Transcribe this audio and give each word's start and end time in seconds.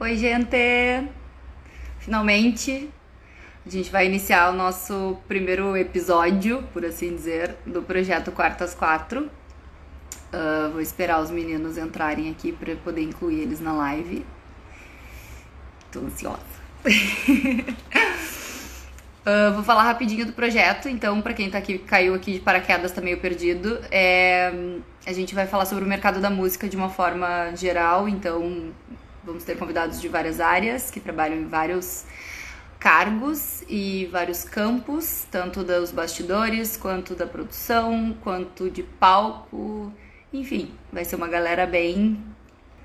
Oi, 0.00 0.16
gente! 0.16 1.08
Finalmente 1.98 2.88
a 3.66 3.68
gente 3.68 3.90
vai 3.90 4.06
iniciar 4.06 4.48
o 4.48 4.52
nosso 4.52 5.18
primeiro 5.26 5.76
episódio, 5.76 6.62
por 6.72 6.84
assim 6.84 7.16
dizer, 7.16 7.56
do 7.66 7.82
projeto 7.82 8.30
Quartas 8.30 8.76
Quatro. 8.76 9.28
Uh, 10.32 10.70
vou 10.70 10.80
esperar 10.80 11.20
os 11.20 11.32
meninos 11.32 11.76
entrarem 11.76 12.30
aqui 12.30 12.52
para 12.52 12.76
poder 12.76 13.02
incluir 13.02 13.40
eles 13.40 13.58
na 13.58 13.72
live. 13.72 14.24
Tô 15.90 15.98
ansiosa. 15.98 16.44
uh, 19.26 19.50
vou 19.52 19.64
falar 19.64 19.82
rapidinho 19.82 20.24
do 20.24 20.32
projeto, 20.32 20.88
então, 20.88 21.20
para 21.20 21.34
quem 21.34 21.50
tá 21.50 21.58
aqui, 21.58 21.76
caiu 21.76 22.14
aqui 22.14 22.34
de 22.34 22.38
paraquedas, 22.38 22.92
tá 22.92 23.00
meio 23.00 23.18
perdido. 23.18 23.80
É, 23.90 24.78
a 25.04 25.12
gente 25.12 25.34
vai 25.34 25.48
falar 25.48 25.64
sobre 25.64 25.82
o 25.82 25.88
mercado 25.88 26.20
da 26.20 26.30
música 26.30 26.68
de 26.68 26.76
uma 26.76 26.88
forma 26.88 27.50
geral, 27.56 28.08
então 28.08 28.72
Vamos 29.28 29.44
ter 29.44 29.58
convidados 29.58 30.00
de 30.00 30.08
várias 30.08 30.40
áreas 30.40 30.90
que 30.90 30.98
trabalham 30.98 31.36
em 31.36 31.46
vários 31.46 32.06
cargos 32.80 33.62
e 33.68 34.08
vários 34.10 34.42
campos, 34.42 35.26
tanto 35.30 35.62
dos 35.62 35.92
bastidores, 35.92 36.78
quanto 36.78 37.14
da 37.14 37.26
produção, 37.26 38.16
quanto 38.22 38.70
de 38.70 38.82
palco. 38.82 39.92
Enfim, 40.32 40.72
vai 40.90 41.04
ser 41.04 41.16
uma 41.16 41.28
galera 41.28 41.66
bem 41.66 42.24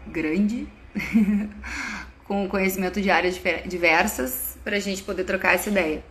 grande, 0.05 0.67
com 2.27 2.49
conhecimento 2.49 2.99
de 2.99 3.09
áreas 3.09 3.39
diversas, 3.65 4.57
para 4.65 4.75
a 4.75 4.81
gente 4.81 5.01
poder 5.01 5.23
trocar 5.23 5.55
essa 5.55 5.69
ideia. 5.69 6.03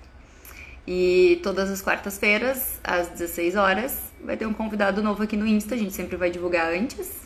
E 0.87 1.41
todas 1.43 1.71
as 1.71 1.83
quartas-feiras, 1.83 2.81
às 2.83 3.09
16 3.09 3.55
horas, 3.55 3.99
vai 4.25 4.39
ter 4.39 4.47
um 4.47 4.55
convidado 4.55 5.03
novo 5.03 5.23
aqui 5.23 5.37
no 5.37 5.47
Insta, 5.47 5.75
a 5.75 5.79
gente 5.79 5.93
sempre 5.93 6.17
vai 6.17 6.31
divulgar 6.31 6.73
antes 6.73 7.22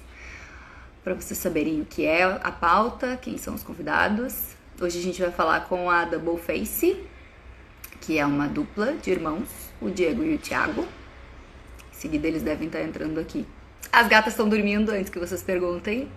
para 1.07 1.15
vocês 1.15 1.39
saberem 1.39 1.81
o 1.81 1.85
que 1.85 2.05
é 2.05 2.25
a 2.25 2.51
pauta, 2.51 3.17
quem 3.17 3.39
são 3.39 3.55
os 3.55 3.63
convidados. 3.63 4.57
Hoje 4.81 4.99
a 4.99 5.03
gente 5.03 5.23
vai 5.23 5.31
falar 5.31 5.61
com 5.61 5.89
a 5.89 6.05
Double 6.05 6.37
Face, 6.37 7.01
que 8.01 8.19
é 8.19 8.27
uma 8.27 8.49
dupla 8.49 8.93
de 8.95 9.13
irmãos, 9.13 9.49
o 9.81 9.89
Diego 9.89 10.25
e 10.25 10.35
o 10.35 10.39
Thiago. 10.39 10.83
Em 10.83 11.95
seguida 11.95 12.27
eles 12.27 12.43
devem 12.43 12.67
estar 12.67 12.83
entrando 12.83 13.21
aqui. 13.21 13.47
As 13.93 14.09
gatas 14.09 14.33
estão 14.33 14.49
dormindo 14.49 14.91
antes 14.91 15.09
que 15.09 15.21
vocês 15.21 15.45
perguntem. 15.45 16.11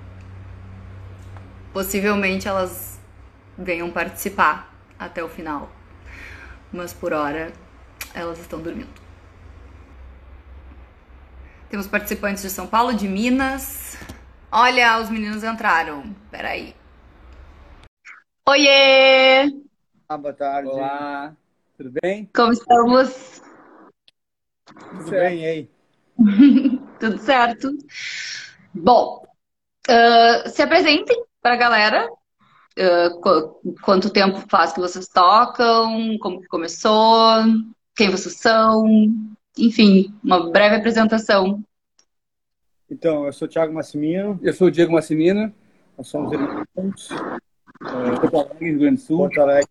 Possivelmente 1.71 2.47
elas 2.47 2.99
venham 3.55 3.91
participar 3.91 4.75
até 4.97 5.23
o 5.23 5.29
final. 5.29 5.71
Mas 6.73 6.93
por 6.93 7.13
hora 7.13 7.53
elas 8.11 8.39
estão 8.39 8.59
dormindo. 8.59 8.89
Temos 11.69 11.85
participantes 11.85 12.41
de 12.41 12.49
São 12.49 12.65
Paulo, 12.65 12.95
de 12.95 13.07
Minas, 13.07 13.98
Olha, 14.51 14.99
os 14.99 15.11
meninos 15.11 15.43
entraram. 15.43 16.15
Peraí. 16.31 16.75
Oiê! 18.47 19.45
Ah, 20.07 20.17
boa 20.17 20.33
tarde. 20.33 20.69
Olá, 20.69 21.35
tudo 21.77 21.91
bem? 22.01 22.27
Como 22.33 22.51
estamos? 22.51 23.43
Tudo 24.65 25.07
certo. 25.07 25.11
bem, 25.11 25.39
e 25.41 25.45
aí? 25.45 25.69
tudo 26.99 27.19
certo. 27.19 27.69
Bom, 28.73 29.23
uh, 29.87 30.49
se 30.49 30.63
apresentem 30.63 31.23
para 31.43 31.53
a 31.53 31.57
galera. 31.57 32.09
Uh, 32.75 33.21
qu 33.21 33.77
quanto 33.83 34.09
tempo 34.09 34.43
faz 34.49 34.73
que 34.73 34.79
vocês 34.79 35.07
tocam? 35.09 36.17
Como 36.17 36.41
que 36.41 36.47
começou? 36.47 37.43
Quem 37.95 38.09
vocês 38.09 38.37
são? 38.37 38.83
Enfim, 39.55 40.11
uma 40.23 40.49
breve 40.49 40.77
apresentação 40.77 41.63
então, 42.89 43.25
eu 43.25 43.33
sou 43.33 43.47
o 43.47 43.51
Thiago 43.51 43.73
Massimino. 43.73 44.39
Eu 44.41 44.53
sou 44.53 44.67
o 44.67 44.71
Diego 44.71 44.93
Massimino. 44.93 45.53
Nós 45.97 46.07
somos 46.07 46.31
irmãos. 46.31 47.09
Uh, 47.81 48.19
Porto 48.19 48.37
Alegre, 48.37 48.69
Rio 48.69 48.79
Grande 48.79 48.95
do 48.95 49.01
Sul. 49.01 49.17
Porto 49.17 49.41
Alegre. 49.41 49.69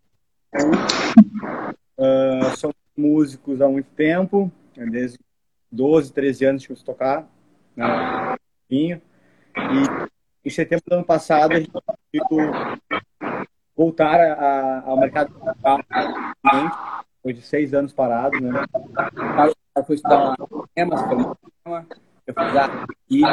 Uh, 1.97 2.57
somos 2.57 2.75
músicos 2.95 3.61
há 3.61 3.67
muito 3.67 3.89
tempo, 3.91 4.51
né, 4.75 4.85
desde 4.85 5.19
12, 5.71 6.11
13 6.13 6.45
anos 6.45 6.65
que 6.65 6.71
eu 6.71 6.77
tocar. 6.77 7.27
Né? 7.75 7.87
E 8.69 8.99
em 10.45 10.49
setembro 10.49 10.85
do 10.87 10.95
ano 10.95 11.05
passado 11.05 11.53
a 11.53 11.59
gente 11.59 11.71
conseguiu 11.71 12.79
voltar 13.75 14.19
a, 14.19 14.83
ao 14.85 14.97
mercado 14.97 15.33
musical 15.33 15.79
depois 17.17 17.35
de 17.35 17.41
seis 17.41 17.73
anos 17.73 17.93
parado, 17.93 18.39
né? 18.39 18.65
Foi 19.85 19.95
estudar 19.95 20.35
temas, 20.73 21.01
eu 22.29 22.33
fiz 22.33 22.55
a 22.55 22.85
e 23.09 23.25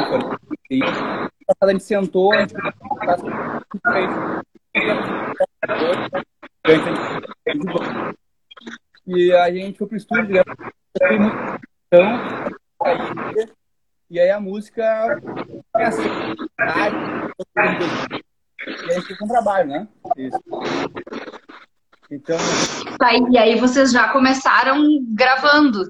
a 1.61 1.71
gente 1.71 1.83
sentou, 1.83 2.33
a 2.33 2.41
gente 2.41 2.55
e 9.05 9.31
a 9.31 9.51
gente 9.51 9.77
foi 9.77 9.87
pro 9.87 9.97
estúdio, 9.97 10.43
então, 11.85 12.19
e 14.09 14.19
aí 14.19 14.31
a 14.31 14.39
música 14.39 14.83
é 15.75 15.85
assim, 15.85 16.09
e 18.67 18.91
a 18.91 18.99
gente 18.99 19.23
um 19.23 19.27
trabalho, 19.27 19.69
né? 19.69 19.87
Isso. 20.17 20.39
Então. 22.09 22.37
Tá, 22.97 23.11
e 23.29 23.37
aí 23.37 23.59
vocês 23.59 23.91
já 23.91 24.11
começaram 24.11 24.81
gravando? 25.09 25.83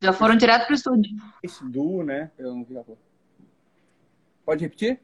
Já 0.00 0.12
foram 0.12 0.36
direto 0.36 0.66
pro 0.66 0.74
estúdio. 0.74 1.10
Esse 1.42 1.64
duo, 1.64 2.02
né? 2.02 2.30
Eu 2.38 2.54
não 2.54 2.64
vi 2.64 2.76
a 2.78 2.84
Pode 4.44 4.62
repetir? 4.62 5.00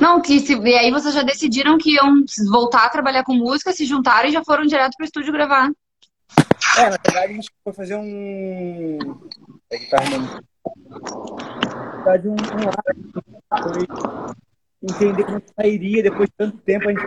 Não, 0.00 0.20
que 0.20 0.40
se, 0.40 0.54
e 0.56 0.74
aí 0.74 0.90
vocês 0.90 1.14
já 1.14 1.22
decidiram 1.22 1.78
que 1.78 1.94
iam 1.94 2.24
voltar 2.50 2.86
a 2.86 2.90
trabalhar 2.90 3.22
com 3.22 3.34
música, 3.34 3.72
se 3.72 3.84
juntaram 3.84 4.28
e 4.28 4.32
já 4.32 4.42
foram 4.42 4.64
direto 4.64 4.96
pro 4.96 5.04
estúdio 5.04 5.32
gravar. 5.32 5.70
É, 6.78 6.88
na 6.88 6.96
verdade 6.96 7.32
a 7.32 7.36
gente 7.36 7.50
foi 7.62 7.72
fazer 7.72 7.96
um. 7.96 8.98
É 9.70 9.78
que 9.78 9.90
tá 9.90 9.98
arrumando. 9.98 10.44
Na 11.82 11.90
verdade, 11.96 12.28
um, 12.28 12.34
um 12.34 13.72
foi 13.74 13.86
entender 14.82 15.24
como 15.24 15.42
sairia 15.54 16.02
depois 16.02 16.28
de 16.28 16.34
tanto 16.36 16.56
tempo. 16.58 16.88
A, 16.88 16.92
gente... 16.92 17.06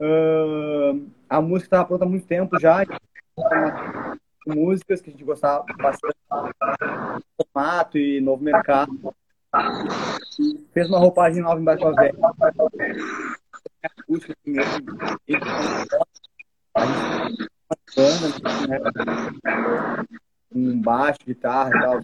Uh, 0.00 1.08
a 1.30 1.40
música 1.40 1.66
estava 1.66 1.84
pronta 1.84 2.04
há 2.04 2.08
muito 2.08 2.26
tempo 2.26 2.58
já 2.58 2.84
músicas 4.46 5.00
que 5.00 5.10
a 5.10 5.12
gente 5.12 5.24
gostava 5.24 5.64
bastante, 5.78 6.16
formato 7.36 7.98
e 7.98 8.20
novo 8.20 8.42
mercado. 8.42 9.14
Fez 10.72 10.88
uma 10.88 10.98
roupagem 10.98 11.42
nova 11.42 11.60
em 11.60 11.64
Baixo 11.64 11.94
Velho. 11.94 12.18
Acústica 13.82 14.34
gente 14.46 14.60
banda, 17.94 19.04
né? 19.04 20.04
Um 20.54 20.80
baixo, 20.80 21.18
guitarra 21.26 21.70
e 21.70 21.80
tal. 21.80 22.00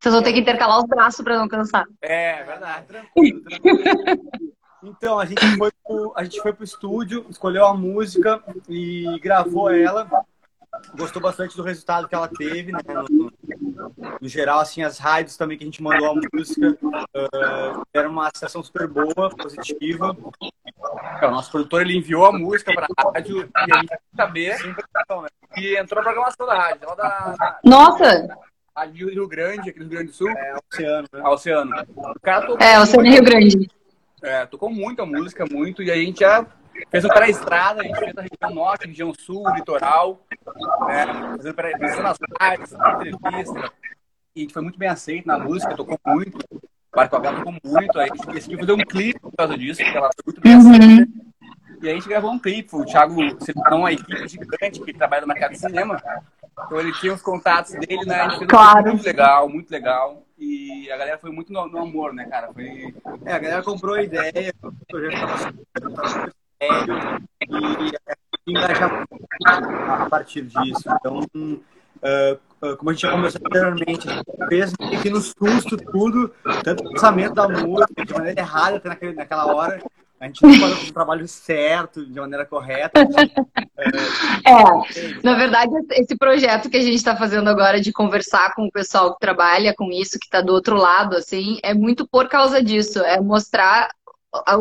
Vocês 0.00 0.14
vão 0.14 0.22
ter 0.22 0.32
que 0.32 0.40
intercalar 0.40 0.78
os 0.78 0.86
braços 0.86 1.22
para 1.22 1.38
não 1.38 1.48
cansar. 1.48 1.86
É, 2.00 2.42
verdade. 2.44 2.86
Tranquilo, 2.86 3.42
tranquilo. 3.42 4.49
Então, 4.82 5.18
a 5.18 5.24
gente 5.24 5.44
foi 5.56 5.70
pro, 5.84 6.12
a 6.16 6.24
gente 6.24 6.40
foi 6.40 6.52
pro 6.52 6.64
estúdio, 6.64 7.26
escolheu 7.28 7.66
a 7.66 7.74
música 7.74 8.42
e 8.68 9.18
gravou 9.20 9.70
ela. 9.70 10.08
Gostou 10.96 11.20
bastante 11.20 11.56
do 11.56 11.62
resultado 11.62 12.08
que 12.08 12.14
ela 12.14 12.28
teve, 12.28 12.72
né? 12.72 12.78
No, 13.10 13.30
no 14.20 14.28
geral, 14.28 14.60
assim, 14.60 14.82
as 14.82 14.98
rádios 14.98 15.36
também 15.36 15.58
que 15.58 15.64
a 15.64 15.66
gente 15.66 15.82
mandou 15.82 16.10
a 16.10 16.14
música 16.14 16.78
uh, 16.82 17.86
era 17.92 18.08
uma 18.08 18.28
aceitação 18.28 18.62
super 18.62 18.86
boa, 18.86 19.30
positiva. 19.30 20.16
É, 21.20 21.26
o 21.26 21.30
nosso 21.30 21.50
produtor 21.50 21.82
ele 21.82 21.98
enviou 21.98 22.24
a 22.24 22.32
música 22.32 22.72
para 22.72 22.86
a 22.96 23.10
rádio 23.12 23.48
e 23.68 23.72
a 23.72 23.80
gente 23.80 23.98
saber 24.16 24.58
né? 24.64 24.74
e 25.56 25.76
entrou 25.76 25.96
na 25.96 26.02
programação 26.02 26.46
da 26.46 26.54
rádio. 26.54 26.80
Da, 26.80 26.94
da, 26.94 27.58
Nossa! 27.64 28.28
Rádio 28.74 29.10
Rio 29.10 29.28
Grande, 29.28 29.70
aqui 29.70 29.78
no 29.80 29.86
Rio 29.86 29.94
Grande 29.94 30.10
do 30.12 30.16
Sul. 30.16 30.30
É, 30.30 30.54
Oceano, 30.72 31.08
né? 31.12 31.22
Oceano. 31.28 31.70
O 31.96 32.20
cara 32.20 32.46
é, 32.60 32.80
Oceano 32.80 33.08
Rio 33.08 33.24
Grande. 33.24 33.70
É, 34.22 34.46
tocou 34.46 34.70
muito 34.70 35.00
a 35.02 35.06
música, 35.06 35.44
muito, 35.50 35.82
e 35.82 35.90
a 35.90 35.96
gente 35.96 36.20
já 36.20 36.46
fez 36.90 37.06
para 37.06 37.24
a 37.24 37.28
estrada, 37.28 37.80
a 37.80 37.84
gente 37.84 37.98
fez 37.98 38.16
a 38.16 38.22
região 38.22 38.54
norte, 38.54 38.86
região 38.86 39.12
sul, 39.14 39.48
litoral, 39.54 40.26
né, 40.86 41.06
fazendo 41.36 41.54
pensando 41.54 42.02
nas 42.02 42.18
partes, 42.38 42.72
entrevista, 42.72 43.72
e 44.34 44.40
a 44.40 44.42
gente 44.42 44.52
foi 44.52 44.62
muito 44.62 44.78
bem 44.78 44.88
aceito 44.88 45.26
na 45.26 45.38
música, 45.38 45.74
tocou 45.74 45.98
muito, 46.06 46.38
o 46.52 46.60
Barco 46.96 47.16
Abel 47.16 47.36
tocou 47.36 47.54
muito, 47.64 47.98
aí 47.98 48.10
a 48.10 48.14
gente 48.14 48.26
decidiu 48.26 48.58
fazer 48.58 48.72
um 48.72 48.78
clipe 48.78 49.20
por 49.20 49.32
causa 49.32 49.56
disso, 49.56 49.82
porque 49.82 49.96
ela 49.96 50.10
foi 50.14 50.32
muito 50.32 50.40
bem 50.40 50.54
uhum. 50.54 50.70
aceita. 50.70 51.29
E 51.82 51.88
a 51.88 51.94
gente 51.94 52.08
gravou 52.08 52.30
um 52.30 52.38
clipe, 52.38 52.74
o 52.76 52.84
Thiago 52.84 53.14
selecionou 53.40 53.80
uma 53.80 53.92
equipe 53.92 54.28
gigante 54.28 54.80
que 54.80 54.92
trabalha 54.92 55.22
no 55.22 55.28
mercado 55.28 55.52
de 55.52 55.58
cinema, 55.58 56.00
então 56.66 56.78
ele 56.78 56.92
tinha 56.92 57.14
os 57.14 57.22
contatos 57.22 57.72
dele, 57.72 58.04
né? 58.04 58.20
A 58.20 58.28
gente 58.28 58.38
fez 58.38 58.50
claro. 58.50 58.88
muito 58.88 59.04
legal, 59.04 59.48
muito 59.48 59.70
legal. 59.70 60.22
E 60.38 60.90
a 60.90 60.96
galera 60.96 61.18
foi 61.18 61.30
muito 61.30 61.52
no, 61.52 61.66
no 61.68 61.78
amor, 61.78 62.12
né, 62.12 62.26
cara? 62.26 62.52
Foi... 62.52 62.94
É, 63.24 63.32
a 63.32 63.38
galera 63.38 63.62
comprou 63.62 63.94
a 63.94 64.02
ideia, 64.02 64.54
o 64.62 64.72
projeto 64.88 65.20
tava 65.20 66.08
super 66.08 66.34
sério 66.62 67.20
e 68.46 68.50
engajar 68.50 69.06
a 69.46 70.08
partir 70.08 70.42
disso. 70.42 70.82
Então, 70.86 71.20
uh, 71.20 72.76
como 72.76 72.90
a 72.90 72.92
gente 72.92 73.02
já 73.02 73.10
conversou 73.10 73.40
anteriormente, 73.44 74.08
fez 74.48 74.72
que 75.02 75.10
no 75.10 75.20
susto 75.20 75.76
tudo, 75.76 76.34
tanto 76.62 76.84
o 76.84 76.90
pensamento 76.90 77.34
da 77.34 77.48
música, 77.48 78.04
de 78.04 78.12
maneira 78.14 78.40
errada 78.40 78.76
até 78.76 78.88
naquele, 78.88 79.14
naquela 79.14 79.46
hora. 79.54 79.82
A 80.20 80.26
gente 80.26 80.42
não 80.42 80.52
faz 80.52 80.88
o 80.90 80.92
trabalho 80.92 81.26
certo, 81.26 82.04
de 82.04 82.20
maneira 82.20 82.44
correta. 82.44 83.00
é, 84.44 85.22
na 85.24 85.34
verdade, 85.34 85.72
esse 85.92 86.14
projeto 86.14 86.68
que 86.68 86.76
a 86.76 86.82
gente 86.82 86.96
está 86.96 87.16
fazendo 87.16 87.48
agora 87.48 87.80
de 87.80 87.90
conversar 87.90 88.54
com 88.54 88.66
o 88.66 88.70
pessoal 88.70 89.14
que 89.14 89.20
trabalha 89.20 89.74
com 89.74 89.90
isso, 89.90 90.18
que 90.18 90.26
está 90.26 90.42
do 90.42 90.52
outro 90.52 90.76
lado, 90.76 91.16
assim, 91.16 91.58
é 91.62 91.72
muito 91.72 92.06
por 92.06 92.28
causa 92.28 92.62
disso. 92.62 92.98
É 93.00 93.18
mostrar 93.18 93.88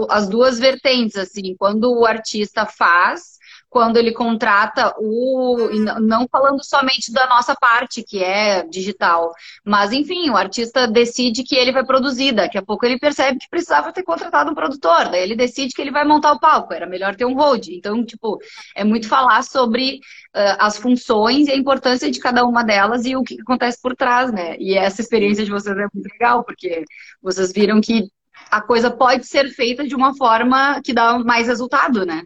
as 0.10 0.30
duas 0.30 0.58
vertentes, 0.58 1.18
assim, 1.18 1.54
quando 1.60 1.92
o 1.92 2.06
artista 2.06 2.66
faz 2.66 3.39
quando 3.70 3.98
ele 3.98 4.12
contrata 4.12 4.94
o. 4.98 5.70
Não 6.02 6.28
falando 6.30 6.64
somente 6.64 7.12
da 7.12 7.28
nossa 7.28 7.56
parte, 7.56 8.04
que 8.04 8.24
é 8.24 8.64
digital, 8.64 9.32
mas 9.64 9.92
enfim, 9.92 10.30
o 10.30 10.38
artista 10.38 10.88
decide 10.88 11.44
que 11.44 11.56
ele 11.56 11.72
vai 11.72 11.86
produzir. 11.86 12.32
Daqui 12.32 12.58
a 12.58 12.62
pouco 12.62 12.86
ele 12.86 12.98
percebe 12.98 13.40
que 13.40 13.50
precisava 13.50 13.94
ter 13.94 14.04
contratado 14.04 14.52
um 14.52 14.56
produtor, 14.56 15.10
daí 15.10 15.22
ele 15.22 15.36
decide 15.36 15.74
que 15.74 15.82
ele 15.82 15.92
vai 15.92 16.04
montar 16.04 16.32
o 16.32 16.40
palco, 16.40 16.74
era 16.74 16.88
melhor 16.88 17.16
ter 17.16 17.26
um 17.26 17.36
hold. 17.36 17.68
Então, 17.70 18.04
tipo, 18.04 18.40
é 18.76 18.84
muito 18.84 19.08
falar 19.08 19.44
sobre 19.44 20.00
uh, 20.36 20.58
as 20.60 20.78
funções 20.78 21.48
e 21.48 21.52
a 21.52 21.56
importância 21.56 22.10
de 22.10 22.20
cada 22.20 22.46
uma 22.46 22.64
delas 22.64 23.06
e 23.06 23.16
o 23.16 23.24
que 23.24 23.40
acontece 23.42 23.80
por 23.82 23.96
trás, 23.96 24.32
né? 24.32 24.56
E 24.58 24.76
essa 24.76 25.02
experiência 25.02 25.46
de 25.46 25.52
vocês 25.52 25.78
é 25.78 25.88
muito 25.94 26.12
legal, 26.12 26.44
porque 26.44 26.84
vocês 27.22 27.52
viram 27.54 27.80
que 27.82 28.10
a 28.50 28.62
coisa 28.62 28.90
pode 28.90 29.26
ser 29.28 29.50
feita 29.50 29.86
de 29.88 29.96
uma 29.96 30.16
forma 30.16 30.82
que 30.84 30.94
dá 30.94 31.20
mais 31.20 31.48
resultado, 31.48 32.06
né? 32.06 32.24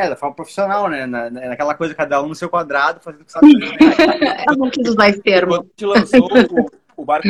É, 0.00 0.08
da 0.08 0.16
forma 0.16 0.34
profissional, 0.34 0.88
né? 0.88 1.04
Na, 1.04 1.28
naquela 1.28 1.74
coisa, 1.74 1.94
cada 1.94 2.22
um 2.22 2.28
no 2.28 2.34
seu 2.34 2.48
quadrado, 2.48 3.00
fazendo 3.00 3.20
o 3.20 3.24
que 3.26 3.32
sabe 3.32 3.52
fazer. 3.94 4.44
Eu 4.48 4.56
não 4.56 4.70
quis 4.70 4.88
usar 4.88 5.10
esse 5.10 5.20
termo. 5.20 5.52
Quando 5.52 5.60
a 5.60 5.66
gente 5.66 5.84
lançou 5.84 6.28
o, 6.96 7.02
o 7.02 7.04
Barco 7.04 7.28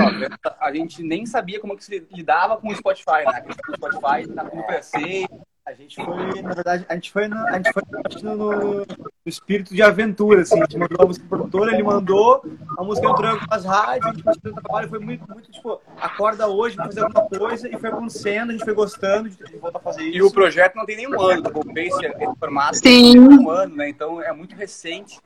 a 0.60 0.72
gente 0.72 1.02
nem 1.02 1.26
sabia 1.26 1.58
como 1.58 1.76
que 1.76 1.84
se 1.84 2.06
lidava 2.12 2.56
com 2.58 2.68
o 2.68 2.76
Spotify, 2.76 3.24
né? 3.26 3.44
O 3.48 3.76
Spotify, 3.76 4.28
no 4.28 4.66
PC, 4.68 5.26
a 5.70 5.74
gente 5.74 6.04
foi, 6.04 6.42
na 6.42 6.52
verdade, 6.52 6.84
a 6.88 6.94
gente 6.94 7.12
foi, 7.12 7.28
no, 7.28 7.36
a 7.36 7.52
gente 7.52 7.72
foi 7.72 7.82
no, 8.22 8.34
no, 8.34 8.86
espírito 9.24 9.72
de 9.72 9.80
aventura, 9.82 10.42
assim. 10.42 10.58
A 10.58 10.64
gente 10.64 10.76
mandou 10.76 10.98
a 11.00 11.06
música 11.06 11.26
pro 11.28 11.38
produtor, 11.38 11.72
ele 11.72 11.82
mandou, 11.82 12.42
a 12.76 12.82
música 12.82 13.08
entrou 13.08 13.28
em 13.28 13.30
algumas 13.30 13.64
rádios, 13.64 14.06
a 14.06 14.12
gente 14.12 14.40
fez 14.40 14.56
o 14.56 14.60
trabalho, 14.60 14.88
foi 14.88 14.98
muito, 14.98 15.30
muito, 15.30 15.52
tipo, 15.52 15.80
acorda 16.00 16.48
hoje, 16.48 16.76
vamos 16.76 16.94
fazer 16.94 17.06
alguma 17.06 17.28
coisa, 17.28 17.68
e 17.68 17.78
foi 17.78 17.88
acontecendo, 17.88 18.50
a 18.50 18.52
gente 18.52 18.64
foi 18.64 18.74
gostando 18.74 19.28
de, 19.28 19.36
de 19.36 19.56
voltar 19.58 19.78
a 19.78 19.82
fazer 19.82 20.02
isso. 20.02 20.16
E 20.16 20.22
o 20.22 20.32
projeto 20.32 20.74
não 20.74 20.84
tem 20.84 20.96
nenhum 20.96 21.20
ano, 21.20 21.42
tá? 21.42 21.50
o 21.54 21.78
esse, 21.78 22.06
esse 22.06 22.36
formato 22.38 22.76
Sim. 22.76 22.82
tem 22.82 23.02
nenhum 23.02 23.48
ano, 23.48 23.76
né? 23.76 23.88
Então 23.88 24.20
é 24.20 24.32
muito 24.32 24.56
recente. 24.56 25.20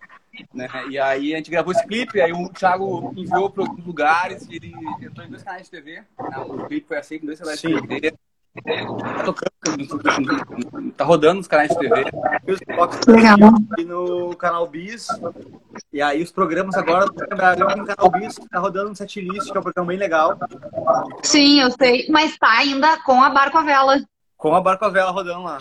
Né? 0.52 0.68
E 0.90 0.98
aí 0.98 1.32
a 1.32 1.36
gente 1.36 1.50
gravou 1.50 1.72
esse 1.72 1.86
clipe, 1.86 2.20
aí 2.20 2.32
o 2.32 2.48
Thiago 2.48 3.14
enviou 3.16 3.48
para 3.48 3.62
alguns 3.62 3.86
lugares, 3.86 4.46
e 4.50 4.56
ele 4.56 4.74
entrou 5.00 5.24
em 5.24 5.30
dois 5.30 5.42
canais 5.42 5.64
de 5.64 5.70
TV. 5.70 6.00
Né? 6.00 6.38
O 6.38 6.66
clipe 6.66 6.88
foi 6.88 6.98
assim, 6.98 7.18
com 7.18 7.26
dois 7.26 7.38
canais 7.38 7.60
de 7.60 7.80
TV. 7.80 8.14
Tá 8.62 9.24
tocando, 9.24 10.92
tá 10.96 11.04
rodando 11.04 11.38
nos 11.38 11.48
canais 11.48 11.70
de 11.70 11.76
TV. 11.76 12.04
Legal. 13.08 13.38
E 13.76 13.84
no 13.84 14.36
canal 14.36 14.68
Bis. 14.68 15.08
E 15.92 16.00
aí 16.00 16.22
os 16.22 16.30
programas 16.30 16.76
agora, 16.76 17.06
no 17.06 17.84
canal 17.84 18.10
Bis, 18.12 18.36
tá 18.48 18.60
rodando 18.60 18.92
um 18.92 18.94
setlist, 18.94 19.50
que 19.50 19.56
é 19.56 19.60
um 19.60 19.62
programa 19.62 19.88
bem 19.88 19.98
legal. 19.98 20.38
Sim, 21.24 21.62
eu 21.62 21.70
sei. 21.72 22.06
Mas 22.08 22.38
tá 22.38 22.58
ainda 22.58 22.96
com 22.98 23.20
a 23.20 23.28
Barco 23.28 23.58
a 23.58 23.62
Vela. 23.62 24.00
Com 24.36 24.54
a 24.54 24.60
Barco 24.60 24.84
a 24.84 24.88
Vela 24.88 25.10
rodando 25.10 25.42
lá. 25.42 25.58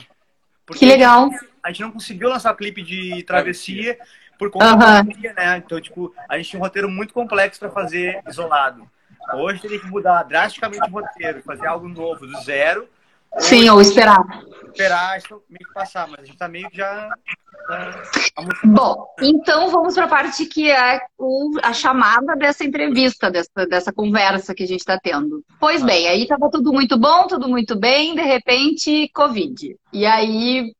Porque 0.63 0.79
que 0.79 0.85
legal. 0.85 1.31
A 1.63 1.69
gente 1.69 1.81
não 1.81 1.91
conseguiu 1.91 2.29
lançar 2.29 2.55
clipe 2.55 2.83
de 2.83 3.23
travessia 3.23 3.97
por 4.37 4.51
conta 4.51 4.71
uhum. 4.71 4.77
da 4.77 4.85
pandemia, 5.03 5.33
né? 5.33 5.57
Então, 5.57 5.81
tipo, 5.81 6.13
a 6.29 6.37
gente 6.37 6.51
tinha 6.51 6.59
um 6.59 6.63
roteiro 6.63 6.89
muito 6.89 7.11
complexo 7.11 7.59
para 7.59 7.71
fazer 7.71 8.21
isolado. 8.27 8.87
Hoje 9.33 9.61
teria 9.61 9.79
que 9.79 9.87
mudar 9.87 10.23
drasticamente 10.23 10.89
o 10.89 10.91
roteiro, 10.91 11.41
fazer 11.43 11.67
algo 11.67 11.87
novo, 11.87 12.25
do 12.27 12.41
zero. 12.41 12.87
Sim, 13.39 13.69
ou 13.69 13.81
esperar. 13.81 14.23
Esperar 14.67 15.19
meio 15.49 15.67
que 15.67 15.73
passar, 15.73 16.07
mas 16.07 16.19
a 16.19 16.25
gente 16.25 16.37
tá 16.37 16.47
meio 16.47 16.69
que 16.69 16.77
já. 16.77 17.09
Bom, 18.65 19.07
então 19.21 19.69
vamos 19.69 19.95
para 19.95 20.05
a 20.05 20.09
parte 20.09 20.45
que 20.45 20.69
é 20.69 20.99
o, 21.17 21.51
a 21.63 21.71
chamada 21.73 22.35
dessa 22.35 22.63
entrevista, 22.65 23.31
dessa, 23.31 23.65
dessa 23.67 23.93
conversa 23.93 24.53
que 24.53 24.63
a 24.63 24.67
gente 24.67 24.81
está 24.81 24.99
tendo. 25.01 25.43
Pois 25.59 25.81
ah. 25.81 25.85
bem, 25.85 26.07
aí 26.07 26.23
estava 26.23 26.49
tudo 26.49 26.73
muito 26.73 26.97
bom, 26.97 27.25
tudo 27.25 27.47
muito 27.47 27.79
bem, 27.79 28.15
de 28.15 28.21
repente, 28.21 29.09
Covid. 29.13 29.75
E 29.91 30.05
aí, 30.05 30.73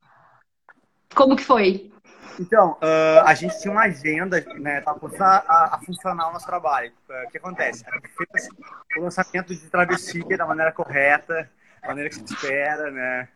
como 1.15 1.35
que 1.35 1.43
foi? 1.43 1.92
Então, 2.39 2.71
uh, 2.73 3.25
a 3.25 3.33
gente 3.33 3.59
tinha 3.59 3.71
uma 3.71 3.83
agenda, 3.83 4.43
né? 4.55 4.81
Tava 4.81 4.99
começando 4.99 5.27
a, 5.27 5.75
a, 5.75 5.79
funcionar 5.85 6.29
o 6.29 6.33
nosso 6.33 6.45
trabalho. 6.45 6.91
Uh, 7.09 7.27
o 7.27 7.31
que 7.31 7.37
acontece? 7.37 7.83
A 7.87 7.95
gente 7.95 8.09
fez 8.31 8.49
o 8.97 9.01
lançamento 9.01 9.53
de 9.53 9.69
travessia 9.69 10.37
da 10.37 10.45
maneira 10.45 10.71
correta, 10.71 11.49
da 11.81 11.87
maneira 11.87 12.09
que 12.09 12.15
se 12.15 12.23
espera, 12.23 12.91
né? 12.91 13.27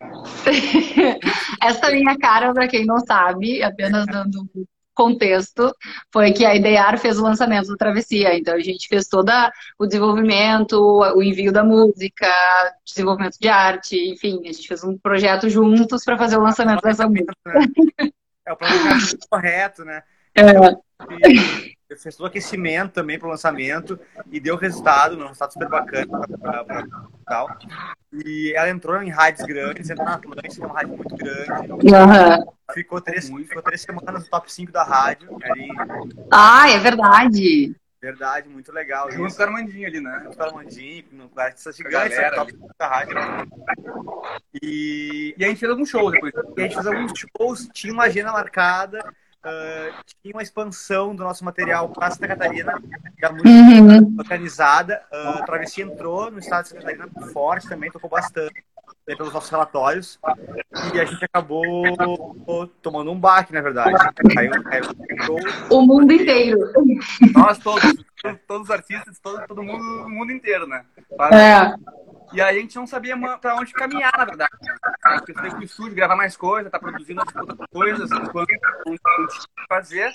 Essa 1.62 1.90
minha 1.90 2.16
cara, 2.18 2.52
para 2.52 2.68
quem 2.68 2.86
não 2.86 3.00
sabe, 3.00 3.62
apenas 3.62 4.06
dando 4.06 4.48
contexto, 4.94 5.72
foi 6.12 6.32
que 6.32 6.44
a 6.44 6.56
Idear 6.56 6.98
fez 6.98 7.18
o 7.18 7.22
lançamento 7.22 7.68
do 7.68 7.76
Travessia. 7.76 8.36
Então 8.36 8.54
a 8.54 8.60
gente 8.60 8.88
fez 8.88 9.06
todo 9.06 9.30
o 9.78 9.86
desenvolvimento, 9.86 10.74
o 10.74 11.22
envio 11.22 11.52
da 11.52 11.62
música, 11.62 12.26
desenvolvimento 12.84 13.38
de 13.40 13.48
arte, 13.48 13.96
enfim, 14.10 14.40
a 14.44 14.52
gente 14.52 14.66
fez 14.66 14.82
um 14.82 14.98
projeto 14.98 15.48
juntos 15.48 16.04
para 16.04 16.18
fazer 16.18 16.36
o 16.36 16.42
lançamento 16.42 16.82
dessa 16.82 17.06
música. 17.08 17.32
É 18.48 18.52
o 18.52 18.56
planejamento 18.56 19.18
correto, 19.28 19.84
né? 19.84 20.02
É. 20.34 20.42
Fez 21.96 22.16
todo 22.16 22.24
o 22.24 22.28
aquecimento 22.28 22.92
também 22.92 23.18
para 23.18 23.28
o 23.28 23.30
lançamento 23.30 23.98
e 24.30 24.40
deu 24.40 24.56
resultado, 24.56 25.16
um 25.16 25.26
resultado 25.26 25.52
super 25.52 25.68
bacana 25.68 26.26
pra, 26.40 26.84
tal. 27.26 27.58
E 28.24 28.52
ela 28.56 28.70
entrou 28.70 29.02
em 29.02 29.10
rádios 29.10 29.46
grandes, 29.46 29.88
entrou 29.88 30.06
na 30.06 30.14
Atlântica, 30.14 30.62
é 30.62 30.66
uma 30.66 30.74
rádio 30.74 30.96
muito 30.96 31.16
grande. 31.16 31.72
Uhum. 31.72 32.52
Ficou, 32.72 33.00
três, 33.00 33.28
ficou 33.28 33.62
três 33.62 33.82
semanas 33.82 34.24
no 34.24 34.30
top 34.30 34.52
5 34.52 34.72
da 34.72 34.82
rádio. 34.82 35.38
Ali. 35.42 35.68
Ah, 36.30 36.70
é 36.70 36.78
verdade. 36.78 37.74
Verdade, 38.00 38.48
muito 38.48 38.72
legal. 38.72 39.10
Junto 39.10 39.34
com 39.34 39.42
o 39.42 39.46
Armandinho 39.46 39.86
ali, 39.86 40.00
né? 40.00 40.20
Junto 40.24 40.36
com 40.36 40.42
o 40.42 40.46
Armandinho, 40.46 41.04
no 41.12 41.30
artista 41.36 41.72
gigante, 41.72 42.14
galera, 42.14 42.36
top 42.36 42.56
da 42.78 42.86
rádio. 42.86 43.16
E, 44.62 45.34
e 45.36 45.44
a 45.44 45.48
gente 45.48 45.58
fez 45.58 45.70
alguns 45.70 45.88
shows 45.88 46.12
depois. 46.12 46.32
E 46.34 46.60
a 46.60 46.62
gente 46.62 46.74
fez 46.74 46.86
alguns 46.86 47.12
shows, 47.18 47.68
tinha 47.72 47.92
uma 47.92 48.04
agenda 48.04 48.30
marcada, 48.30 49.00
uh, 49.44 50.04
tinha 50.22 50.34
uma 50.34 50.42
expansão 50.42 51.14
do 51.14 51.24
nosso 51.24 51.44
material 51.44 51.88
para 51.88 52.10
Santa 52.12 52.28
Catarina, 52.28 52.80
já 53.20 53.32
muito 53.32 53.48
uhum. 53.48 54.16
organizada. 54.16 55.04
Uh, 55.12 55.40
a 55.40 55.42
Travessia 55.44 55.84
entrou 55.84 56.30
no 56.30 56.38
estado 56.38 56.64
de 56.64 56.68
Santa 56.68 56.82
Catarina 56.82 57.32
forte 57.32 57.68
também, 57.68 57.90
tocou 57.90 58.08
bastante 58.08 58.64
pelos 59.04 59.32
nossos 59.32 59.50
relatórios. 59.50 60.18
E 60.94 61.00
a 61.00 61.04
gente 61.04 61.24
acabou 61.24 62.68
tomando 62.82 63.10
um 63.10 63.18
baque, 63.18 63.52
na 63.52 63.60
verdade. 63.60 63.92
Caiu, 64.34 64.50
caiu, 64.64 64.84
o 65.70 65.82
mundo 65.82 66.12
inteiro. 66.12 66.58
Nós 67.34 67.58
todos, 67.58 67.94
todos 68.46 68.64
os 68.64 68.70
artistas, 68.70 69.18
todo, 69.20 69.46
todo 69.46 69.62
mundo, 69.62 69.82
o 70.04 70.10
mundo 70.10 70.32
inteiro, 70.32 70.66
né? 70.66 70.84
É. 71.32 71.74
E 72.32 72.40
aí 72.40 72.58
a 72.58 72.60
gente 72.60 72.76
não 72.76 72.86
sabia 72.86 73.16
pra 73.38 73.56
onde 73.56 73.72
caminhar, 73.72 74.12
na 74.16 74.24
verdade. 74.24 74.50
Porque 75.02 75.32
você 75.32 75.42
tem 75.42 75.50
que 75.50 75.62
ir 75.62 75.64
estúdio, 75.64 75.94
gravar 75.94 76.16
mais 76.16 76.36
coisa, 76.36 76.70
tá 76.70 76.78
produzindo 76.78 77.20
outras 77.20 77.68
coisas, 77.70 78.10
enquanto 78.10 78.50
não 78.86 78.96
tinha 78.96 79.66
fazer. 79.68 80.12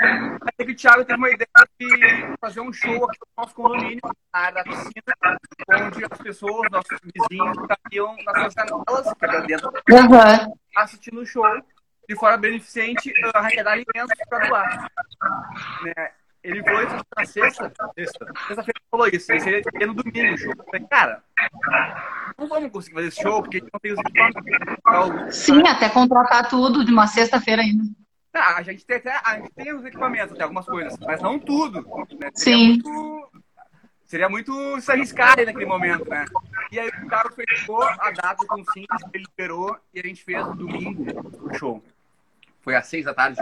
Aí 0.00 0.66
que 0.66 0.72
o 0.72 0.76
Thiago 0.76 1.04
teve 1.04 1.18
uma 1.18 1.30
ideia 1.30 1.48
de 1.78 2.36
fazer 2.40 2.60
um 2.60 2.72
show 2.72 3.04
aqui 3.04 3.18
no 3.20 3.42
nosso 3.42 3.54
condomínio, 3.54 4.00
na 4.32 4.40
área 4.40 4.54
da 4.54 4.64
piscina, 4.64 5.86
onde 5.86 6.04
as 6.04 6.18
pessoas, 6.18 6.70
nossos 6.70 6.98
vizinhos, 7.02 7.56
estariam 7.58 8.16
nas 8.24 8.40
suas 8.40 8.54
janelas, 8.54 9.14
que 9.14 9.24
era 9.24 9.40
dentro, 9.40 9.68
uhum. 9.68 10.54
assistindo 10.76 11.20
o 11.20 11.26
show, 11.26 11.44
de 12.08 12.16
forma 12.16 12.38
beneficente, 12.38 13.12
arrecadar 13.34 13.72
alimentos 13.72 14.18
para 14.28 14.48
doar. 14.48 14.90
Né? 15.84 16.10
Ele 16.42 16.62
falou 16.62 16.82
isso 16.82 16.96
na 17.16 17.24
sexta, 17.26 17.72
sexta, 17.94 18.26
sexta-feira 18.46 18.80
ele 18.80 18.86
falou 18.90 19.06
isso, 19.08 19.30
ele 19.30 19.40
seria 19.40 19.86
no 19.86 19.94
domingo 19.94 20.34
o 20.34 20.38
show. 20.38 20.52
Eu 20.56 20.64
falei, 20.64 20.86
cara, 20.88 21.22
não 22.38 22.48
vamos 22.48 22.72
conseguir 22.72 22.94
fazer 22.94 23.08
esse 23.08 23.22
show 23.22 23.42
porque 23.42 23.58
a 23.58 23.60
gente 23.60 23.70
não 23.72 23.80
tem 23.80 23.92
os 23.92 23.98
equipamentos. 23.98 25.36
Sim, 25.36 25.68
até 25.68 25.88
contratar 25.90 26.48
tudo 26.48 26.84
de 26.84 26.90
uma 26.90 27.06
sexta-feira 27.06 27.62
ainda. 27.62 27.84
Ah, 28.32 28.56
a 28.56 28.62
gente 28.62 28.86
tem 28.86 28.96
até 28.96 29.20
a 29.24 29.36
gente 29.36 29.50
tem 29.52 29.74
os 29.74 29.84
equipamentos, 29.84 30.32
até 30.32 30.44
algumas 30.44 30.64
coisas, 30.64 30.98
mas 31.00 31.20
não 31.20 31.38
tudo. 31.38 31.82
Né? 32.18 32.30
Sim. 32.34 32.68
Muito, 32.68 33.30
seria 34.06 34.28
muito 34.28 34.80
se 34.80 34.90
arriscar 34.92 35.36
naquele 35.36 35.66
momento, 35.66 36.08
né? 36.08 36.24
E 36.70 36.78
aí 36.78 36.88
o 36.88 37.06
cara 37.06 37.30
fechou 37.32 37.82
a 37.82 38.10
data 38.12 38.46
com 38.46 38.60
o 38.60 38.72
Simples, 38.72 39.02
ele 39.12 39.24
liberou 39.28 39.76
e 39.92 40.00
a 40.00 40.02
gente 40.02 40.24
fez 40.24 40.46
no 40.46 40.54
domingo 40.54 41.04
o 41.42 41.54
show. 41.54 41.82
Foi 42.62 42.74
às 42.76 42.86
seis 42.86 43.04
da 43.04 43.14
tarde. 43.14 43.38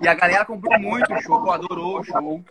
E 0.00 0.08
a 0.08 0.14
galera 0.14 0.44
comprou 0.44 0.78
muito 0.78 1.12
o 1.12 1.22
show, 1.22 1.50
adorou 1.50 2.00
o 2.00 2.04
show. 2.04 2.44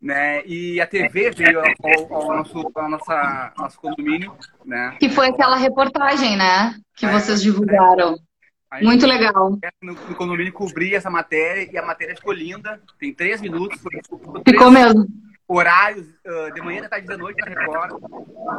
Né? 0.00 0.44
E 0.46 0.80
a 0.80 0.86
TV 0.86 1.30
veio 1.30 1.60
ao, 1.60 2.14
ao 2.14 2.36
nosso, 2.36 2.70
ao 2.74 2.88
nossa, 2.90 3.52
nosso 3.56 3.78
condomínio. 3.78 4.34
Né? 4.64 4.96
Que 4.98 5.08
foi 5.08 5.28
aquela 5.28 5.56
reportagem, 5.56 6.36
né? 6.36 6.74
Que 6.96 7.06
é, 7.06 7.12
vocês 7.12 7.42
divulgaram. 7.42 8.16
É. 8.72 8.82
Muito 8.82 9.06
legal. 9.06 9.58
No, 9.82 9.92
no 9.92 10.14
condomínio 10.14 10.52
cobri 10.52 10.94
essa 10.94 11.10
matéria 11.10 11.70
e 11.70 11.76
a 11.76 11.84
matéria 11.84 12.16
ficou 12.16 12.32
linda. 12.32 12.80
Tem 12.98 13.12
três 13.12 13.40
minutos. 13.40 13.80
Foi, 13.80 13.92
ficou, 14.02 14.40
três, 14.40 14.72
mesmo. 14.72 15.06
Horários 15.52 16.06
uh, 16.06 16.52
de 16.54 16.60
manhã, 16.60 16.82
da 16.82 16.88
tarde 16.88 17.06
da 17.06 17.16
noite 17.16 17.38
na 17.40 17.48
Record. 17.48 18.00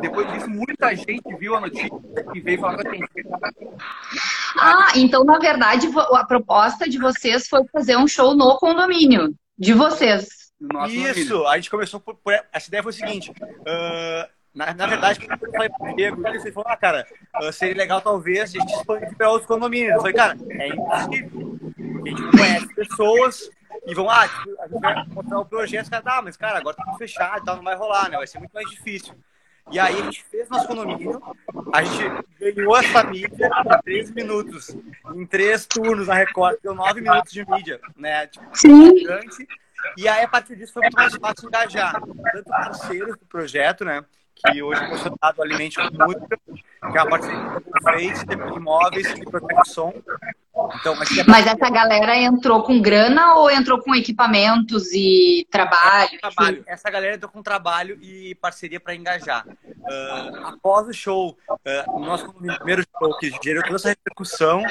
Depois 0.01 0.31
disso, 0.31 0.49
muita 0.49 0.95
gente 0.95 1.35
viu 1.39 1.55
a 1.55 1.61
notícia 1.61 1.89
e 2.33 2.39
veio 2.39 2.59
falar 2.59 2.81
com 2.81 2.87
a 2.87 2.93
gente. 2.93 3.09
Ah, 4.57 4.87
então, 4.95 5.23
na 5.23 5.39
verdade, 5.39 5.87
a 6.13 6.25
proposta 6.25 6.87
de 6.87 6.97
vocês 6.97 7.47
foi 7.47 7.63
fazer 7.71 7.97
um 7.97 8.07
show 8.07 8.35
no 8.35 8.57
condomínio. 8.57 9.33
De 9.57 9.73
vocês. 9.73 10.23
Isso, 10.23 10.67
condomínio. 10.71 11.47
a 11.47 11.55
gente 11.55 11.69
começou 11.69 11.99
por, 11.99 12.15
por, 12.15 12.33
Essa 12.51 12.67
ideia 12.67 12.83
foi 12.83 12.91
o 12.91 12.95
seguinte. 12.95 13.31
Uh, 13.31 14.29
na, 14.53 14.73
na 14.73 14.87
verdade, 14.87 15.25
quando 15.25 15.43
eu 15.45 15.51
falei 15.51 15.69
pro 15.69 15.95
Diego, 15.95 16.27
ele 16.27 16.51
falou, 16.51 16.69
ah, 16.69 16.77
cara, 16.77 17.07
seria 17.51 17.75
legal 17.75 18.01
talvez 18.01 18.41
a 18.41 18.45
gente 18.45 18.71
expandir 18.71 19.15
para 19.17 19.29
outros 19.29 19.47
condomínios. 19.47 19.93
Eu 19.93 19.99
falei, 19.99 20.13
cara, 20.13 20.37
é 20.49 20.67
impossível. 20.67 21.59
A 22.05 22.09
gente 22.09 22.37
conhece 22.37 22.75
pessoas 22.75 23.49
e 23.85 23.93
vão, 23.93 24.09
ah, 24.09 24.27
tipo, 24.27 24.61
a 24.61 24.67
gente 24.67 24.81
vai 24.81 25.05
mostrar 25.07 25.39
o 25.39 25.45
projeto, 25.45 25.89
cara, 25.89 26.03
ah, 26.05 26.21
mas 26.21 26.37
cara, 26.37 26.59
agora 26.59 26.75
tá 26.75 26.83
tudo 26.83 26.97
fechado 26.97 27.41
e 27.41 27.45
tal, 27.45 27.55
não 27.57 27.63
vai 27.63 27.75
rolar, 27.75 28.09
né? 28.09 28.17
Vai 28.17 28.27
ser 28.27 28.39
muito 28.39 28.53
mais 28.53 28.69
difícil. 28.69 29.15
E 29.71 29.79
aí 29.79 29.99
a 29.99 30.03
gente 30.03 30.23
fez 30.25 30.49
nosso 30.49 30.67
condomínio, 30.67 31.21
a 31.73 31.83
gente 31.83 32.25
ganhou 32.39 32.77
essa 32.77 33.03
mídia 33.03 33.49
em 33.49 33.81
três 33.81 34.11
minutos, 34.11 34.75
em 35.15 35.25
três 35.25 35.65
turnos 35.65 36.07
na 36.07 36.15
Record, 36.15 36.57
deu 36.61 36.75
nove 36.75 37.01
minutos 37.01 37.31
de 37.31 37.49
mídia, 37.49 37.79
né? 37.95 38.27
Tipo, 38.27 38.45
Sim. 38.53 38.97
Gigante. 38.97 39.47
E 39.97 40.07
aí, 40.07 40.23
a 40.23 40.27
partir 40.27 40.55
disso, 40.55 40.73
foi 40.73 40.83
muito 40.83 40.95
mais 40.95 41.15
fácil 41.15 41.47
engajar 41.47 41.93
tanto 41.93 42.43
parceiros 42.45 43.17
do 43.17 43.25
projeto, 43.25 43.83
né? 43.85 44.03
Que 44.35 44.61
hoje 44.61 44.83
é 44.83 44.89
funcionado 44.89 45.41
Alimente 45.41 45.77
com 45.77 46.05
Música, 46.05 46.39
que 46.45 46.97
é 46.97 46.99
a 46.99 47.05
parceria 47.05 48.13
de 48.13 48.57
imóveis 48.57 49.11
e 49.11 49.25
Projeto 49.25 49.65
Som. 49.65 49.93
Então, 50.75 50.95
mas, 50.95 51.17
é 51.17 51.23
mas 51.23 51.47
essa 51.47 51.69
galera 51.69 52.15
entrou 52.17 52.63
com 52.63 52.81
grana 52.81 53.35
ou 53.35 53.49
entrou 53.49 53.81
com 53.81 53.95
equipamentos 53.95 54.91
e 54.93 55.47
trabalho? 55.49 56.19
trabalho. 56.19 56.63
Essa 56.67 56.89
galera 56.89 57.15
entrou 57.15 57.31
com 57.31 57.41
trabalho 57.41 57.97
e 58.01 58.35
parceria 58.35 58.79
para 58.79 58.95
engajar. 58.95 59.45
Uh, 59.47 60.47
após 60.47 60.87
o 60.87 60.93
show, 60.93 61.37
uh, 61.49 61.99
nosso 61.99 62.31
primeiro 62.33 62.83
show 62.97 63.17
que 63.17 63.31
gerou 63.43 63.63
toda 63.63 63.75
essa 63.75 63.89
repercussão, 63.89 64.63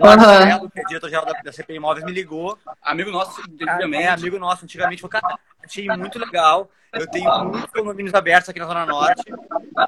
o 0.00 0.06
Marcelo, 0.06 0.62
uhum. 0.64 0.70
que 0.70 0.80
é 0.80 0.84
diretor-geral 0.84 1.26
da, 1.26 1.32
da 1.32 1.52
CPI 1.52 1.76
Imóveis, 1.76 2.04
me 2.04 2.12
ligou. 2.12 2.58
Amigo 2.82 3.10
nosso, 3.10 3.40
antigamente. 3.42 4.02
É, 4.02 4.08
amigo 4.08 4.38
nosso, 4.38 4.64
antigamente. 4.64 5.02
Falou, 5.02 5.20
cara, 5.20 5.38
achei 5.62 5.86
muito 5.88 6.18
legal. 6.18 6.70
Eu 6.92 7.06
tenho 7.06 7.44
muitos 7.44 7.70
condomínios 7.70 8.14
abertos 8.14 8.48
aqui 8.48 8.58
na 8.58 8.66
Zona 8.66 8.84
Norte 8.84 9.22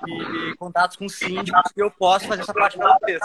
e, 0.07 0.51
e 0.51 0.57
contatos 0.57 0.97
com 0.97 1.09
síndicos 1.09 1.73
que 1.73 1.83
eu 1.83 1.91
posso 1.91 2.29
fazer 2.29 2.43
essa 2.43 2.55
parte 2.55 2.79
para 2.79 2.97
vocês. 2.99 3.21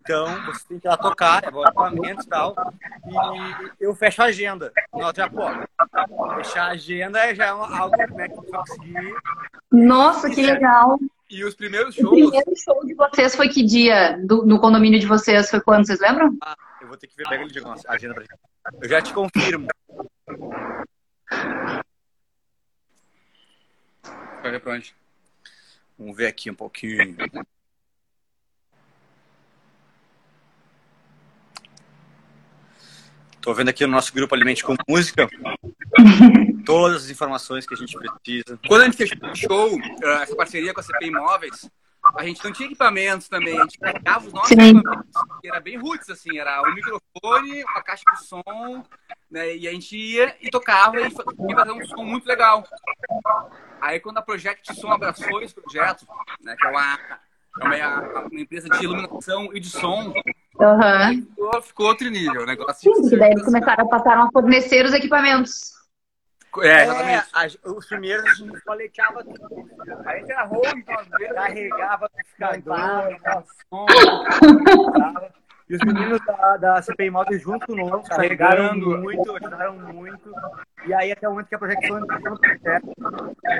Então, 0.00 0.26
você 0.46 0.68
tem 0.68 0.78
que 0.78 0.86
ir 0.86 0.90
lá 0.90 0.96
tocar, 0.96 1.42
levar 1.44 1.68
equipamentos 1.68 2.24
e 2.24 2.28
tal. 2.28 2.54
E 3.78 3.84
eu 3.84 3.94
fecho 3.94 4.22
a 4.22 4.26
agenda. 4.26 4.72
Nós 4.92 5.14
já, 5.14 5.28
pô, 5.28 5.42
fechar 6.36 6.68
a 6.68 6.70
agenda 6.70 7.34
já 7.34 7.46
é 7.46 7.48
algo 7.48 7.96
né, 8.14 8.28
que 8.28 8.38
eu 8.38 8.44
conseguir. 8.44 9.14
Nossa, 9.70 10.30
que 10.30 10.42
legal! 10.42 10.98
E 11.30 11.44
os 11.44 11.54
primeiros 11.54 11.94
shows. 11.94 12.08
O 12.08 12.10
primeiro 12.10 12.52
show 12.56 12.84
de 12.84 12.94
vocês 12.94 13.36
foi 13.36 13.48
que 13.48 13.62
dia? 13.62 14.18
Do, 14.26 14.44
no 14.44 14.58
condomínio 14.58 14.98
de 14.98 15.06
vocês 15.06 15.48
foi 15.48 15.60
quando? 15.60 15.86
Vocês 15.86 16.00
lembram? 16.00 16.36
Ah, 16.42 16.56
eu 16.82 16.88
vou 16.88 16.96
ter 16.96 17.06
que 17.06 17.16
ver. 17.16 17.28
Pega 17.28 17.44
ele 17.44 17.52
de 17.52 17.60
agenda 17.86 18.14
pra 18.14 18.22
gente. 18.24 18.34
Eu 18.82 18.88
já 18.88 19.00
te 19.00 19.12
confirmo. 19.14 19.68
Vai 24.42 24.50
ver 24.50 24.60
pra 24.60 24.74
onde? 24.74 24.92
Vamos 25.96 26.16
ver 26.16 26.26
aqui 26.26 26.50
um 26.50 26.54
pouquinho. 26.54 27.16
Tô 33.40 33.54
vendo 33.54 33.68
aqui 33.68 33.86
no 33.86 33.92
nosso 33.92 34.12
grupo 34.12 34.34
Alimente 34.34 34.62
com 34.62 34.74
Música 34.88 35.28
todas 36.64 37.04
as 37.04 37.10
informações 37.10 37.66
que 37.66 37.74
a 37.74 37.76
gente 37.76 37.96
precisa. 37.96 38.58
Quando 38.68 38.82
a 38.82 38.84
gente 38.84 38.96
fechou 38.96 39.18
o 39.22 39.34
show, 39.34 39.80
eh, 40.02 40.22
essa 40.22 40.36
parceria 40.36 40.74
com 40.74 40.80
a 40.80 40.82
CP 40.82 41.06
Imóveis, 41.06 41.70
a 42.16 42.24
gente 42.24 42.44
não 42.44 42.52
tinha 42.52 42.66
equipamentos 42.66 43.28
também, 43.28 43.58
a 43.58 43.62
gente 43.62 43.78
carregava 43.78 44.26
os 44.26 44.32
nossos 44.32 44.48
Sim. 44.48 44.70
equipamentos. 44.70 45.22
Era 45.44 45.60
bem 45.60 45.78
roots, 45.78 46.10
assim, 46.10 46.38
era 46.38 46.62
um 46.62 46.74
microfone, 46.74 47.64
uma 47.64 47.82
caixa 47.82 48.04
de 48.12 48.26
som, 48.26 48.84
né? 49.30 49.56
E 49.56 49.66
a 49.66 49.72
gente 49.72 49.96
ia 49.96 50.36
e 50.40 50.50
tocava 50.50 50.98
e 50.98 51.04
ia 51.04 51.10
fazer 51.10 51.72
um 51.72 51.86
som 51.86 52.04
muito 52.04 52.26
legal. 52.26 52.64
Aí 53.80 53.98
quando 54.00 54.18
a 54.18 54.22
Project 54.22 54.74
Som 54.74 54.92
abraçou 54.92 55.40
esse 55.40 55.54
projeto, 55.54 56.06
né, 56.42 56.54
que 56.58 56.66
é 56.66 56.70
uma, 56.70 56.98
é 57.60 57.64
uma, 57.64 58.20
uma 58.26 58.40
empresa 58.40 58.68
de 58.68 58.84
iluminação 58.84 59.50
e 59.54 59.60
de 59.60 59.70
som, 59.70 60.12
uhum. 60.66 61.22
ficou, 61.22 61.62
ficou 61.62 61.86
outro 61.86 62.10
nível. 62.10 62.42
O 62.42 62.46
negócio 62.46 62.94
Sim, 62.94 63.16
daí 63.16 63.32
eles 63.32 63.44
começaram 63.44 63.84
a 63.84 63.88
passar 63.88 64.18
a 64.18 64.28
fornecer 64.30 64.84
os 64.84 64.92
equipamentos. 64.92 65.72
É, 66.62 66.82
exatamente. 66.82 67.26
É, 67.34 67.70
os 67.70 67.86
primeiros 67.86 68.24
a 68.28 68.34
gente 68.34 68.60
coleteava 68.62 69.24
tudo. 69.24 69.70
A 70.04 70.16
gente 70.16 70.32
era 70.32 70.44
ruim, 70.44 70.84
carregava 71.34 72.10
notificador, 72.12 73.44
som, 73.68 73.86
e 75.70 75.76
os 75.76 75.80
meninos 75.84 76.20
da, 76.26 76.56
da 76.56 76.82
CPI 76.82 77.10
Moto 77.10 77.32
junto 77.38 77.64
conosco 77.64 78.08
carregaram 78.08 78.76
muito, 78.76 79.36
ajudaram 79.36 79.78
muito. 79.92 80.32
E 80.86 80.94
aí 80.94 81.12
até 81.12 81.28
o 81.28 81.32
momento 81.32 81.48
que 81.48 81.54
a 81.54 81.58
projeção 81.58 81.98
entrou 81.98 82.20
no 82.20 82.40
projeto. 82.40 82.92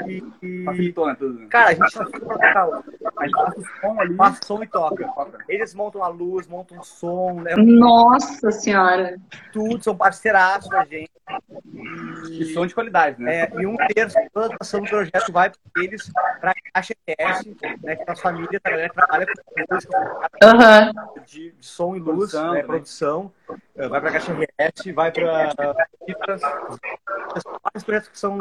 E, 0.06 0.24
e... 0.42 0.64
Facilitou, 0.64 1.06
né, 1.06 1.16
tudo. 1.18 1.48
Cara, 1.48 1.70
a 1.70 1.74
gente 1.74 1.92
só 1.92 2.04
fica 2.06 2.20
protocolo. 2.20 2.84
A 3.16 3.24
gente 3.24 3.34
faz 3.34 3.56
o 3.56 3.80
som 3.80 4.00
ali, 4.00 4.16
faz 4.16 4.40
som 4.42 4.62
e 4.62 4.66
toca. 4.66 5.08
Eles 5.48 5.74
montam 5.74 6.02
a 6.02 6.08
luz, 6.08 6.46
montam 6.46 6.78
o 6.78 6.84
som. 6.84 7.42
Levam... 7.42 7.64
Nossa 7.64 8.50
senhora! 8.50 9.18
Tudo, 9.52 9.82
são 9.82 9.96
parceiraços 9.96 10.70
da 10.70 10.84
gente. 10.84 11.10
E, 11.72 12.42
e 12.42 12.54
som 12.54 12.66
de 12.66 12.74
qualidade, 12.74 13.22
né? 13.22 13.42
É, 13.42 13.52
e 13.60 13.66
um 13.66 13.76
terço 13.94 14.16
toda 14.32 14.54
a 14.54 14.56
ação 14.60 14.80
do 14.82 14.88
projeto 14.88 15.32
vai 15.32 15.50
para 15.50 15.84
eles, 15.84 16.10
para 16.40 16.50
a 16.50 16.54
Caixa 16.74 16.94
ES, 17.06 17.44
né, 17.82 17.96
que 17.96 18.10
a 18.10 18.16
família 18.16 18.60
trabalha, 18.60 18.90
trabalha 18.92 19.26
com 19.26 19.74
música 19.74 19.98
uhum. 20.42 21.24
de, 21.24 21.52
de 21.52 21.66
som 21.66 21.94
e 21.94 22.00
luz, 22.00 22.32
produção, 22.32 22.52
né, 22.52 22.62
produção. 22.62 23.32
Eh, 23.76 23.88
vai 23.88 24.00
para 24.00 24.10
a 24.10 24.12
Caixa 24.12 24.32
RS, 24.32 24.94
vai 24.94 25.12
para 25.12 25.52
vários 27.62 27.84
projetos 27.84 28.08
que 28.08 28.18
são 28.18 28.38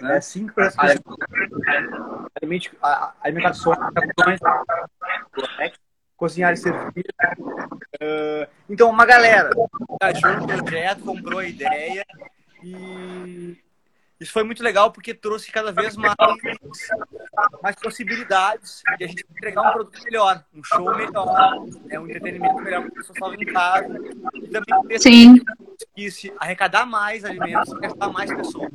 né, 0.00 0.20
cinco 0.20 0.54
projetos 0.54 0.78
que 0.78 0.86
são 0.86 2.28
alimentação, 3.22 3.72
cozinhar 6.16 6.52
e 6.52 6.56
servir. 6.56 7.04
Uh, 8.00 8.46
então, 8.68 8.90
uma 8.90 9.04
galera. 9.04 9.50
Engajou 9.90 10.40
no 10.40 10.46
projeto, 10.46 11.04
comprou 11.04 11.38
a 11.40 11.46
ideia 11.46 12.04
e 12.62 13.58
isso 14.18 14.32
foi 14.32 14.42
muito 14.42 14.62
legal 14.62 14.90
porque 14.90 15.12
trouxe 15.12 15.52
cada 15.52 15.70
vez 15.70 15.96
mais, 15.96 16.14
mais 17.62 17.76
possibilidades 17.76 18.82
de 18.96 19.04
a 19.04 19.06
gente 19.06 19.26
entregar 19.30 19.62
um 19.62 19.72
produto 19.72 20.02
melhor, 20.04 20.44
um 20.54 20.64
show 20.64 20.96
melhor, 20.96 21.66
né, 21.84 21.98
um 22.00 22.06
entretenimento 22.06 22.56
melhor 22.62 22.80
para 22.80 22.88
as 22.88 22.94
pessoas 22.94 23.16
estavam 23.16 23.34
em 23.34 23.46
casa. 23.46 23.98
E 24.34 24.48
também 24.48 24.98
Sim. 24.98 25.44
conseguisse 25.44 26.32
arrecadar 26.38 26.86
mais 26.86 27.24
alimentos 27.24 27.72
e 27.72 27.80
gastar 27.80 28.08
mais 28.08 28.32
pessoas. 28.34 28.70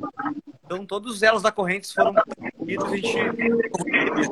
Então 0.72 0.86
todos 0.86 1.16
os 1.16 1.22
elos 1.22 1.42
da 1.42 1.52
corrente 1.52 1.92
foram 1.92 2.14
a 2.16 2.96
gente. 2.96 3.18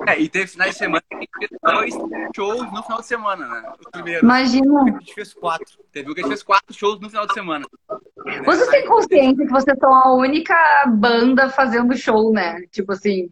É, 0.08 0.18
e 0.18 0.26
teve 0.26 0.46
finais 0.46 0.72
de 0.72 0.78
semana 0.78 1.02
que 1.10 1.28
fez 1.38 1.50
dois 1.62 1.94
shows 2.34 2.72
no 2.72 2.82
final 2.82 3.00
de 3.00 3.06
semana, 3.06 3.46
né? 3.46 3.72
Os 3.78 3.90
primeiros. 3.90 4.22
Imagina. 4.22 4.82
A 4.82 4.98
gente 5.00 5.14
fez 5.14 5.34
quatro. 5.34 5.66
Teve 5.92 6.14
que 6.14 6.20
a 6.20 6.22
gente 6.22 6.28
fez 6.28 6.42
quatro 6.42 6.72
shows 6.74 6.98
no 6.98 7.10
final 7.10 7.26
de 7.26 7.34
semana. 7.34 7.66
Vocês 8.44 8.68
têm 8.68 8.86
consciência 8.86 9.46
que 9.46 9.52
vocês 9.52 9.78
são 9.78 9.94
a 9.94 10.14
única 10.14 10.56
banda 10.88 11.50
fazendo 11.50 11.94
show, 11.94 12.32
né? 12.32 12.62
Tipo 12.70 12.92
assim. 12.92 13.30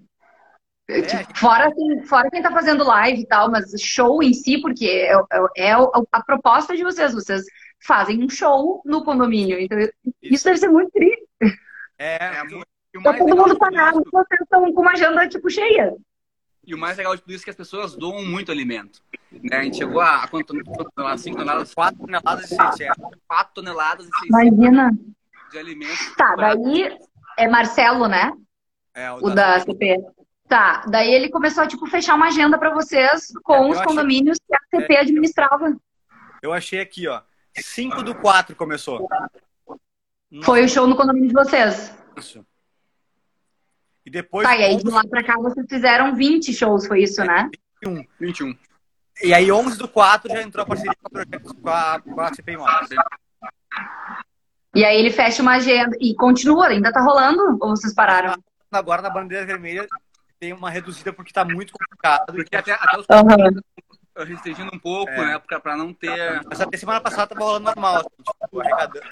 É. 0.87 1.01
Tipo, 1.01 1.39
fora, 1.39 1.69
assim, 1.69 2.03
fora 2.05 2.31
quem 2.31 2.43
tá 2.43 2.51
fazendo 2.51 2.85
live 2.85 3.23
e 3.23 3.27
tal, 3.27 3.51
mas 3.51 3.71
show 3.81 4.23
em 4.23 4.35
si, 4.35 4.61
porque 4.61 4.87
é, 4.87 5.15
é, 5.57 5.71
é 5.71 5.73
a 5.73 6.23
proposta 6.23 6.77
de 6.77 6.83
vocês. 6.83 7.15
Vocês 7.15 7.43
fazem 7.87 8.23
um 8.23 8.29
show 8.29 8.83
no 8.85 9.03
condomínio. 9.03 9.59
Então, 9.59 9.79
isso 10.23 10.45
deve 10.45 10.59
ser 10.59 10.69
muito 10.69 10.91
triste. 10.91 11.27
É, 11.99 12.39
é 12.39 12.45
muito. 12.45 12.78
Tá 13.03 13.15
todo 13.15 13.37
mundo 13.37 13.59
parado, 13.59 14.03
vocês 14.13 14.41
estão 14.41 14.73
com 14.73 14.81
uma 14.81 14.93
agenda 14.93 15.29
tipo 15.29 15.51
cheia. 15.51 15.95
E 16.69 16.75
o 16.75 16.79
mais 16.79 16.99
legal 16.99 17.17
de 17.17 17.23
tudo 17.23 17.33
isso 17.33 17.43
é 17.43 17.47
que 17.47 17.51
as 17.51 17.57
pessoas 17.57 17.97
doam 17.97 18.23
muito 18.23 18.53
alimento. 18.53 19.01
Né? 19.33 19.57
A 19.57 19.63
gente 19.63 19.79
chegou 19.79 20.01
a, 20.01 20.25
a 20.25 20.29
quanto, 20.29 20.55
toneladas? 20.95 21.23
5 21.23 21.37
toneladas? 21.37 21.75
4 21.75 21.99
toneladas 21.99 22.45
e 22.45 22.57
600. 22.57 22.97
4 23.27 23.55
toneladas 23.55 24.07
e 24.07 24.11
600 24.11 24.29
Imagina. 24.29 24.99
de 25.51 25.59
alimentos. 25.59 26.15
Tá, 26.15 26.37
daí 26.37 26.99
é 27.39 27.49
Marcelo, 27.49 28.07
né? 28.07 28.33
É, 28.95 29.11
o, 29.13 29.17
o 29.17 29.31
da, 29.31 29.57
da 29.57 29.61
CP. 29.61 29.97
Tá, 30.47 30.85
daí 30.89 31.11
ele 31.11 31.31
começou 31.31 31.65
a 31.65 31.67
tipo, 31.67 31.87
fechar 31.87 32.15
uma 32.15 32.27
agenda 32.27 32.59
para 32.59 32.71
vocês 32.71 33.33
com 33.43 33.55
é, 33.55 33.69
os 33.71 33.81
condomínios 33.81 34.39
achei... 34.51 34.67
que 34.71 34.77
a 34.77 34.81
CP 34.81 34.95
é, 34.95 35.01
administrava. 35.01 35.77
Eu 36.43 36.53
achei 36.53 36.81
aqui, 36.81 37.09
ó. 37.09 37.23
5 37.57 38.03
do 38.03 38.15
4 38.15 38.55
começou. 38.55 39.09
Foi 40.43 40.65
o 40.65 40.69
show 40.69 40.87
no 40.87 40.97
condomínio 40.97 41.29
de 41.29 41.35
vocês. 41.35 41.97
Isso. 42.17 42.45
E 44.09 44.11
depois. 44.11 44.49
Tá, 44.49 44.57
e 44.57 44.65
aí 44.65 44.77
de 44.79 44.89
lá 44.91 45.03
pra 45.07 45.23
cá 45.23 45.37
vocês 45.37 45.67
fizeram 45.69 46.15
20 46.17 46.51
shows, 46.55 46.87
foi 46.87 47.03
isso, 47.03 47.23
né? 47.23 47.51
21. 47.85 48.07
21. 48.19 48.59
E 49.23 49.35
aí 49.35 49.53
11 49.53 49.77
do 49.77 49.87
4 49.87 50.33
já 50.33 50.43
entrou 50.43 50.63
a 50.63 50.67
parceria 50.67 50.95
com 51.03 51.19
a, 51.19 51.27
com 51.61 51.69
a, 51.69 52.01
com 52.15 52.21
a 52.23 52.33
CPI 52.35 52.57
Móveis. 52.57 52.89
E 54.75 54.83
aí 54.83 54.99
ele 54.99 55.11
fecha 55.11 55.43
uma 55.43 55.57
agenda 55.57 55.95
e 56.01 56.15
continua, 56.15 56.69
ainda 56.69 56.91
tá 56.91 57.03
rolando 57.03 57.59
ou 57.61 57.77
vocês 57.77 57.93
pararam? 57.95 58.35
Agora 58.73 59.03
na 59.03 59.11
bandeira 59.11 59.45
vermelha 59.45 59.87
tem 60.41 60.55
uma 60.55 60.71
reduzida 60.71 61.13
porque 61.13 61.31
tá 61.33 61.45
muito 61.45 61.75
complicado. 61.75 62.33
Porque 62.33 62.57
até, 62.57 62.73
até 62.73 62.99
os 62.99 63.07
Uhum. 63.11 64.25
restringindo 64.25 64.71
um 64.75 64.79
pouco, 64.79 65.13
É. 65.13 65.27
né? 65.35 65.39
Pra, 65.47 65.61
pra 65.61 65.77
não 65.77 65.93
ter. 65.93 66.41
Mas 66.49 66.63
até 66.63 66.79
semana 66.79 67.01
passada 67.01 67.27
tava 67.27 67.45
rolando 67.45 67.67
normal, 67.67 67.97
assim, 67.97 68.09
tipo, 68.43 68.61
arrecadando. 68.61 69.07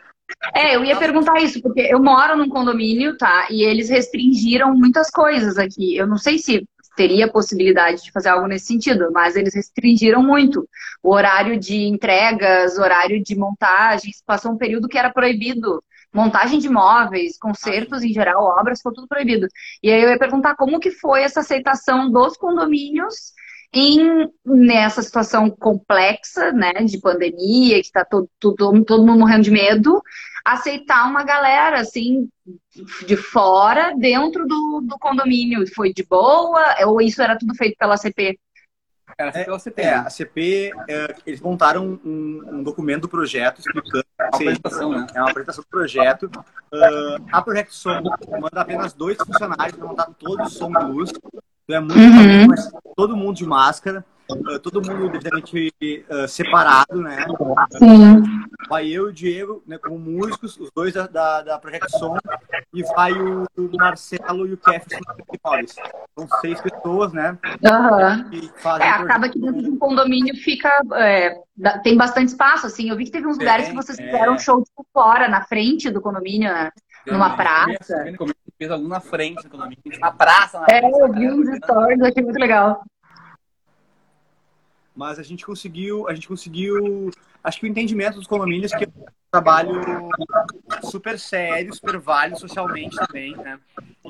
É, 0.54 0.74
eu 0.76 0.84
ia 0.84 0.96
perguntar 0.96 1.40
isso, 1.40 1.60
porque 1.62 1.80
eu 1.80 2.02
moro 2.02 2.36
num 2.36 2.48
condomínio, 2.48 3.16
tá? 3.16 3.46
E 3.50 3.62
eles 3.62 3.88
restringiram 3.88 4.74
muitas 4.74 5.10
coisas 5.10 5.58
aqui. 5.58 5.96
Eu 5.96 6.06
não 6.06 6.18
sei 6.18 6.38
se 6.38 6.66
teria 6.96 7.30
possibilidade 7.30 8.02
de 8.02 8.10
fazer 8.10 8.30
algo 8.30 8.46
nesse 8.46 8.66
sentido, 8.66 9.10
mas 9.12 9.36
eles 9.36 9.54
restringiram 9.54 10.22
muito 10.22 10.66
o 11.02 11.12
horário 11.12 11.58
de 11.58 11.84
entregas, 11.86 12.78
horário 12.78 13.22
de 13.22 13.36
montagens. 13.36 14.22
Passou 14.26 14.52
um 14.52 14.56
período 14.58 14.88
que 14.88 14.98
era 14.98 15.12
proibido. 15.12 15.82
Montagem 16.12 16.58
de 16.58 16.68
móveis, 16.70 17.36
concertos 17.38 18.02
em 18.02 18.12
geral, 18.12 18.42
obras, 18.42 18.78
ficou 18.78 18.94
tudo 18.94 19.06
proibido. 19.06 19.46
E 19.82 19.90
aí 19.90 20.02
eu 20.02 20.08
ia 20.08 20.18
perguntar 20.18 20.56
como 20.56 20.80
que 20.80 20.90
foi 20.90 21.22
essa 21.22 21.40
aceitação 21.40 22.10
dos 22.10 22.36
condomínios 22.38 23.34
em, 23.76 24.30
nessa 24.42 25.02
situação 25.02 25.50
complexa, 25.50 26.50
né, 26.50 26.72
de 26.72 26.98
pandemia, 26.98 27.74
que 27.74 27.86
está 27.86 28.06
todo, 28.06 28.26
todo, 28.40 28.84
todo 28.84 29.06
mundo 29.06 29.18
morrendo 29.18 29.42
de 29.42 29.50
medo, 29.50 30.02
aceitar 30.42 31.06
uma 31.06 31.22
galera, 31.22 31.80
assim, 31.80 32.26
de 33.06 33.16
fora, 33.16 33.94
dentro 33.98 34.46
do, 34.46 34.80
do 34.82 34.98
condomínio. 34.98 35.62
Foi 35.74 35.92
de 35.92 36.04
boa? 36.04 36.74
Ou 36.86 37.02
isso 37.02 37.20
era 37.20 37.36
tudo 37.36 37.54
feito 37.54 37.76
pela 37.76 37.98
CP? 37.98 38.38
Era 39.18 39.30
pela 39.32 39.58
CP. 39.58 39.82
É, 39.82 39.94
a 39.94 40.10
CP, 40.10 40.70
é, 40.88 41.14
eles 41.26 41.40
montaram 41.40 42.00
um, 42.04 42.42
um 42.46 42.62
documento 42.62 43.02
do 43.02 43.08
projeto 43.08 43.60
explicando. 43.60 44.04
Uma 44.18 44.28
apresentação, 44.28 44.90
né? 44.90 45.06
É 45.14 45.20
uma 45.20 45.30
apresentação 45.30 45.64
do 45.64 45.68
projeto. 45.68 46.30
Ah, 46.72 47.16
a 47.32 47.42
Project 47.42 47.74
Som 47.74 48.02
manda 48.02 48.60
apenas 48.60 48.92
dois 48.94 49.16
funcionários 49.18 49.76
para 49.76 49.86
montar 49.86 50.06
todo 50.18 50.42
o 50.42 50.48
som 50.48 50.70
e 50.70 50.84
luz. 50.84 51.12
Então 51.68 51.76
é 51.76 51.80
muito 51.80 51.98
Uhum. 51.98 52.46
todo 52.94 53.16
mundo 53.16 53.36
de 53.36 53.44
máscara, 53.44 54.04
ah, 54.30 54.58
todo 54.60 54.80
mundo 54.80 55.10
devidamente 55.10 56.04
ah, 56.08 56.28
separado, 56.28 57.00
né? 57.00 57.26
Sim. 57.78 58.22
Vai 58.68 58.86
eu 58.88 59.06
e 59.06 59.10
o 59.10 59.12
Diego, 59.12 59.62
né, 59.66 59.78
como 59.78 59.98
músicos, 59.98 60.56
os 60.58 60.70
dois 60.74 60.92
da, 60.94 61.06
da, 61.06 61.42
da 61.42 61.58
Project 61.58 61.90
Som, 61.98 62.16
e 62.74 62.82
vai 62.94 63.12
o, 63.12 63.44
o 63.56 63.76
Marcelo 63.76 64.46
e 64.46 64.52
o 64.54 64.56
Kefferson 64.56 64.98
principais. 65.14 65.74
São 66.18 66.26
seis 66.40 66.60
pessoas, 66.60 67.12
né? 67.12 67.38
Aham. 67.64 68.28
Que 68.30 68.50
fazem 68.58 68.86
É, 68.86 68.90
projeto. 68.92 69.04
acaba 69.04 69.28
que 69.28 69.38
dentro 69.38 69.62
de 69.62 69.70
um 69.70 69.76
condomínio 69.78 70.34
fica. 70.36 70.70
é, 70.94 71.38
tem 71.84 71.96
bastante 71.96 72.28
espaço, 72.28 72.66
assim. 72.66 72.88
Eu 72.90 72.96
vi 72.96 73.04
que 73.04 73.10
teve 73.12 73.26
uns 73.26 73.38
lugares 73.38 73.66
que 73.66 73.72
Tem, 73.72 73.80
vocês 73.82 73.98
é. 73.98 74.04
fizeram 74.04 74.34
um 74.34 74.38
show 74.38 74.62
tipo, 74.64 74.84
fora, 74.92 75.28
na 75.28 75.44
frente 75.44 75.90
do 75.90 76.00
condomínio, 76.00 76.52
né? 76.52 76.70
Numa 77.06 77.36
praça. 77.36 78.04
fez 78.58 78.70
algum 78.70 78.88
na 78.88 79.00
frente 79.00 79.42
do 79.42 79.50
condomínio. 79.50 79.78
Na 80.00 80.10
praça, 80.10 80.60
na 80.60 80.66
É, 80.68 80.80
frente. 80.80 80.98
eu 80.98 81.12
vi 81.12 81.30
uns 81.30 81.56
stories, 81.58 82.00
achei 82.02 82.22
muito 82.22 82.38
legal. 82.38 82.84
Mas 84.94 85.18
a 85.18 85.22
gente 85.22 85.44
conseguiu, 85.44 86.08
a 86.08 86.14
gente 86.14 86.26
conseguiu, 86.26 87.10
acho 87.44 87.60
que 87.60 87.66
o 87.66 87.68
entendimento 87.68 88.14
dos 88.14 88.26
condomínios 88.26 88.72
que 88.74 88.84
é 88.84 88.88
um 88.88 89.04
trabalho 89.30 90.08
super 90.84 91.18
sério, 91.18 91.74
super 91.74 91.98
válido 91.98 92.40
socialmente 92.40 92.96
também, 92.96 93.36
né? 93.36 93.58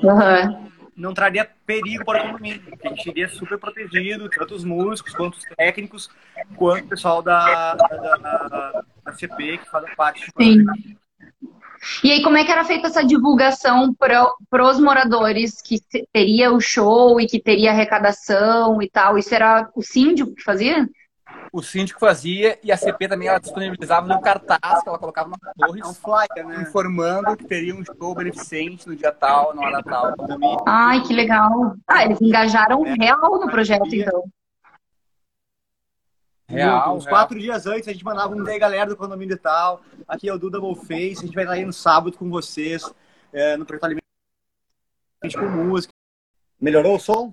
Aham. 0.03 0.69
Não 0.95 1.13
traria 1.13 1.47
perigo 1.65 2.03
para 2.05 2.23
o 2.23 2.27
condomínio, 2.31 2.61
porque 2.63 2.87
a 2.87 2.89
gente 2.89 3.09
iria 3.09 3.29
super 3.29 3.59
protegido, 3.59 4.27
tanto 4.29 4.55
os 4.55 4.63
músicos, 4.63 5.13
quanto 5.13 5.35
os 5.37 5.43
técnicos, 5.55 6.09
quanto 6.55 6.85
o 6.85 6.87
pessoal 6.87 7.21
da, 7.21 7.75
da, 7.75 7.87
da, 8.17 8.83
da 9.03 9.13
CP, 9.13 9.59
que 9.59 9.69
faz 9.69 9.93
parte 9.93 10.31
do 10.31 10.41
Sim. 10.43 10.65
E 12.03 12.11
aí, 12.11 12.21
como 12.23 12.37
é 12.37 12.43
que 12.43 12.51
era 12.51 12.63
feita 12.63 12.87
essa 12.87 13.03
divulgação 13.05 13.93
para 13.93 14.25
os 14.69 14.79
moradores 14.79 15.61
que 15.61 15.79
te- 15.79 16.07
teria 16.11 16.51
o 16.51 16.59
show 16.59 17.19
e 17.19 17.27
que 17.27 17.39
teria 17.39 17.71
arrecadação 17.71 18.81
e 18.81 18.89
tal? 18.89 19.17
Isso 19.17 19.33
era 19.33 19.69
o 19.75 19.81
síndico 19.81 20.33
que 20.35 20.43
fazia? 20.43 20.87
O 21.51 21.61
síndico 21.61 21.99
fazia 21.99 22.57
e 22.63 22.71
a 22.71 22.77
CP 22.77 23.07
também 23.07 23.27
ela 23.27 23.39
disponibilizava 23.39 24.07
no 24.07 24.21
cartaz 24.21 24.83
que 24.83 24.89
ela 24.89 24.99
colocava 24.99 25.29
nas 25.29 25.39
É 25.39 25.65
um 25.65 25.67
torres, 25.67 25.97
flyer, 25.97 26.47
né? 26.47 26.61
informando 26.61 27.35
que 27.35 27.45
teria 27.45 27.73
um 27.75 27.83
show 27.83 28.13
beneficente 28.13 28.87
no 28.87 28.95
dia 28.95 29.11
tal, 29.11 29.55
na 29.55 29.61
hora 29.61 29.83
tal. 29.83 30.13
Ai, 30.67 31.01
que 31.03 31.13
legal. 31.13 31.75
Ah, 31.87 32.03
eles 32.05 32.21
engajaram 32.21 32.81
real 32.83 33.39
no 33.39 33.49
projeto, 33.49 33.87
então. 33.93 34.23
Real, 36.49 36.95
Uns 36.95 37.03
real. 37.05 37.15
quatro 37.15 37.37
dias 37.37 37.65
antes 37.67 37.87
a 37.87 37.91
gente 37.91 38.05
mandava 38.05 38.33
um 38.33 38.47
aí, 38.47 38.57
galera 38.57 38.89
do 38.89 38.95
condomínio 38.95 39.33
e 39.35 39.37
tal. 39.39 39.81
Aqui 40.07 40.29
é 40.29 40.33
o 40.33 40.39
Duda 40.39 40.59
Face, 40.75 41.17
a 41.19 41.25
gente 41.25 41.35
vai 41.35 41.43
estar 41.43 41.55
aí 41.55 41.65
no 41.65 41.73
sábado 41.73 42.17
com 42.17 42.29
vocês, 42.29 42.89
é, 43.33 43.57
no 43.57 43.65
Projeto 43.65 43.83
Alimento 43.83 44.03
com 45.37 45.45
música. 45.49 45.93
Melhorou 46.59 46.95
o 46.95 46.99
som? 46.99 47.29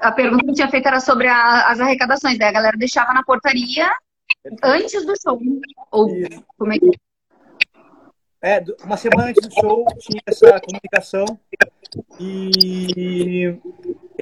A 0.00 0.12
pergunta 0.12 0.44
que 0.44 0.50
eu 0.50 0.54
tinha 0.54 0.68
feito 0.68 0.86
era 0.86 1.00
sobre 1.00 1.28
a- 1.28 1.70
as 1.70 1.80
arrecadações. 1.80 2.38
Daí 2.38 2.48
a 2.48 2.52
galera 2.52 2.76
deixava 2.76 3.14
na 3.14 3.22
portaria 3.22 3.90
antes 4.62 5.06
do 5.06 5.14
show. 5.20 5.40
Ou 5.90 6.08
Isso. 6.14 6.44
como 6.58 6.72
é 6.72 6.78
que 6.78 6.90
É, 8.42 8.62
uma 8.84 8.96
semana 8.96 9.30
antes 9.30 9.48
do 9.48 9.54
show 9.54 9.84
tinha 9.98 10.20
essa 10.26 10.60
comunicação 10.60 11.24
e 12.20 13.54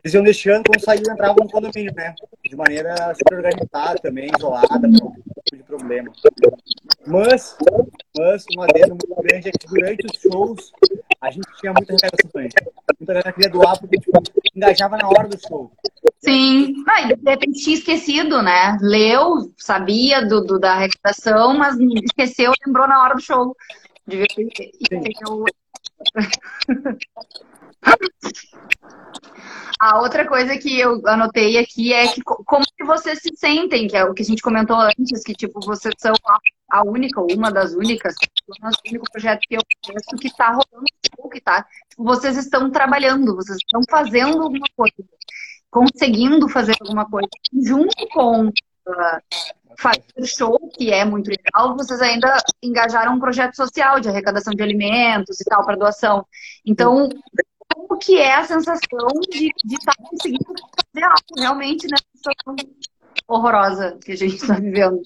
eles 0.03 0.15
iam 0.15 0.23
deixando 0.25 0.65
quando 0.67 0.81
saíam 0.85 1.13
entravam 1.13 1.37
no 1.45 1.51
condomínio, 1.51 1.93
né? 1.95 2.15
De 2.45 2.57
maneira 2.57 3.15
super 3.15 3.37
organizada 3.39 3.99
também, 4.01 4.31
isolada, 4.37 4.87
não 4.87 5.13
tipo 5.45 5.57
de 5.57 5.63
problema. 5.63 6.13
Mas, 7.07 7.57
mas 8.17 8.45
uma 8.57 8.67
delas 8.67 8.91
muito 8.91 9.15
grande 9.23 9.49
é 9.49 9.53
que 9.53 9.67
durante 9.67 10.07
os 10.07 10.21
shows 10.21 10.73
a 11.21 11.31
gente 11.31 11.47
tinha 11.61 11.73
muita 11.73 11.95
também. 11.97 12.49
Muita 12.99 13.13
galera 13.15 13.33
queria 13.33 13.51
doar 13.51 13.79
porque 13.79 13.99
tipo, 13.99 14.23
engajava 14.55 14.97
na 14.97 15.09
hora 15.09 15.29
do 15.29 15.39
show. 15.41 15.71
Sim. 16.21 16.75
Ah, 16.89 17.03
e 17.03 17.17
de 17.17 17.31
repente 17.31 17.63
tinha 17.63 17.77
esquecido, 17.77 18.43
né? 18.43 18.79
Leu, 18.81 19.53
sabia 19.59 20.27
do, 20.27 20.43
do- 20.43 20.59
da 20.59 20.73
arrecadação, 20.73 21.57
mas 21.57 21.77
esqueceu, 21.79 22.53
lembrou 22.67 22.89
na 22.89 23.03
hora 23.03 23.15
do 23.15 23.21
show. 23.21 23.55
Devia 24.07 24.27
ter. 24.35 24.71
A 29.81 30.01
outra 30.01 30.27
coisa 30.27 30.57
que 30.57 30.79
eu 30.81 31.03
anotei 31.07 31.59
aqui 31.59 31.93
é 31.93 32.07
que 32.09 32.23
co- 32.23 32.43
como 32.47 32.65
que 32.77 32.85
vocês 32.85 33.19
se 33.21 33.31
sentem, 33.37 33.87
que 33.89 33.97
é 33.97 34.05
o 34.05 34.15
que 34.15 34.23
a 34.23 34.25
gente 34.25 34.41
comentou 34.43 34.77
antes, 34.77 35.23
que 35.25 35.35
tipo, 35.35 35.61
vocês 35.61 35.95
são 35.99 36.15
a- 36.71 36.83
única, 36.85 37.21
ou 37.21 37.27
uma 37.35 37.51
das 37.53 37.75
únicas, 37.75 38.15
o 38.49 38.89
único 38.89 39.05
projeto 39.11 39.41
que 39.49 39.57
eu 39.57 39.61
conheço 39.85 40.17
que 40.17 40.35
tá 40.37 40.49
rolando 40.51 40.87
show, 41.17 41.31
tá. 41.45 41.67
Tipo, 41.91 42.05
vocês 42.05 42.37
estão 42.37 42.71
trabalhando, 42.71 43.35
vocês 43.37 43.59
estão 43.59 43.81
fazendo 43.91 44.43
alguma 44.43 44.67
coisa, 44.77 44.95
conseguindo 45.71 46.49
fazer 46.49 46.75
alguma 46.81 47.05
coisa. 47.09 47.29
Junto 47.63 48.07
com 48.09 48.51
ah, 48.89 49.21
fazer 49.79 50.27
show, 50.27 50.59
que 50.75 50.91
é 50.93 51.05
muito 51.05 51.29
legal, 51.29 51.77
vocês 51.77 52.01
ainda 52.01 52.37
engajaram 52.63 53.15
um 53.15 53.21
projeto 53.21 53.55
social 53.55 54.01
de 54.01 54.09
arrecadação 54.09 54.55
de 54.55 54.63
alimentos 54.63 55.41
e 55.41 55.45
tal 55.45 55.65
para 55.65 55.77
doação. 55.77 56.25
Então, 56.65 57.09
como 57.95 57.99
que 57.99 58.19
é 58.19 58.35
a 58.35 58.45
sensação 58.45 59.09
de 59.31 59.51
estar 59.73 59.95
conseguindo 59.97 60.45
fazer 60.45 61.05
algo 61.05 61.41
realmente 61.41 61.87
nessa 61.89 62.05
situação 62.15 62.57
horrorosa 63.29 63.99
que 64.05 64.13
a 64.13 64.17
gente 64.17 64.35
está 64.35 64.55
vivendo? 64.55 65.01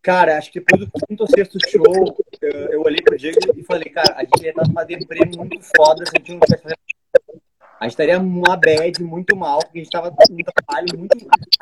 Cara, 0.00 0.38
acho 0.38 0.50
que 0.50 0.60
depois 0.60 0.80
do 0.80 0.90
quinto 1.06 1.22
ou 1.22 1.28
sexto 1.28 1.58
show, 1.68 2.16
eu, 2.40 2.50
eu 2.50 2.82
olhei 2.82 3.02
pro 3.02 3.18
Diego 3.18 3.38
e 3.54 3.62
falei, 3.64 3.90
cara, 3.90 4.14
a 4.16 4.20
gente 4.20 4.42
ia 4.42 4.50
estar 4.50 4.66
numa 4.66 4.84
deprê 4.84 5.20
muito 5.36 5.60
foda 5.76 6.04
se 6.06 6.12
a 6.14 6.18
gente 6.18 6.32
não 6.32 6.40
tivesse 6.40 6.62
fazendo. 6.62 7.42
A 7.80 7.84
gente 7.84 7.92
estaria 7.92 8.18
numa 8.18 8.56
bad 8.56 9.00
muito 9.02 9.36
mal, 9.36 9.60
porque 9.60 9.78
a 9.78 9.82
gente 9.82 9.92
tava 9.92 10.12
num 10.28 10.36
trabalho 10.38 10.98
muito 10.98 11.16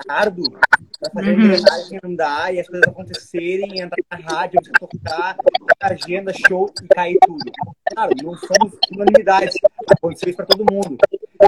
árduo 0.09 0.50
pra 0.98 1.11
fazer 1.12 1.31
Uhum. 1.33 1.40
a 1.42 1.44
engrenagem 1.44 2.00
andar 2.02 2.55
e 2.55 2.61
as 2.61 2.66
coisas 2.68 2.88
acontecerem, 2.88 3.81
entrar 3.81 3.98
na 4.11 4.16
rádio, 4.16 4.61
tocar, 4.81 5.37
agenda, 5.83 6.33
show 6.33 6.72
e 6.83 6.88
cair 6.88 7.18
tudo. 7.26 7.52
Claro, 7.92 8.12
não 8.22 8.35
somos 8.35 8.79
unanimidades. 8.92 9.55
Aconteceu 9.90 10.31
isso 10.31 10.37
pra 10.38 10.46
todo 10.46 10.64
mundo. 10.72 10.96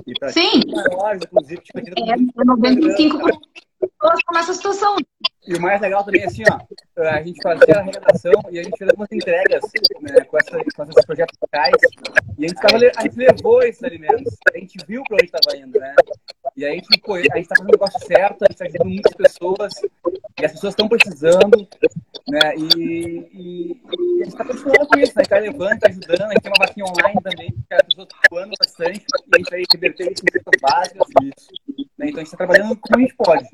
E 0.06 0.12
pra 0.18 0.28
Sim, 0.28 0.62
maiores, 0.70 1.22
inclusive, 1.24 1.62
tipo, 1.62 1.78
é 1.78 1.82
95% 1.82 3.18
das 3.18 3.38
pessoas 3.80 4.18
estão 4.18 4.34
nessa 4.34 4.52
situação. 4.52 4.96
E 5.48 5.54
o 5.54 5.62
mais 5.62 5.80
legal 5.80 6.04
também 6.04 6.20
é 6.20 6.26
assim, 6.26 6.42
ó, 6.46 6.58
a 7.08 7.22
gente 7.22 7.40
fazia 7.42 7.76
a 7.76 7.80
arrecadação 7.80 8.32
e 8.50 8.58
a 8.58 8.62
gente 8.62 8.76
fez 8.76 8.90
algumas 8.90 9.10
entregas 9.10 9.62
né, 10.02 10.20
com, 10.26 10.36
essa, 10.36 10.50
com 10.50 10.82
esses 10.82 11.06
projetos 11.06 11.38
locais 11.40 11.74
e 12.36 12.44
a 12.44 12.48
gente, 12.48 12.60
tava, 12.60 12.76
a 12.76 13.02
gente 13.02 13.16
levou 13.16 13.62
esses 13.62 13.82
alimentos, 13.82 14.36
a 14.52 14.58
gente 14.58 14.76
viu 14.86 15.02
para 15.04 15.14
onde 15.14 15.24
estava 15.24 15.56
indo, 15.56 15.80
né? 15.80 15.94
E 16.54 16.80
tipo, 16.82 17.14
a 17.14 17.22
gente 17.22 17.48
tá 17.48 17.54
fazendo 17.56 17.68
o 17.68 17.72
negócio 17.72 18.06
certo, 18.06 18.42
a 18.42 18.46
gente 18.50 18.58
tá 18.58 18.64
ajudando 18.66 18.88
muitas 18.88 19.14
pessoas 19.14 19.72
e 20.38 20.44
as 20.44 20.52
pessoas 20.52 20.72
estão 20.72 20.86
precisando, 20.86 21.68
né? 22.28 22.54
E, 22.54 23.26
e, 23.32 23.82
e 24.18 24.20
a 24.20 24.24
gente 24.24 24.36
tá 24.36 24.44
continuando 24.44 24.86
com 24.86 24.98
isso, 24.98 25.12
né? 25.16 25.20
A 25.20 25.22
gente 25.22 25.30
tá 25.30 25.38
levando, 25.38 25.78
tá 25.78 25.88
ajudando, 25.88 26.22
a 26.22 26.32
gente 26.34 26.42
tem 26.42 26.52
uma 26.52 26.66
vaquinha 26.66 26.84
online 26.84 27.22
também, 27.22 27.50
que 27.52 27.74
as 27.74 27.82
pessoas 27.84 28.08
estão 28.08 28.20
doando 28.30 28.52
bastante 28.60 28.98
e 28.98 29.34
a 29.34 29.38
gente 29.38 29.50
vai 29.50 29.62
reverter 29.72 30.12
isso 30.12 30.22
em 30.28 30.32
cestas 30.32 30.60
básicas, 30.60 31.08
isso. 31.22 31.48
Né? 31.96 32.08
Então 32.10 32.20
a 32.20 32.24
gente 32.24 32.30
tá 32.32 32.36
trabalhando 32.36 32.76
como 32.76 32.98
a 32.98 33.00
gente 33.00 33.16
pode. 33.16 33.48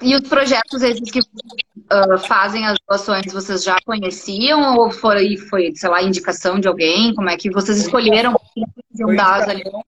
E 0.00 0.14
os 0.14 0.28
projetos 0.28 0.82
esses 0.82 1.10
que 1.10 1.18
uh, 1.18 2.18
fazem 2.26 2.66
as 2.66 2.78
doações, 2.88 3.32
vocês 3.32 3.64
já 3.64 3.76
conheciam 3.84 4.76
ou 4.76 4.90
foi, 4.90 5.36
foi, 5.36 5.72
sei 5.74 5.88
lá, 5.88 6.02
indicação 6.02 6.60
de 6.60 6.68
alguém? 6.68 7.14
Como 7.14 7.28
é 7.28 7.36
que 7.36 7.50
vocês 7.50 7.78
escolheram 7.78 8.32
foi? 8.32 8.62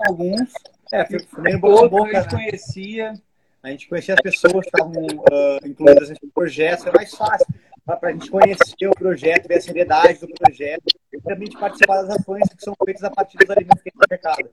Alguns. 0.09 0.51
É, 0.93 1.05
foi, 1.07 1.43
meio 1.43 1.61
boca 1.61 1.87
a 1.87 1.89
boca, 1.89 2.19
a 2.19 2.23
gente 2.23 2.35
né? 2.35 2.43
conhecia. 2.43 3.15
A 3.63 3.71
gente 3.71 3.89
conhecia 3.89 4.15
as 4.15 4.21
pessoas 4.21 4.65
que 4.65 4.71
estavam 4.75 5.07
uh, 5.07 5.67
incluídas 5.67 6.09
nesse 6.09 6.27
projeto, 6.35 6.89
é 6.89 6.93
mais 6.93 7.15
fácil 7.15 7.47
para 7.85 8.09
a 8.09 8.13
gente 8.13 8.31
conhecer 8.31 8.89
o 8.89 8.93
projeto, 8.93 9.49
ver 9.49 9.59
a 9.59 9.61
seriedade 9.61 10.21
do 10.21 10.29
projeto 10.29 10.85
e 11.13 11.21
também 11.21 11.49
de 11.49 11.59
participar 11.59 12.03
das 12.03 12.21
ações 12.21 12.49
que 12.49 12.63
são 12.63 12.75
feitas 12.85 13.05
a 13.05 13.11
partir 13.11 13.37
dos 13.39 13.51
alimentos 13.51 13.83
que 13.83 13.91
a 13.91 13.93
gente 13.93 14.11
mercado. 14.11 14.51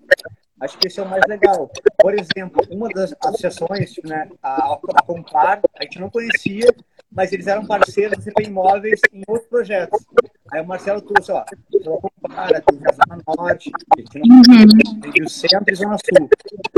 Acho 0.60 0.78
que 0.78 0.88
esse 0.88 1.00
é 1.00 1.04
o 1.04 1.08
mais 1.08 1.22
legal. 1.28 1.72
Por 2.00 2.14
exemplo, 2.14 2.62
uma 2.72 2.90
das 2.90 3.14
associações, 3.24 3.94
né, 4.04 4.30
a, 4.42 4.74
a 4.74 5.04
Compar, 5.06 5.62
a 5.80 5.84
gente 5.84 6.00
não 6.00 6.10
conhecia, 6.10 6.74
mas 7.12 7.32
eles 7.32 7.46
eram 7.46 7.66
parceiros 7.66 8.24
CP 8.24 8.44
Imóveis 8.44 9.00
em 9.14 9.22
outros 9.28 9.48
projetos. 9.48 10.04
Aí 10.52 10.62
o 10.62 10.66
Marcelo 10.66 11.02
trouxe, 11.02 11.32
ó, 11.32 11.44
pela 11.72 11.98
Compara, 12.02 12.62
tem 12.62 12.80
a 12.86 12.92
Zona 12.92 13.22
Norte, 13.38 13.72
tem 14.12 14.22
uhum. 14.24 15.26
o 15.26 15.30
Centro 15.30 15.74
e 15.74 15.76
Zona 15.76 15.98
Sul. 15.98 16.30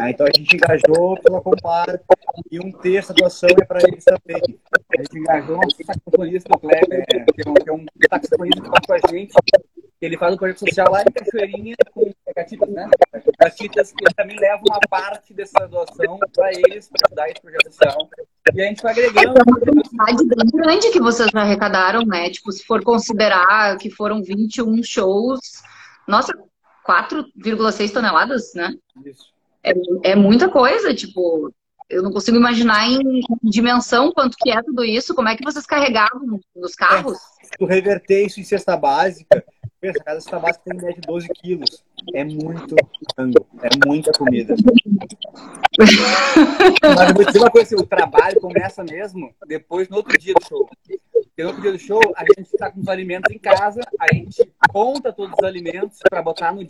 Aí, 0.01 0.11
então 0.11 0.27
a 0.27 0.31
gente 0.35 0.55
engajou 0.55 1.17
pela 1.21 1.41
Compara 1.41 2.01
e 2.51 2.59
um 2.59 2.71
terço 2.71 3.13
da 3.13 3.21
doação 3.21 3.49
é 3.49 3.65
para 3.65 3.79
eles 3.87 4.03
também. 4.03 4.59
A 4.97 5.01
gente 5.01 5.19
engajou 5.19 5.57
um 5.57 5.85
saxofonista, 5.85 6.49
o 6.53 6.59
Kleber, 6.59 7.05
que 7.05 7.47
é 7.47 7.49
um, 7.49 7.53
que 7.53 7.69
é 7.69 7.73
um 7.73 7.85
saxofonista 8.09 8.61
que 8.61 8.67
está 8.67 8.81
com 8.85 8.93
a 8.93 9.11
gente, 9.11 9.33
ele 10.01 10.17
faz 10.17 10.33
um 10.33 10.37
projeto 10.37 10.59
social 10.59 10.91
lá 10.91 11.01
em 11.01 11.11
Cachoeirinha 11.11 11.75
com 11.93 12.11
Catitas, 12.39 12.69
né? 12.69 12.89
Catitas, 13.37 13.91
que 13.91 14.13
também 14.15 14.39
leva 14.39 14.61
uma 14.65 14.79
parte 14.89 15.33
dessa 15.33 15.67
doação 15.67 16.17
para 16.33 16.51
eles, 16.53 16.87
para 16.87 17.07
ajudar 17.07 17.29
esse 17.29 17.41
projeto 17.41 17.71
social. 17.71 18.09
E 18.53 18.61
a 18.61 18.65
gente 18.65 18.81
vai 18.81 18.93
agregando. 18.93 19.39
É 19.39 19.43
uma 19.45 19.59
quantidade 19.59 20.25
bem 20.25 20.49
grande 20.53 20.91
que 20.91 21.01
vocês 21.01 21.29
já 21.31 21.41
arrecadaram, 21.41 22.05
né? 22.05 22.29
Tipo, 22.29 22.51
se 22.53 22.63
for 22.63 22.81
considerar 22.81 23.77
que 23.77 23.89
foram 23.89 24.23
21 24.23 24.81
shows, 24.83 25.39
nossa, 26.07 26.31
4,6 26.87 27.91
toneladas, 27.91 28.53
né? 28.55 28.73
Isso. 29.05 29.33
É, 29.61 29.73
é 30.11 30.15
muita 30.15 30.47
coisa, 30.47 30.93
tipo, 30.93 31.53
eu 31.89 32.01
não 32.01 32.11
consigo 32.11 32.37
imaginar 32.37 32.87
em 32.87 33.21
dimensão 33.43 34.13
quanto 34.13 34.37
que 34.37 34.49
é 34.49 34.63
tudo 34.63 34.85
isso, 34.85 35.13
como 35.13 35.27
é 35.27 35.35
que 35.35 35.43
vocês 35.43 35.65
carregavam 35.65 36.39
nos 36.55 36.73
carros? 36.73 37.17
É, 37.41 37.45
se 37.45 37.51
tu 37.59 37.65
reverter 37.65 38.25
isso 38.25 38.39
em 38.39 38.43
cesta 38.43 38.77
básica, 38.77 39.43
Pensa, 39.79 40.03
cada 40.03 40.19
cesta 40.19 40.39
básica 40.39 40.63
tem 40.65 40.77
média 40.77 40.93
de 40.93 41.07
12 41.07 41.27
quilos. 41.29 41.83
É 42.13 42.23
muito 42.23 42.75
frango, 43.15 43.47
é 43.61 43.87
muita 43.87 44.11
comida. 44.11 44.55
Mas 45.77 47.09
eu 47.09 47.15
vou 47.15 47.25
dizer 47.25 47.39
uma 47.39 47.49
coisa, 47.49 47.67
assim, 47.67 47.83
o 47.83 47.87
trabalho 47.87 48.41
começa 48.41 48.83
mesmo 48.83 49.33
depois, 49.47 49.87
no 49.87 49.97
outro 49.97 50.17
dia 50.17 50.33
do 50.33 50.45
show. 50.45 50.69
Porque 51.39 51.43
no 51.43 51.49
outro 51.49 51.61
dia 51.61 51.71
do 51.71 51.79
show, 51.79 52.01
a 52.17 52.25
gente 52.25 52.53
está 52.53 52.69
com 52.69 52.81
os 52.81 52.87
alimentos 52.89 53.33
em 53.33 53.39
casa, 53.39 53.79
a 53.99 54.13
gente 54.13 54.51
conta 54.69 55.13
todos 55.13 55.33
os 55.39 55.47
alimentos 55.47 55.97
para 56.09 56.21
botar 56.21 56.53
no, 56.53 56.61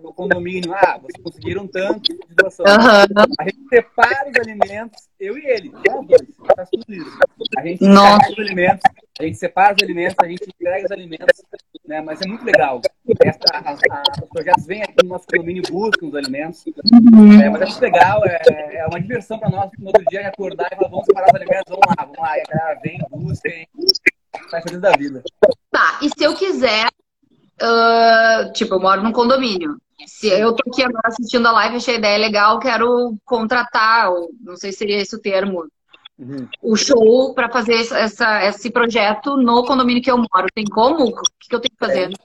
no 0.00 0.14
condomínio. 0.14 0.72
Ah, 0.72 0.98
vocês 1.02 1.20
conseguiram 1.22 1.66
tanto 1.66 2.12
de 2.12 2.34
doação. 2.36 2.64
Uhum. 2.64 3.34
A 3.40 3.44
gente 3.44 3.68
separa 3.68 4.30
os 4.30 4.36
alimentos, 4.40 5.08
eu 5.18 5.36
e 5.36 5.46
ele, 5.46 5.70
dois, 5.70 6.28
faz 6.54 6.68
tudo 6.70 6.84
isso. 6.94 7.18
A 7.56 7.66
gente 7.66 7.84
separa 7.84 8.30
os 8.30 8.38
alimentos, 8.38 8.82
a 9.22 9.26
gente 9.26 9.38
separa 9.38 9.74
os 9.74 9.82
alimentos, 9.82 10.16
a 10.18 10.28
gente 10.28 10.44
entrega 10.48 10.84
os 10.84 10.90
alimentos 10.90 11.42
né? 11.86 12.00
Mas 12.00 12.22
é 12.22 12.26
muito 12.26 12.44
legal. 12.44 12.80
Essa, 13.20 13.38
a, 13.52 13.70
a, 13.70 13.74
os 14.22 14.28
projetos 14.30 14.66
vêm 14.66 14.82
aqui 14.82 14.94
no 15.02 15.10
nosso 15.10 15.26
condomínio, 15.26 15.62
buscam 15.70 16.06
os 16.06 16.14
alimentos. 16.14 16.64
É, 16.66 17.50
mas 17.50 17.62
é 17.62 17.66
muito 17.66 17.80
legal, 17.80 18.22
é, 18.24 18.76
é 18.76 18.86
uma 18.86 19.00
diversão 19.00 19.38
para 19.38 19.50
nós 19.50 19.70
no 19.78 19.86
outro 19.86 20.04
dia 20.08 20.28
acordar 20.28 20.68
e 20.72 20.76
falar, 20.76 20.88
vamos 20.88 21.06
separar 21.06 21.28
os 21.28 21.34
alimentos, 21.34 21.64
vamos 21.68 21.86
lá, 21.86 22.04
vamos 22.04 22.18
lá. 22.18 22.38
E 22.38 22.40
a 22.40 22.44
galera 22.44 22.80
vem, 22.82 22.98
busca 23.10 23.48
e 23.48 23.68
faz 24.50 24.64
feliz 24.64 24.80
da 24.80 24.92
vida. 24.92 25.22
Tá, 25.70 25.98
e 26.02 26.08
se 26.08 26.24
eu 26.24 26.34
quiser, 26.34 26.86
uh, 27.62 28.52
tipo, 28.52 28.74
eu 28.74 28.80
moro 28.80 29.02
num 29.02 29.12
condomínio. 29.12 29.76
Se 30.06 30.28
eu 30.28 30.52
tô 30.54 30.68
aqui 30.68 30.82
agora 30.82 31.06
assistindo 31.06 31.46
a 31.46 31.52
live, 31.52 31.76
achei 31.76 31.94
a 31.94 31.98
ideia 31.98 32.18
legal, 32.18 32.58
quero 32.58 33.16
contratar, 33.24 34.10
ou 34.10 34.30
não 34.40 34.56
sei 34.56 34.72
se 34.72 34.78
seria 34.78 35.00
esse 35.00 35.14
o 35.14 35.20
termo, 35.20 35.64
uhum. 36.22 36.48
o 36.62 36.76
show 36.76 37.34
para 37.34 37.50
fazer 37.50 37.74
essa, 37.74 38.44
esse 38.46 38.70
projeto 38.70 39.36
no 39.36 39.64
condomínio 39.64 40.02
que 40.02 40.10
eu 40.10 40.16
moro. 40.16 40.46
Tem 40.54 40.64
como? 40.64 41.08
O 41.08 41.14
que, 41.40 41.54
eu 41.54 41.60
tenho 41.60 41.72
que 41.72 41.78
fazer? 41.78 42.08
Tem, 42.08 42.16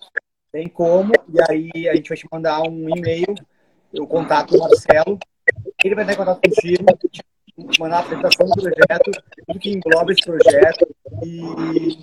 tem 0.51 0.67
como, 0.69 1.11
e 1.27 1.41
aí 1.49 1.89
a 1.89 1.95
gente 1.95 2.09
vai 2.09 2.17
te 2.17 2.27
mandar 2.31 2.61
um 2.61 2.89
e-mail, 2.95 3.35
eu 3.93 4.05
contato 4.07 4.55
o 4.55 4.59
Marcelo, 4.59 5.19
ele 5.83 5.95
vai 5.95 6.05
ter 6.05 6.15
contato 6.15 6.41
contigo, 6.41 6.85
mandar 7.79 7.97
a 7.97 7.99
apresentação 7.99 8.45
do 8.47 8.53
projeto, 8.53 9.11
tudo 9.47 9.59
que 9.59 9.71
engloba 9.71 10.11
esse 10.11 10.23
projeto, 10.23 10.87
e 11.23 11.97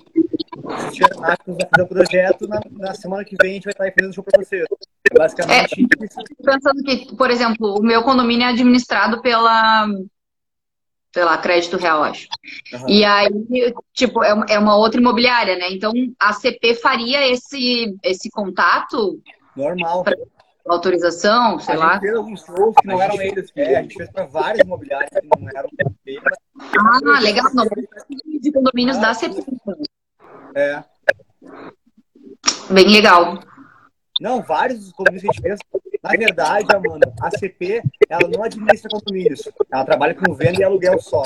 se 0.79 0.91
tiver 0.91 1.15
aptos 1.23 1.55
a 1.55 1.67
fazer 1.67 1.83
o 1.83 1.87
projeto, 1.87 2.47
na, 2.47 2.59
na, 2.71 2.93
semana 2.93 3.23
que 3.23 3.35
vem 3.41 3.51
a 3.51 3.53
gente 3.53 3.63
vai 3.65 3.71
estar 3.71 3.91
fazendo 3.91 4.11
o 4.11 4.13
show 4.13 4.23
para 4.23 4.43
vocês. 4.43 4.65
Basicamente, 5.17 5.81
é, 5.81 6.43
pensando 6.43 6.83
que, 6.83 7.15
por 7.15 7.29
exemplo, 7.29 7.77
o 7.79 7.83
meu 7.83 8.03
condomínio 8.03 8.45
é 8.45 8.49
administrado 8.49 9.21
pela 9.21 9.87
sei 11.15 11.23
lá, 11.23 11.37
crédito 11.37 11.77
real, 11.77 12.03
acho. 12.03 12.27
Uhum. 12.73 12.89
E 12.89 13.05
aí, 13.05 13.29
tipo, 13.93 14.21
é, 14.21 14.35
é 14.49 14.59
uma 14.59 14.75
outra 14.75 14.99
imobiliária, 14.99 15.55
né? 15.55 15.71
Então, 15.71 15.93
a 16.19 16.33
CP 16.33 16.75
faria 16.75 17.25
esse, 17.31 17.95
esse 18.03 18.29
contato? 18.29 19.17
Normal. 19.55 20.03
Autorização, 20.67 21.57
sei 21.57 21.75
a 21.75 21.77
lá. 21.77 21.87
A 21.87 21.93
gente 21.93 22.01
fez 22.01 22.15
alguns 22.15 22.41
shows 22.41 22.75
que 22.81 22.87
não 22.87 23.01
eram 23.01 23.21
eles, 23.21 23.49
é, 23.55 23.77
a 23.77 23.81
gente 23.81 23.95
fez 23.95 24.11
para 24.11 24.25
várias 24.25 24.67
imobiliárias 24.67 25.09
que 25.09 25.39
não 25.39 25.49
eram 25.49 25.69
CP. 25.69 26.21
Ah, 26.59 27.19
legal. 27.21 27.45
Não, 27.53 27.65
de 28.41 28.51
condomínios 28.51 28.97
ah, 28.97 28.99
da 28.99 29.13
CP. 29.13 29.41
É. 30.53 30.83
Bem 32.71 32.89
legal. 32.89 33.39
Não, 34.19 34.41
vários 34.41 34.91
condomínios 34.91 35.21
que 35.21 35.29
a 35.29 35.33
gente 35.33 35.41
fez 35.41 35.59
na 36.05 36.11
verdade, 36.11 36.67
Amanda, 36.75 37.11
a 37.19 37.31
CP, 37.31 37.81
ela 38.07 38.29
não 38.29 38.43
administra 38.43 38.89
condomínios. 38.89 39.41
Ela 39.71 39.85
trabalha 39.85 40.13
com 40.13 40.33
venda 40.35 40.61
e 40.61 40.63
aluguel 40.63 40.99
só. 40.99 41.23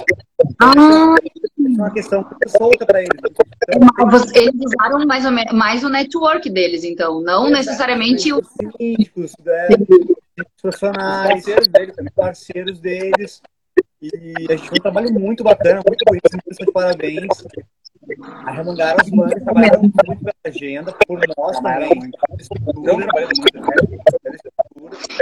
Ah. 0.61 1.15
É 1.21 1.81
uma 1.81 1.91
questão 1.91 2.21
muito 2.21 2.49
solta 2.57 2.85
para 2.85 3.01
eles. 3.01 3.19
Então, 3.19 4.09
eles 4.33 4.55
usaram 4.55 5.05
mais, 5.05 5.25
ou 5.25 5.31
menos, 5.31 5.53
mais 5.53 5.83
o 5.83 5.89
network 5.89 6.49
deles, 6.49 6.83
então, 6.83 7.21
não 7.21 7.49
necessariamente 7.49 8.31
o. 8.33 8.41
Síndicos, 8.79 9.33
né? 9.45 9.67
profissionais, 10.61 11.33
parceiros 11.33 11.67
deles, 11.67 11.95
também, 11.95 12.13
parceiros 12.15 12.79
deles. 12.79 13.41
E 14.01 14.09
a 14.49 14.55
gente 14.55 14.69
fez 14.69 14.71
um 14.71 14.81
trabalho 14.81 15.13
muito 15.13 15.43
bacana, 15.43 15.81
muito 15.85 16.05
bonito, 16.05 16.65
de 16.65 16.71
parabéns. 16.71 17.27
Arremangaram 18.45 18.97
as 19.01 19.11
manos, 19.11 19.43
trabalharam 19.43 19.81
muito 19.81 19.95
pela 19.97 20.33
agenda, 20.45 20.93
por 21.05 21.19
nós 21.37 21.59
também. 21.59 21.95
Muito. 21.95 22.17
Estão 22.39 22.97
trabalhando 22.97 23.31
muito, 23.37 23.59
né? 23.59 24.37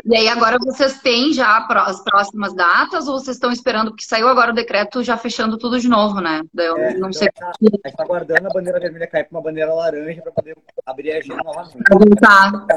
E 0.06 0.16
aí 0.16 0.28
agora 0.28 0.58
vocês 0.60 1.00
têm 1.00 1.34
já 1.34 1.58
as 1.70 2.04
próximas 2.04 2.54
datas 2.54 3.08
ou 3.08 3.20
vocês 3.20 3.36
estão 3.36 3.52
esperando, 3.52 3.92
porque 3.92 4.06
saiu 4.06 4.28
agora 4.28 4.52
o 4.52 4.56
decreto 4.56 5.04
já 5.04 5.18
fechando 5.18 5.58
tudo 5.58 5.80
de 5.80 5.88
novo, 5.88 6.20
né? 6.20 6.42
Eu 6.56 6.78
é, 6.78 6.94
não 6.96 7.12
sei. 7.12 7.30
Tá, 7.32 7.48
a 7.48 7.54
gente 7.62 7.80
está 7.86 8.04
aguardando 8.04 8.48
a 8.48 8.54
bandeira 8.54 8.80
vermelha 8.80 9.08
cair 9.08 9.26
para 9.26 9.38
uma 9.38 9.44
bandeira 9.44 9.74
laranja 9.74 10.22
para 10.22 10.32
poder 10.32 10.58
abrir 10.86 11.12
a 11.12 11.18
agenda 11.18 11.44
novamente. 11.44 11.84
Tá. 12.20 12.68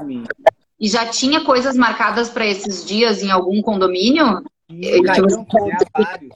E 0.79 0.89
já 0.89 1.07
tinha 1.07 1.45
coisas 1.45 1.77
marcadas 1.77 2.31
para 2.31 2.47
esses 2.47 2.85
dias 2.85 3.23
em 3.23 3.31
algum 3.31 3.61
condomínio? 3.63 4.43
Sim, 4.71 5.03
caiu, 5.03 5.27
tinha 5.27 5.45
vários. 5.95 6.35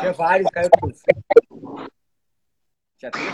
Tinha 0.00 0.12
vários, 0.12 0.50
caiu 0.50 0.70
todos. 0.78 1.00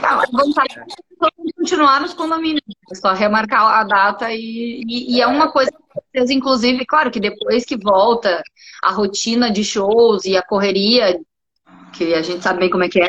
Tá, 0.00 0.22
a 0.22 0.26
vontade 0.30 0.74
de 0.74 1.52
continuar 1.52 2.00
nos 2.00 2.14
condomínios, 2.14 2.62
é 2.90 2.94
só 2.94 3.12
remarcar 3.12 3.62
a 3.62 3.84
data 3.84 4.32
e, 4.32 4.82
e, 4.86 5.16
e, 5.16 5.20
é 5.20 5.26
uma 5.26 5.52
coisa 5.52 5.70
vocês, 6.18 6.30
inclusive, 6.30 6.84
claro 6.84 7.10
que 7.10 7.20
depois 7.20 7.64
que 7.64 7.76
volta 7.76 8.42
a 8.82 8.90
rotina 8.90 9.50
de 9.50 9.62
shows 9.64 10.24
e 10.24 10.36
a 10.36 10.42
correria, 10.42 11.20
que 11.92 12.14
a 12.14 12.22
gente 12.22 12.42
sabe 12.42 12.60
bem 12.60 12.70
como 12.70 12.84
é 12.84 12.88
que 12.88 13.00
é, 13.00 13.08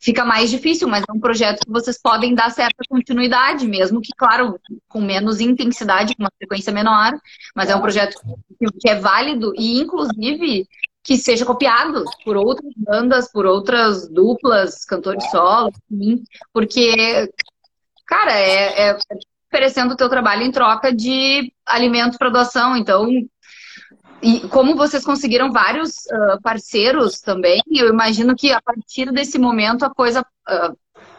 fica 0.00 0.24
mais 0.24 0.50
difícil, 0.50 0.88
mas 0.88 1.04
é 1.08 1.12
um 1.12 1.20
projeto 1.20 1.64
que 1.64 1.70
vocês 1.70 2.00
podem 2.00 2.34
dar 2.34 2.50
certa 2.50 2.82
continuidade, 2.88 3.66
mesmo 3.66 4.00
que, 4.00 4.12
claro, 4.16 4.58
com 4.88 5.00
menos 5.00 5.40
intensidade, 5.40 6.14
com 6.14 6.22
uma 6.22 6.32
frequência 6.38 6.72
menor, 6.72 7.12
mas 7.54 7.68
é 7.68 7.76
um 7.76 7.80
projeto 7.80 8.16
que 8.80 8.88
é 8.88 8.94
válido 8.94 9.52
e, 9.56 9.80
inclusive, 9.80 10.66
que 11.02 11.18
seja 11.18 11.44
copiado 11.44 12.04
por 12.24 12.36
outras 12.36 12.72
bandas, 12.76 13.30
por 13.30 13.44
outras 13.46 14.08
duplas, 14.08 14.84
cantores 14.84 15.30
solo, 15.30 15.70
sim, 15.88 16.24
porque, 16.52 17.30
cara, 18.06 18.32
é, 18.32 18.90
é 18.90 18.98
oferecendo 19.54 19.92
o 19.92 19.96
teu 19.96 20.08
trabalho 20.08 20.42
em 20.42 20.50
troca 20.50 20.92
de 20.92 21.52
alimento 21.64 22.18
para 22.18 22.28
doação. 22.28 22.76
Então, 22.76 23.08
e 24.20 24.40
como 24.48 24.74
vocês 24.74 25.04
conseguiram 25.04 25.52
vários 25.52 25.90
uh, 26.06 26.42
parceiros 26.42 27.20
também, 27.20 27.62
eu 27.70 27.88
imagino 27.88 28.34
que 28.34 28.50
a 28.52 28.60
partir 28.60 29.12
desse 29.12 29.38
momento 29.38 29.84
a 29.84 29.94
coisa, 29.94 30.22
uh, 30.22 30.76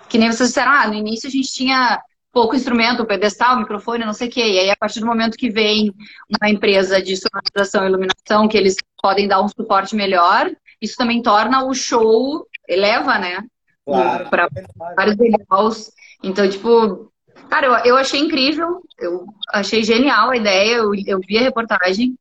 que 0.10 0.18
nem 0.18 0.30
vocês 0.30 0.50
disseram, 0.50 0.72
ah, 0.74 0.88
no 0.88 0.96
início 0.96 1.28
a 1.28 1.32
gente 1.32 1.48
tinha 1.48 2.02
pouco 2.34 2.56
instrumento, 2.56 3.06
pedestal, 3.06 3.58
microfone, 3.58 4.04
não 4.04 4.12
sei 4.12 4.28
o 4.28 4.32
quê. 4.32 4.42
E 4.42 4.60
aí, 4.60 4.70
a 4.70 4.76
partir 4.76 5.00
do 5.00 5.06
momento 5.06 5.38
que 5.38 5.50
vem 5.50 5.94
uma 6.42 6.50
empresa 6.50 7.02
de 7.02 7.16
sonorização 7.16 7.86
e 7.86 7.88
iluminação, 7.88 8.50
que 8.50 8.58
eles 8.58 8.76
podem 9.02 9.26
dar 9.26 9.42
um 9.42 9.48
suporte 9.48 9.96
melhor, 9.96 10.52
isso 10.82 10.98
também 10.98 11.22
torna 11.22 11.64
o 11.64 11.74
show, 11.74 12.46
eleva, 12.68 13.18
né? 13.18 13.42
Claro. 13.86 14.30
Para 14.30 14.50
vários 14.98 15.16
degraus. 15.16 15.92
Então, 16.22 16.50
tipo, 16.50 17.10
cara, 17.50 17.68
eu, 17.68 17.74
eu 17.86 17.98
achei 17.98 18.20
incrível, 18.20 18.82
eu 19.00 19.26
achei 19.54 19.84
genial 19.84 20.30
a 20.30 20.38
ideia, 20.38 20.76
eu, 20.76 20.92
eu 21.06 21.20
vi 21.20 21.38
a 21.38 21.42
reportagem 21.42 22.18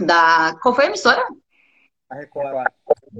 da. 0.00 0.56
Qual 0.62 0.74
foi 0.74 0.84
a 0.84 0.88
emissora? 0.88 1.22
A 2.10 2.14
Record. 2.14 2.66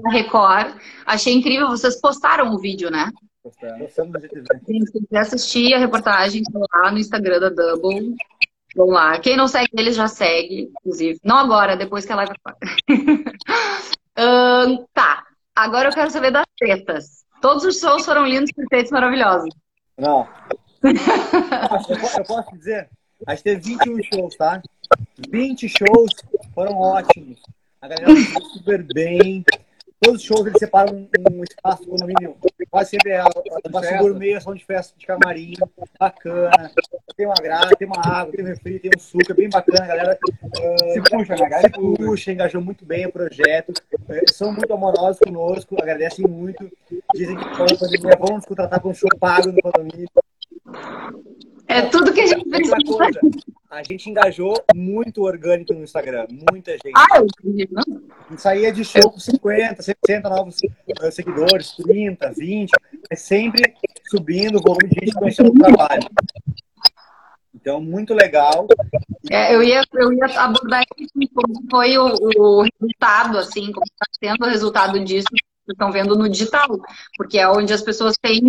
A 0.05 0.11
Record. 0.11 0.75
Achei 1.05 1.33
incrível, 1.33 1.67
vocês 1.67 1.99
postaram 1.99 2.53
o 2.53 2.59
vídeo, 2.59 2.89
né? 2.89 3.11
Postamos. 3.43 3.91
Se 3.91 4.99
quiser 4.99 5.19
assistir 5.19 5.73
a 5.73 5.79
reportagem, 5.79 6.43
tá 6.43 6.59
lá 6.73 6.91
no 6.91 6.97
Instagram 6.97 7.39
da 7.39 7.49
Double. 7.49 8.15
Vamos 8.75 8.93
lá. 8.93 9.19
Quem 9.19 9.35
não 9.35 9.47
segue 9.47 9.69
eles 9.73 9.95
já 9.95 10.07
segue, 10.07 10.71
inclusive. 10.71 11.19
Não 11.23 11.37
agora, 11.37 11.75
depois 11.75 12.05
que 12.05 12.11
a 12.11 12.15
live 12.17 12.33
um, 14.17 14.85
Tá. 14.93 15.23
Agora 15.55 15.89
eu 15.89 15.93
quero 15.93 16.11
saber 16.11 16.31
das 16.31 16.45
tretas. 16.57 17.25
Todos 17.41 17.63
os 17.63 17.79
shows 17.79 18.05
foram 18.05 18.25
lindos, 18.25 18.51
perfeitos, 18.51 18.91
maravilhosos. 18.91 19.49
Não. 19.97 20.27
Eu 20.83 22.23
posso 22.25 22.57
dizer? 22.57 22.89
A 23.27 23.35
gente 23.35 23.43
teve 23.43 23.61
21 23.61 24.03
shows, 24.03 24.35
tá? 24.35 24.61
20 25.29 25.67
shows 25.69 26.11
foram 26.53 26.77
ótimos. 26.77 27.41
A 27.81 27.87
galera 27.87 28.07
foi 28.15 28.41
super 28.53 28.83
bem. 28.93 29.43
Todos 30.01 30.21
os 30.21 30.27
shows 30.27 30.45
eles 30.47 30.59
separam 30.59 30.95
um, 30.95 31.09
um 31.31 31.43
espaço 31.43 31.85
condomínio. 31.85 32.37
Quase 32.69 32.91
sempre 32.91 33.11
é 33.11 33.21
uma 33.21 33.97
gourmet, 33.97 34.35
ação 34.35 34.53
de 34.53 34.63
festa 34.63 34.97
de 34.97 35.05
camarim, 35.05 35.53
bacana. 35.99 36.71
Tem 37.17 37.25
uma 37.25 37.35
grade, 37.35 37.75
tem 37.77 37.87
uma 37.87 37.99
água, 37.99 38.31
tem 38.31 38.45
um 38.45 38.47
refri, 38.47 38.79
tem 38.79 38.91
um 38.95 38.99
suco, 38.99 39.31
é 39.31 39.35
bem 39.35 39.49
bacana, 39.49 39.83
a 39.83 39.87
galera. 39.87 40.19
Uh, 40.23 40.93
se 40.93 41.01
puxa, 41.01 41.35
né? 41.35 41.61
Se 41.61 41.69
puxa, 41.69 42.31
engajou 42.31 42.61
muito 42.61 42.85
bem 42.85 43.07
o 43.07 43.11
projeto. 43.11 43.73
Uh, 43.93 44.31
são 44.31 44.53
muito 44.53 44.71
amorosos 44.71 45.19
conosco, 45.19 45.75
agradecem 45.81 46.25
muito. 46.25 46.71
Dizem 47.13 47.35
que 47.35 48.17
vão 48.17 48.35
nos 48.35 48.45
contratar 48.45 48.79
com 48.79 48.89
um 48.89 48.93
show 48.93 49.09
pago 49.19 49.51
no 49.51 49.61
condomínio. 49.61 50.07
É 51.67 51.83
tudo 51.83 52.11
que 52.11 52.21
a 52.21 52.27
gente 52.27 52.49
precisa. 52.49 52.75
A 53.69 53.83
gente 53.83 54.09
engajou 54.09 54.55
muito 54.75 55.21
orgânico 55.21 55.71
no 55.75 55.83
Instagram, 55.83 56.25
muita 56.51 56.71
gente. 56.71 56.91
Ah, 56.95 57.19
eu 57.19 57.27
entendi. 57.45 57.69
A 57.77 58.29
gente 58.29 58.41
saía 58.41 58.71
de 58.71 58.83
show 58.83 59.11
com 59.11 59.19
50, 59.19 59.79
60 59.79 60.27
novos 60.29 60.55
uh, 60.55 61.11
seguidores, 61.11 61.75
30, 61.75 62.33
20, 62.35 62.71
mas 63.09 63.21
sempre 63.21 63.75
subindo 64.09 64.57
o 64.57 64.61
volume 64.61 64.89
de 64.89 65.05
gente 65.05 65.13
conhecendo 65.13 65.51
o 65.51 65.53
trabalho. 65.53 66.01
Então, 67.53 67.79
muito 67.79 68.15
legal. 68.15 68.67
É, 69.29 69.53
eu, 69.53 69.61
ia, 69.61 69.83
eu 69.93 70.11
ia 70.11 70.25
abordar 70.39 70.83
como 70.87 71.69
foi 71.69 71.97
o, 71.99 72.15
o 72.37 72.63
resultado, 72.63 73.37
assim, 73.37 73.71
como 73.71 73.85
está 73.85 74.05
sendo 74.19 74.43
o 74.43 74.49
resultado 74.49 75.03
disso 75.03 75.27
estão 75.73 75.91
vendo 75.91 76.15
no 76.15 76.29
digital, 76.29 76.67
porque 77.17 77.37
é 77.37 77.47
onde 77.47 77.73
as 77.73 77.81
pessoas 77.81 78.15
têm 78.21 78.41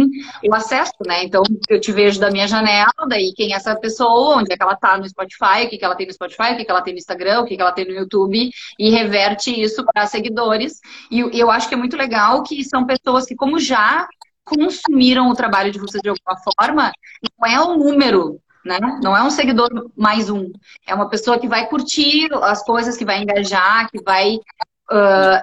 o 0.45 0.55
acesso, 0.55 0.93
né? 1.07 1.25
Então, 1.25 1.43
eu 1.69 1.81
te 1.81 1.93
vejo 1.93 2.21
da 2.21 2.31
minha 2.31 2.47
janela, 2.49 2.93
daí 3.09 3.33
quem 3.35 3.53
é 3.53 3.57
essa 3.57 3.75
pessoa, 3.77 4.39
onde 4.39 4.53
é 4.53 4.57
que 4.57 4.63
ela 4.63 4.77
tá 4.77 4.99
no 4.99 5.09
Spotify, 5.09 5.65
o 5.65 5.69
que, 5.69 5.79
que 5.79 5.85
ela 5.85 5.95
tem 5.95 6.07
no 6.07 6.13
Spotify, 6.13 6.53
o 6.53 6.57
que, 6.57 6.65
que 6.65 6.71
ela 6.71 6.83
tem 6.83 6.95
no 6.95 6.99
Instagram, 6.99 7.41
o 7.41 7.45
que, 7.45 7.57
que 7.57 7.63
ela 7.63 7.73
tem 7.73 7.85
no 7.85 7.93
YouTube, 7.93 8.51
e 8.79 8.91
reverte 8.91 9.51
isso 9.51 9.85
para 9.85 10.07
seguidores. 10.07 10.81
E 11.11 11.21
eu 11.39 11.51
acho 11.51 11.69
que 11.69 11.75
é 11.75 11.79
muito 11.79 11.97
legal 11.97 12.43
que 12.43 12.65
são 12.65 12.87
pessoas 12.87 13.27
que, 13.27 13.35
como 13.35 13.59
já 13.59 14.07
consumiram 14.45 15.29
o 15.31 15.35
trabalho 15.35 15.71
de 15.71 15.79
vocês 15.79 16.03
de 16.03 16.09
alguma 16.09 16.37
forma, 16.37 16.93
não 17.39 17.49
é 17.49 17.61
um 17.61 17.79
número, 17.79 18.41
né? 18.65 18.79
Não 19.03 19.17
é 19.17 19.23
um 19.23 19.31
seguidor 19.31 19.69
mais 19.97 20.29
um. 20.29 20.51
É 20.87 20.95
uma 20.95 21.09
pessoa 21.09 21.39
que 21.39 21.49
vai 21.49 21.69
curtir 21.69 22.29
as 22.43 22.63
coisas, 22.65 22.97
que 22.97 23.05
vai 23.05 23.23
engajar, 23.23 23.89
que 23.91 24.03
vai 24.03 24.37
uh, 24.37 25.41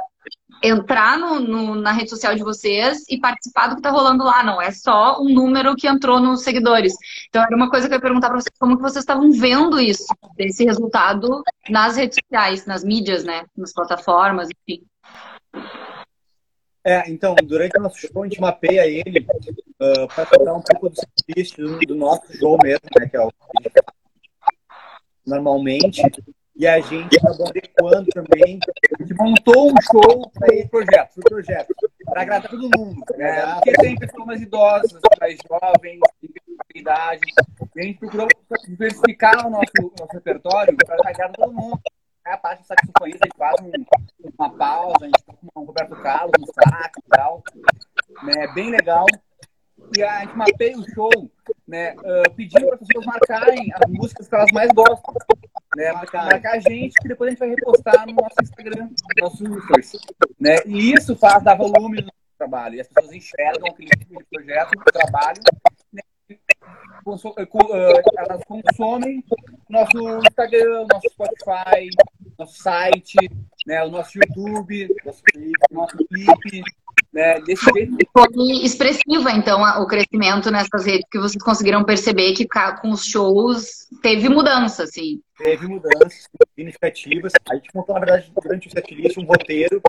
entrar 0.63 1.17
no, 1.17 1.39
no, 1.39 1.75
na 1.75 1.91
rede 1.91 2.09
social 2.09 2.35
de 2.35 2.43
vocês 2.43 3.03
e 3.09 3.19
participar 3.19 3.67
do 3.67 3.75
que 3.75 3.79
está 3.79 3.89
rolando 3.89 4.23
lá. 4.23 4.43
Não 4.43 4.61
é 4.61 4.71
só 4.71 5.21
um 5.21 5.29
número 5.29 5.75
que 5.75 5.87
entrou 5.87 6.19
nos 6.19 6.43
seguidores. 6.43 6.93
Então, 7.29 7.43
era 7.43 7.55
uma 7.55 7.69
coisa 7.69 7.87
que 7.87 7.93
eu 7.93 7.97
ia 7.97 8.01
perguntar 8.01 8.29
para 8.29 8.39
vocês, 8.39 8.57
como 8.59 8.75
que 8.75 8.81
vocês 8.81 9.03
estavam 9.03 9.31
vendo 9.31 9.79
isso, 9.79 10.05
desse 10.35 10.65
resultado 10.65 11.43
nas 11.69 11.97
redes 11.97 12.17
sociais, 12.23 12.65
nas 12.65 12.83
mídias, 12.83 13.23
né? 13.23 13.45
Nas 13.55 13.73
plataformas, 13.73 14.49
enfim. 14.49 14.83
É, 16.83 17.09
então, 17.09 17.35
durante 17.43 17.77
o 17.77 17.81
nosso 17.81 17.97
show, 17.99 18.23
a 18.23 18.27
gente 18.27 18.39
mapeia 18.39 18.87
ele 18.87 19.19
uh, 19.19 20.07
para 20.07 20.25
contar 20.25 20.53
um 20.53 20.61
pouco 20.61 20.89
do 20.89 20.95
serviço 20.95 21.57
do, 21.57 21.79
do, 21.79 21.95
nosso 21.95 22.31
show 22.37 22.57
mesmo, 22.63 22.87
né? 22.97 23.07
Que 23.09 23.17
é 23.17 23.21
o 23.21 23.31
normalmente. 25.25 26.01
E 26.57 26.65
a 26.65 26.79
gente 26.79 27.15
acabou 27.17 27.47
adequando 27.47 28.07
também. 28.07 28.59
A 28.99 29.03
gente 29.03 29.13
montou 29.13 29.71
um 29.71 29.75
show 29.91 30.31
para 30.31 30.55
esse 30.55 30.67
projeto, 30.67 31.13
para 31.13 31.29
projeto, 31.29 31.75
para 32.03 32.21
agradar 32.23 32.49
todo 32.49 32.69
mundo. 32.75 33.03
Né? 33.15 33.53
Porque 33.53 33.73
tem 33.73 33.95
pessoas 33.95 34.25
mais 34.25 34.41
idosas, 34.41 34.99
mais 35.21 35.37
jovens, 35.47 35.99
de 36.19 36.79
idade. 36.79 37.21
A 37.77 37.81
gente 37.81 37.99
procurou 37.99 38.27
diversificar 38.67 39.45
o 39.45 39.51
nosso, 39.51 39.93
nosso 39.99 40.13
repertório 40.13 40.75
para 40.75 40.95
agradar 40.95 41.35
todo 41.35 41.53
mundo. 41.53 41.79
A 42.25 42.37
parte 42.37 42.63
do 42.63 42.67
saxofonista, 42.67 43.19
a 43.23 43.27
gente 43.27 43.37
faz 43.37 43.55
um, 43.61 44.31
uma 44.37 44.49
pausa, 44.57 44.97
a 45.01 45.05
gente 45.05 45.23
toca 45.23 45.39
um 45.55 45.63
Roberto 45.63 45.95
Carlos, 46.01 46.33
um 46.41 46.45
sax 46.45 46.91
e 46.97 47.09
tal. 47.09 47.43
É 48.35 48.53
bem 48.53 48.71
legal. 48.71 49.05
E 49.95 50.03
a 50.03 50.21
gente 50.21 50.35
mapeia 50.35 50.75
o 50.75 50.89
show, 50.89 51.31
né, 51.67 51.93
uh, 51.99 52.33
pedindo 52.35 52.65
para 52.65 52.75
as 52.75 52.79
pessoas 52.79 53.05
marcarem 53.05 53.71
as 53.73 53.89
músicas 53.89 54.27
que 54.27 54.35
elas 54.35 54.51
mais 54.51 54.69
gostam 54.71 55.13
né? 55.77 55.93
Marcar, 55.93 56.25
marcar 56.25 56.55
a 56.55 56.59
gente, 56.59 56.93
que 56.99 57.07
depois 57.07 57.27
a 57.27 57.31
gente 57.31 57.39
vai 57.39 57.49
repostar 57.49 58.07
no 58.07 58.13
nosso 58.13 58.35
Instagram, 58.41 58.89
no 58.89 59.21
nosso 59.21 59.61
stories, 59.61 59.91
né? 60.39 60.55
E 60.65 60.93
isso 60.93 61.15
faz 61.15 61.43
dar 61.43 61.55
volume 61.55 62.01
no 62.01 62.11
trabalho. 62.35 62.75
E 62.75 62.81
as 62.81 62.87
pessoas 62.87 63.13
enxergam 63.13 63.69
aquele 63.69 63.89
projeto, 64.31 64.71
o 64.75 64.91
trabalho, 64.91 65.39
né? 65.93 66.01
Eh, 66.29 66.37
eh, 67.37 68.01
elas 68.17 68.41
consomem 68.45 69.23
nosso 69.69 69.97
Instagram, 70.27 70.85
nosso 70.91 71.09
Spotify, 71.11 71.89
nosso 72.37 72.57
site, 72.57 73.15
né? 73.65 73.83
o 73.83 73.89
nosso 73.89 74.17
YouTube, 74.17 74.93
nosso 75.05 75.23
clipe, 75.23 75.59
nosso 75.71 75.95
clipe, 75.95 76.63
né? 77.13 77.39
Desse 77.41 77.63
jeito. 77.71 77.97
Foi 78.11 78.27
expressiva, 78.63 79.31
então, 79.31 79.61
o 79.81 79.87
crescimento 79.87 80.49
nessas 80.51 80.85
redes, 80.85 81.05
que 81.09 81.19
vocês 81.19 81.41
conseguiram 81.41 81.85
perceber 81.85 82.33
que 82.33 82.47
com 82.81 82.89
os 82.89 83.05
shows 83.05 83.87
teve 84.01 84.27
mudança, 84.27 84.83
assim. 84.83 85.21
Teve 85.37 85.67
mudanças 85.67 86.27
significativas. 86.55 87.31
A 87.49 87.55
gente 87.55 87.69
montou, 87.73 87.93
na 87.93 87.99
verdade, 88.01 88.31
durante 88.41 88.67
o 88.67 88.71
setlist, 88.71 89.17
um 89.17 89.25
roteiro, 89.25 89.81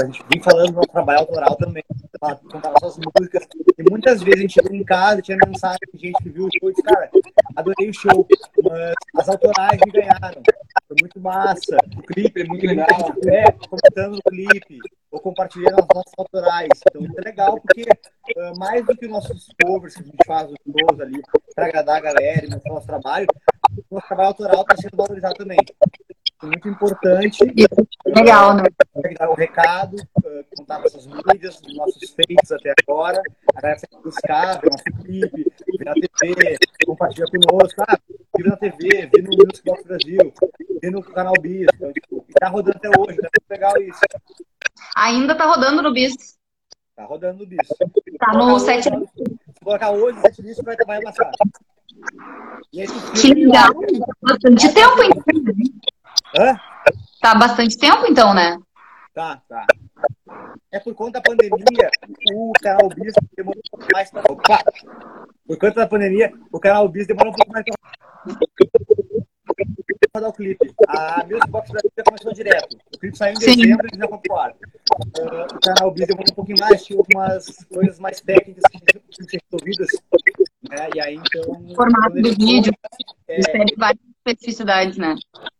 a 0.00 0.04
gente 0.06 0.24
vir 0.30 0.42
falando 0.42 0.68
do 0.68 0.76
nosso 0.76 0.88
trabalho 0.88 1.20
autoral 1.20 1.54
também, 1.56 1.84
contar 2.18 2.70
nossas 2.70 2.98
músicas. 2.98 3.46
E 3.78 3.90
muitas 3.90 4.22
vezes 4.22 4.38
a 4.38 4.42
gente 4.42 4.54
chegou 4.54 4.74
em 4.74 4.84
casa, 4.84 5.20
tinha 5.20 5.36
mensagem 5.46 5.78
de 5.92 6.00
gente 6.00 6.22
que 6.22 6.30
viu 6.30 6.46
o 6.46 6.48
show 6.58 6.70
e 6.70 6.72
disse, 6.72 6.82
cara, 6.82 7.10
adorei 7.54 7.90
o 7.90 7.94
show, 7.94 8.26
mas 8.62 8.94
as 9.16 9.28
autorais 9.28 9.78
me 9.84 9.92
ganharam. 9.92 10.42
Foi 10.88 10.96
muito 11.00 11.20
massa. 11.20 11.76
O 11.96 12.02
clipe 12.02 12.42
é 12.42 12.44
muito 12.44 12.66
legal. 12.66 12.88
É, 13.26 13.52
comentando 13.52 14.16
no 14.16 14.22
clipe 14.22 14.78
ou 15.10 15.20
compartilhando 15.20 15.80
as 15.80 15.88
nossas 15.94 16.12
autorais. 16.16 16.68
Então 16.88 17.04
isso 17.04 17.18
é 17.18 17.22
legal 17.22 17.60
porque 17.60 17.82
uh, 17.82 18.58
mais 18.58 18.84
do 18.84 18.96
que 18.96 19.08
nossos 19.08 19.48
covers 19.62 19.94
que 19.94 20.02
a 20.02 20.04
gente 20.04 20.26
faz 20.26 20.50
os 20.50 20.56
shows 20.64 21.00
ali 21.00 21.20
para 21.54 21.66
agradar 21.66 21.96
a 21.96 22.00
galera 22.00 22.46
e 22.46 22.50
mostrar 22.50 22.72
nosso 22.72 22.86
trabalho, 22.86 23.26
o 23.90 23.94
nosso 23.94 24.06
trabalho 24.06 24.28
autoral 24.28 24.60
está 24.62 24.76
sendo 24.76 24.96
valorizado 24.96 25.34
também. 25.34 25.58
É 26.42 26.46
muito 26.46 26.68
importante. 26.68 27.38
Legal, 28.06 28.56
né? 28.56 28.64
Dar 29.18 29.30
o 29.30 29.34
recado, 29.34 29.96
uh, 29.96 30.44
contar 30.56 30.80
nossas 30.80 31.06
mídias, 31.06 31.60
nossos 31.74 32.10
feitos 32.10 32.52
até 32.52 32.74
agora. 32.82 33.20
A 33.54 33.60
galera 33.60 33.78
sempre 33.78 33.98
buscar, 34.02 34.60
ver 34.60 34.70
nosso 34.70 34.84
clipe, 34.84 35.52
ver 35.78 35.84
na 35.84 35.94
TV, 35.94 36.58
compartilhar 36.84 37.26
conosco. 37.30 37.82
Ah, 37.88 37.98
vi 38.36 38.44
na 38.44 38.56
TV, 38.56 39.10
vi 39.14 39.22
no 39.22 39.30
Music 39.30 39.64
Box 39.64 39.84
Brasil, 39.84 40.32
vi 40.82 40.90
no 40.90 41.02
canal 41.02 41.34
Bis. 41.40 41.66
Então, 41.74 41.92
tipo, 41.92 42.26
tá 42.38 42.48
rodando 42.48 42.76
até 42.76 42.88
hoje, 42.88 43.16
tá 43.16 43.28
muito 43.32 43.50
legal 43.50 43.76
isso. 43.78 44.00
Ainda 44.96 45.34
tá 45.34 45.46
rodando 45.46 45.82
no 45.82 45.92
bis. 45.92 46.36
Tá 46.94 47.04
rodando 47.04 47.40
no 47.40 47.46
bis. 47.46 47.68
Tá 48.18 48.32
no 48.34 48.58
set. 48.58 48.84
Se 48.84 49.64
colocar 49.64 49.90
hoje, 49.90 50.18
o 50.18 50.20
set 50.22 50.42
list 50.42 50.62
vai, 50.62 50.76
vai 50.86 51.02
passar. 51.02 51.30
Que 53.14 53.34
legal. 53.34 53.72
Bastante 54.22 54.74
tempo, 54.74 55.02
então. 55.02 55.54
Hã? 56.38 56.60
Tá 57.20 57.34
bastante 57.34 57.78
tempo, 57.78 58.06
então, 58.06 58.34
né? 58.34 58.58
Tá, 59.14 59.40
tá. 59.48 59.66
É 60.70 60.78
por 60.78 60.94
conta 60.94 61.12
da 61.12 61.22
pandemia, 61.22 61.90
o 62.34 62.52
canal 62.60 62.88
Bis 62.90 63.14
demorou 63.34 63.62
um 63.66 63.70
pouco 63.70 63.86
mais 63.92 64.10
pra. 64.10 64.22
Opa! 64.28 64.58
Por 65.46 65.56
conta 65.58 65.80
da 65.80 65.86
pandemia, 65.86 66.32
o 66.52 66.60
canal 66.60 66.86
Bis 66.88 67.06
demorou 67.06 67.32
um 67.32 67.34
pouco 67.34 67.50
mais 67.50 67.64
pra 67.64 67.74
rodar 70.14 70.30
o 70.30 70.32
clipe. 70.32 70.74
A 70.88 71.24
Music 71.24 71.48
Box 71.48 71.70
Brasil 71.70 71.90
já 71.96 72.04
começou 72.04 72.32
direto. 72.34 72.76
O 72.94 72.98
clipe 72.98 73.16
saiu 73.16 73.32
em 73.32 73.40
Sim. 73.40 73.56
dezembro 73.56 73.86
e 73.92 73.98
já 73.98 74.08
foi 74.08 74.18
pro 74.18 74.36
ar. 74.36 74.52
Uh, 74.52 75.56
o 75.56 75.60
canal 75.60 75.90
Biz 75.92 76.06
demorou 76.06 76.32
um 76.32 76.34
pouquinho 76.34 76.58
mais, 76.60 76.84
tinha 76.84 76.98
algumas 76.98 77.46
coisas 77.72 77.98
mais 77.98 78.20
técnicas 78.20 78.64
que 78.70 78.78
tinham 78.80 79.02
que 79.08 79.30
ser 79.30 79.40
resolvidas. 79.50 79.88
Né? 80.70 80.88
E 80.94 81.00
aí, 81.00 81.14
então. 81.14 81.42
O 81.50 81.74
formato 81.74 82.14
do 82.14 82.34
vídeo. 82.34 82.72
É, 83.28 83.40
várias 83.76 84.00
especificidades, 84.18 84.96
né? 84.96 85.14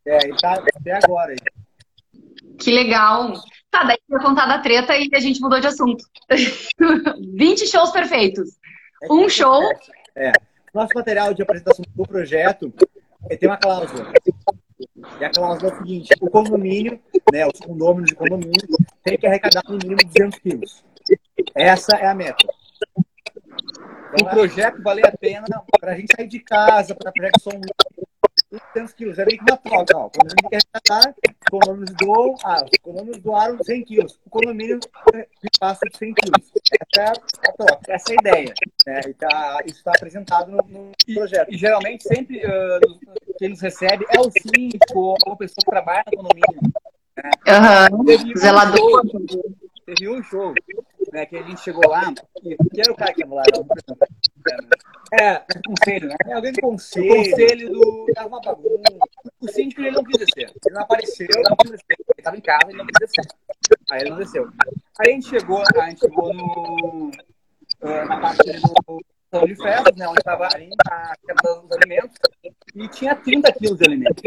É, 0.05 0.27
e 0.27 0.37
tá 0.37 0.53
até 0.53 0.99
agora. 1.03 1.35
Que 2.59 2.71
legal. 2.71 3.33
Tá, 3.69 3.83
daí 3.83 3.97
eu 4.09 4.19
contar 4.19 4.45
da 4.45 4.59
treta 4.59 4.95
e 4.95 5.09
a 5.13 5.19
gente 5.19 5.39
mudou 5.39 5.59
de 5.59 5.67
assunto. 5.67 6.03
20 7.35 7.67
shows 7.67 7.91
perfeitos. 7.91 8.57
É 9.03 9.11
um 9.11 9.29
show. 9.29 9.61
É. 10.15 10.31
Nosso 10.73 10.91
material 10.95 11.33
de 11.33 11.41
apresentação 11.41 11.85
do 11.95 12.03
projeto 12.03 12.73
tem 13.39 13.49
uma 13.49 13.57
cláusula. 13.57 14.11
E 15.19 15.25
a 15.25 15.29
cláusula 15.29 15.71
é 15.71 15.73
o 15.73 15.77
seguinte: 15.77 16.09
o 16.21 16.29
condomínio, 16.29 16.99
né, 17.31 17.45
os 17.45 17.59
condôminos 17.59 18.09
de 18.09 18.15
condomínio, 18.15 18.67
tem 19.03 19.17
que 19.17 19.27
arrecadar 19.27 19.63
no 19.67 19.77
mínimo 19.77 19.97
200 20.13 20.39
quilos. 20.39 20.83
Essa 21.55 21.97
é 21.97 22.07
a 22.07 22.13
meta. 22.13 22.47
Então, 24.13 24.27
o 24.27 24.29
projeto 24.29 24.81
valer 24.81 25.07
a 25.07 25.11
pena 25.11 25.63
para 25.79 25.91
a 25.93 25.95
gente 25.95 26.13
sair 26.15 26.27
de 26.27 26.39
casa, 26.39 26.95
para 26.95 27.11
projeto 27.11 27.41
som 27.41 27.61
200 28.51 28.93
quilos. 28.93 29.19
É 29.19 29.25
meio 29.25 29.37
que 29.37 29.51
uma 29.51 29.57
troca. 29.57 29.97
Ó. 29.97 30.05
O 30.05 30.09
condomínio 30.09 30.49
quer 30.49 30.61
condomínios 31.49 31.91
doam, 31.95 32.35
ah, 32.43 32.63
os 32.63 32.79
condomínios 32.81 33.19
doaram 33.19 33.57
100 33.63 33.83
quilos. 33.83 34.19
O 34.25 34.29
condomínio 34.29 34.79
passa 35.59 35.85
de 35.89 35.97
100 35.97 36.13
quilos. 36.13 36.51
Essa 36.71 37.01
é 37.01 37.49
a 37.49 37.53
troca, 37.53 37.79
essa 37.87 38.11
é 38.11 38.15
a 38.15 38.21
ideia. 38.21 38.53
Né? 38.85 39.01
E 39.07 39.13
tá, 39.13 39.59
isso 39.65 39.77
está 39.77 39.91
apresentado 39.91 40.51
no, 40.51 40.57
no 40.57 40.91
projeto. 41.13 41.51
E, 41.51 41.57
geralmente, 41.57 42.03
sempre 42.03 42.45
uh, 42.45 42.99
quem 43.37 43.49
nos 43.49 43.61
recebe 43.61 44.05
é 44.09 44.19
o 44.19 44.31
síndico 44.31 45.17
ou 45.25 45.33
a 45.33 45.35
pessoa 45.35 45.57
que 45.63 45.71
trabalha 45.71 46.03
no 46.11 46.23
condomínio. 46.23 46.61
Né? 47.17 47.31
Uhum. 47.47 48.37
Zelador. 48.37 49.03
Teve 49.87 50.09
um 50.09 50.21
show 50.21 50.53
né, 51.13 51.25
que 51.25 51.37
a 51.37 51.43
gente 51.43 51.61
chegou 51.61 51.89
lá, 51.89 52.13
que 52.41 52.81
era 52.81 52.91
o 52.91 52.95
cara 52.95 53.13
que 53.13 53.21
ia 53.21 53.27
lá, 53.27 53.43
é, 55.13 55.41
conselho, 55.65 56.09
né? 56.09 56.15
É 56.25 56.33
alguém 56.33 56.51
do 56.51 56.59
conselho. 56.59 57.09
O 57.09 57.15
conselho 57.15 57.71
do. 57.71 58.05
Tava 58.13 58.27
uma 58.27 58.41
bagunça. 58.41 58.99
O 59.39 59.47
síndico 59.47 59.81
ele 59.81 59.91
não 59.91 60.03
quis 60.03 60.17
descer. 60.17 60.51
Ele 60.65 60.75
não 60.75 60.81
apareceu, 60.81 61.27
ele 61.29 61.49
não 61.49 61.55
quis 61.55 61.71
descer. 61.71 61.95
Ele 61.97 62.05
estava 62.17 62.37
em 62.37 62.41
casa, 62.41 62.65
ele 62.67 62.77
não 62.77 62.85
quis 62.85 62.99
descer. 62.99 63.25
Aí 63.89 64.01
ele 64.01 64.09
não 64.09 64.17
desceu. 64.17 64.49
Aí 64.99 65.11
a 65.11 65.13
gente 65.13 65.29
chegou, 65.29 65.63
a 65.77 65.89
gente 65.89 66.01
chegou 66.01 66.33
no. 66.33 67.11
Uh, 67.81 68.05
na 68.09 68.19
parte 68.19 68.43
do 68.43 69.01
de 69.45 69.55
festas, 69.55 69.95
né? 69.95 70.07
Onde 70.07 70.19
estava 70.19 70.45
a 70.45 70.49
quebra 70.49 71.61
dos 71.61 71.71
alimentos. 71.71 72.17
E 72.75 72.87
tinha 72.89 73.15
30 73.15 73.51
quilos 73.53 73.77
de 73.77 73.85
alimentos. 73.85 74.23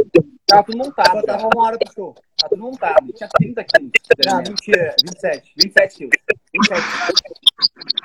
Tava 0.47 0.65
tudo 0.65 0.79
montado. 0.79 1.23
Tava 1.23 1.47
uma 1.47 1.67
hora 1.67 1.79
pro 1.79 1.95
show. 1.95 2.15
Tava 2.37 2.51
tudo 2.51 2.63
montado. 2.63 3.13
Tinha 3.13 3.29
30 3.29 3.65
quilos. 3.65 3.93
Não, 4.27 4.39
mentira. 4.39 4.95
27. 5.05 5.53
27 5.57 5.97
quilos. 5.97 6.13
27 6.53 6.83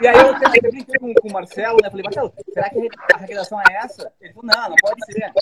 E 0.02 0.08
aí 0.08 0.16
eu 0.16 0.36
até 0.36 0.62
brinquei 0.62 1.00
com, 1.00 1.14
com 1.16 1.28
o 1.28 1.34
Marcelo, 1.34 1.78
né? 1.82 1.90
Falei, 1.90 2.04
Marcelo, 2.04 2.34
será 2.54 2.70
que 2.70 2.80
a 2.80 3.16
arrecadação 3.16 3.60
é 3.62 3.74
essa? 3.84 4.12
Ele 4.22 4.34
falou, 4.34 4.52
não, 4.54 4.70
não 4.70 4.76
pode 4.82 5.06
ser. 5.06 5.34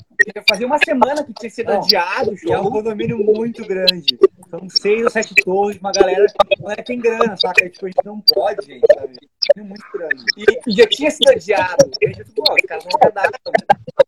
Fazia 0.50 0.66
uma 0.66 0.78
semana 0.78 1.24
que 1.24 1.34
tinha 1.34 1.50
sido 1.50 1.72
adiado 1.72 2.32
o 2.32 2.38
show. 2.38 2.54
É 2.54 2.60
um 2.60 2.72
condomínio 2.72 3.18
muito 3.18 3.66
grande. 3.66 4.18
São 4.54 4.70
seis 4.70 5.04
ou 5.04 5.10
sete 5.10 5.34
torres, 5.44 5.80
uma 5.80 5.92
galera, 5.92 6.28
uma 6.46 6.62
galera 6.62 6.84
tem 6.84 7.00
grana, 7.00 7.36
saca? 7.36 7.68
Tipo, 7.68 7.88
a 7.88 7.90
gente 7.90 8.06
não 8.06 8.22
pode, 8.22 8.68
gente, 8.68 8.86
sabe? 8.94 9.18
É 9.58 9.62
muito 9.64 9.84
grande. 9.92 10.24
E, 10.38 10.70
e 10.70 10.76
já 10.76 10.86
tinha 10.86 11.10
sido 11.10 11.28
adiado. 11.32 11.90
E 12.00 12.06
a 12.06 12.10
gente 12.10 12.26
falou, 12.36 12.56
os 12.56 12.62
caras 12.68 12.86
não 12.86 12.92
arrecadaram 12.92 13.32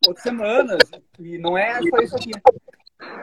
outras 0.07 0.21
semanas. 0.21 0.77
E 1.19 1.39
não 1.39 1.57
é 1.57 1.79
só 1.81 1.97
isso 1.97 2.15
aqui. 2.15 2.31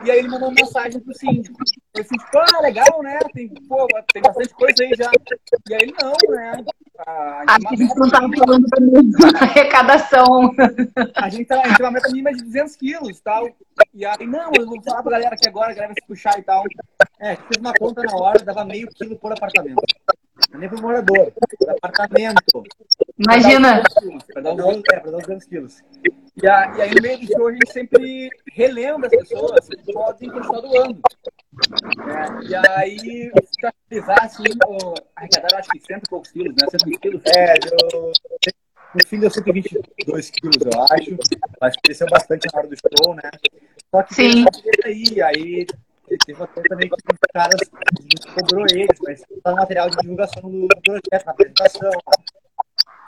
E 0.05 0.11
aí 0.11 0.19
ele 0.19 0.29
mandou 0.29 0.49
uma 0.49 0.55
mensagem 0.55 1.01
pro 1.01 1.15
síndico. 1.15 1.59
Ele 1.95 2.05
disse, 2.05 2.31
pô, 2.31 2.63
legal, 2.63 3.03
né? 3.03 3.19
Tem, 3.33 3.49
pô, 3.69 3.87
tem 4.13 4.23
bastante 4.23 4.55
coisa 4.55 4.75
aí 4.83 4.93
já. 4.97 5.11
E 5.71 5.75
aí 5.75 5.95
não, 6.01 6.13
né? 6.35 6.65
A, 7.07 7.45
a 7.49 7.77
gente 7.77 7.95
não 7.97 8.07
estava 8.07 8.29
falando 8.37 8.67
da 8.69 8.81
mesma 8.81 9.39
arrecadação. 9.41 10.55
A 11.15 11.29
gente 11.29 11.47
tá, 11.47 11.61
a 11.61 11.69
gente 11.69 11.77
tem 11.77 11.87
uma 11.87 11.93
meta 11.93 12.09
mínima 12.09 12.33
de 12.33 12.43
200 12.45 12.77
quilos 12.77 13.19
e 13.19 13.23
tal. 13.23 13.49
E 13.95 14.05
aí, 14.05 14.27
não, 14.27 14.51
eu 14.57 14.67
vou 14.67 14.83
falar 14.83 15.03
pra 15.03 15.13
galera 15.13 15.35
aqui 15.35 15.49
agora, 15.49 15.71
a 15.71 15.75
galera 15.75 15.95
vai 15.95 15.95
se 15.95 16.07
puxar 16.07 16.39
e 16.39 16.43
tal. 16.43 16.65
É, 17.19 17.37
fez 17.37 17.61
uma 17.61 17.73
conta 17.73 18.03
na 18.03 18.17
hora, 18.17 18.45
dava 18.45 18.65
meio 18.65 18.89
quilo 18.89 19.17
por 19.19 19.33
apartamento. 19.33 19.83
Nem 20.55 20.69
pro 20.69 20.83
morador, 20.83 21.33
por 21.59 21.71
apartamento. 21.71 22.63
Imagina. 23.19 23.83
Para 24.33 24.43
dar, 24.43 24.53
uns, 24.53 24.83
é, 24.93 25.01
dar 25.01 25.17
uns 25.17 25.23
200 25.23 25.47
quilos. 25.47 25.83
E, 26.43 26.47
a, 26.47 26.75
e 26.77 26.83
aí, 26.83 26.95
no 26.95 27.03
meio 27.03 27.19
do 27.21 27.27
show, 27.27 27.49
a 27.49 27.53
gente 27.53 27.73
sempre 27.73 28.31
relembra 28.53 29.07
as 29.07 29.29
pessoas 29.29 29.69
que 29.69 29.93
podem 29.93 30.31
continuar 30.31 30.61
doando. 30.61 31.01
É, 32.09 32.45
e 32.45 32.55
aí, 32.55 33.31
pra 33.61 33.73
finalizar, 33.89 34.25
assim, 34.25 34.45
arrecadaram 35.17 35.59
acho 35.59 35.69
que 35.71 35.81
100 35.81 35.97
e 35.97 36.01
poucos 36.09 36.31
quilos, 36.31 36.55
né? 36.55 36.67
120 36.71 37.01
quilos. 37.01 37.23
É, 37.27 37.55
eu, 37.55 38.13
no 38.95 39.07
fim 39.07 39.21
deu 39.21 39.31
122 39.31 40.31
quilos, 40.31 40.57
eu 40.63 40.83
acho. 40.91 41.17
Mas 41.61 41.75
cresceu 41.83 42.07
bastante 42.09 42.47
na 42.53 42.59
hora 42.59 42.69
do 42.69 42.77
show, 42.77 43.15
né? 43.15 43.31
Só 43.91 44.03
que 44.03 44.15
Sim. 44.15 44.45
aí, 44.85 45.23
aí 45.23 45.67
teve 46.07 46.39
coisa 46.39 46.69
também 46.69 46.89
que 46.89 46.95
os 46.95 47.19
caras, 47.33 47.61
a 47.73 48.03
gente 48.03 48.35
cobrou 48.35 48.67
eles, 48.71 48.99
mas 49.05 49.23
tá 49.43 49.53
material 49.53 49.91
de 49.91 49.97
divulgação 49.99 50.43
do 50.51 50.69
projeto, 50.83 51.27
na 51.27 51.33
apresentação, 51.33 51.91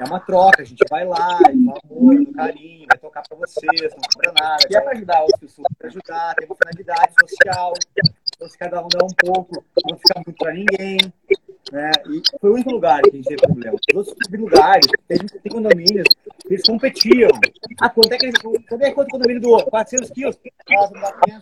é 0.00 0.04
uma 0.04 0.18
troca, 0.18 0.62
a 0.62 0.64
gente 0.64 0.84
vai 0.90 1.04
lá, 1.06 1.38
com 1.38 1.48
amor, 1.48 2.26
com 2.26 2.32
carinho, 2.32 2.86
vai 2.90 2.98
tocar 2.98 3.22
para 3.28 3.38
vocês, 3.38 3.92
não 3.92 4.02
cobra 4.12 4.32
nada. 4.32 4.66
E 4.68 4.76
é 4.76 4.80
para 4.80 4.92
ajudar 4.92 5.20
outras 5.22 5.40
pessoas. 5.40 5.68
Para 5.78 5.88
ajudar, 5.88 6.34
tem 6.34 6.48
uma 6.48 6.56
finalidade 6.56 7.14
social. 7.20 7.72
Então, 8.34 8.48
se 8.48 8.58
cada 8.58 8.84
um 8.84 8.88
dá 8.88 9.04
um 9.04 9.14
pouco, 9.16 9.64
não 9.88 9.96
fica 9.96 10.22
muito 10.26 10.36
para 10.36 10.52
ninguém. 10.52 10.98
Né? 11.72 11.90
E 12.08 12.22
foi 12.40 12.50
o 12.50 12.54
único 12.54 12.72
lugar 12.72 13.00
que 13.02 13.10
a 13.10 13.12
gente 13.12 13.24
teve 13.24 13.40
problema. 13.40 13.76
Os 13.94 14.08
outros 14.08 14.40
lugares, 14.40 14.86
tem, 15.06 15.18
tem 15.18 15.52
condomínios, 15.52 16.08
eles 16.48 16.62
competiam. 16.62 17.30
Ah, 17.80 17.88
quanto 17.88 18.12
é 18.12 18.18
que 18.18 18.26
eles. 18.26 18.38
Quanto 18.40 18.82
é 18.82 18.92
quanto 18.92 19.08
o 19.08 19.10
condomínio 19.12 19.40
doou? 19.40 19.64
400 19.64 20.10
quilos? 20.10 20.38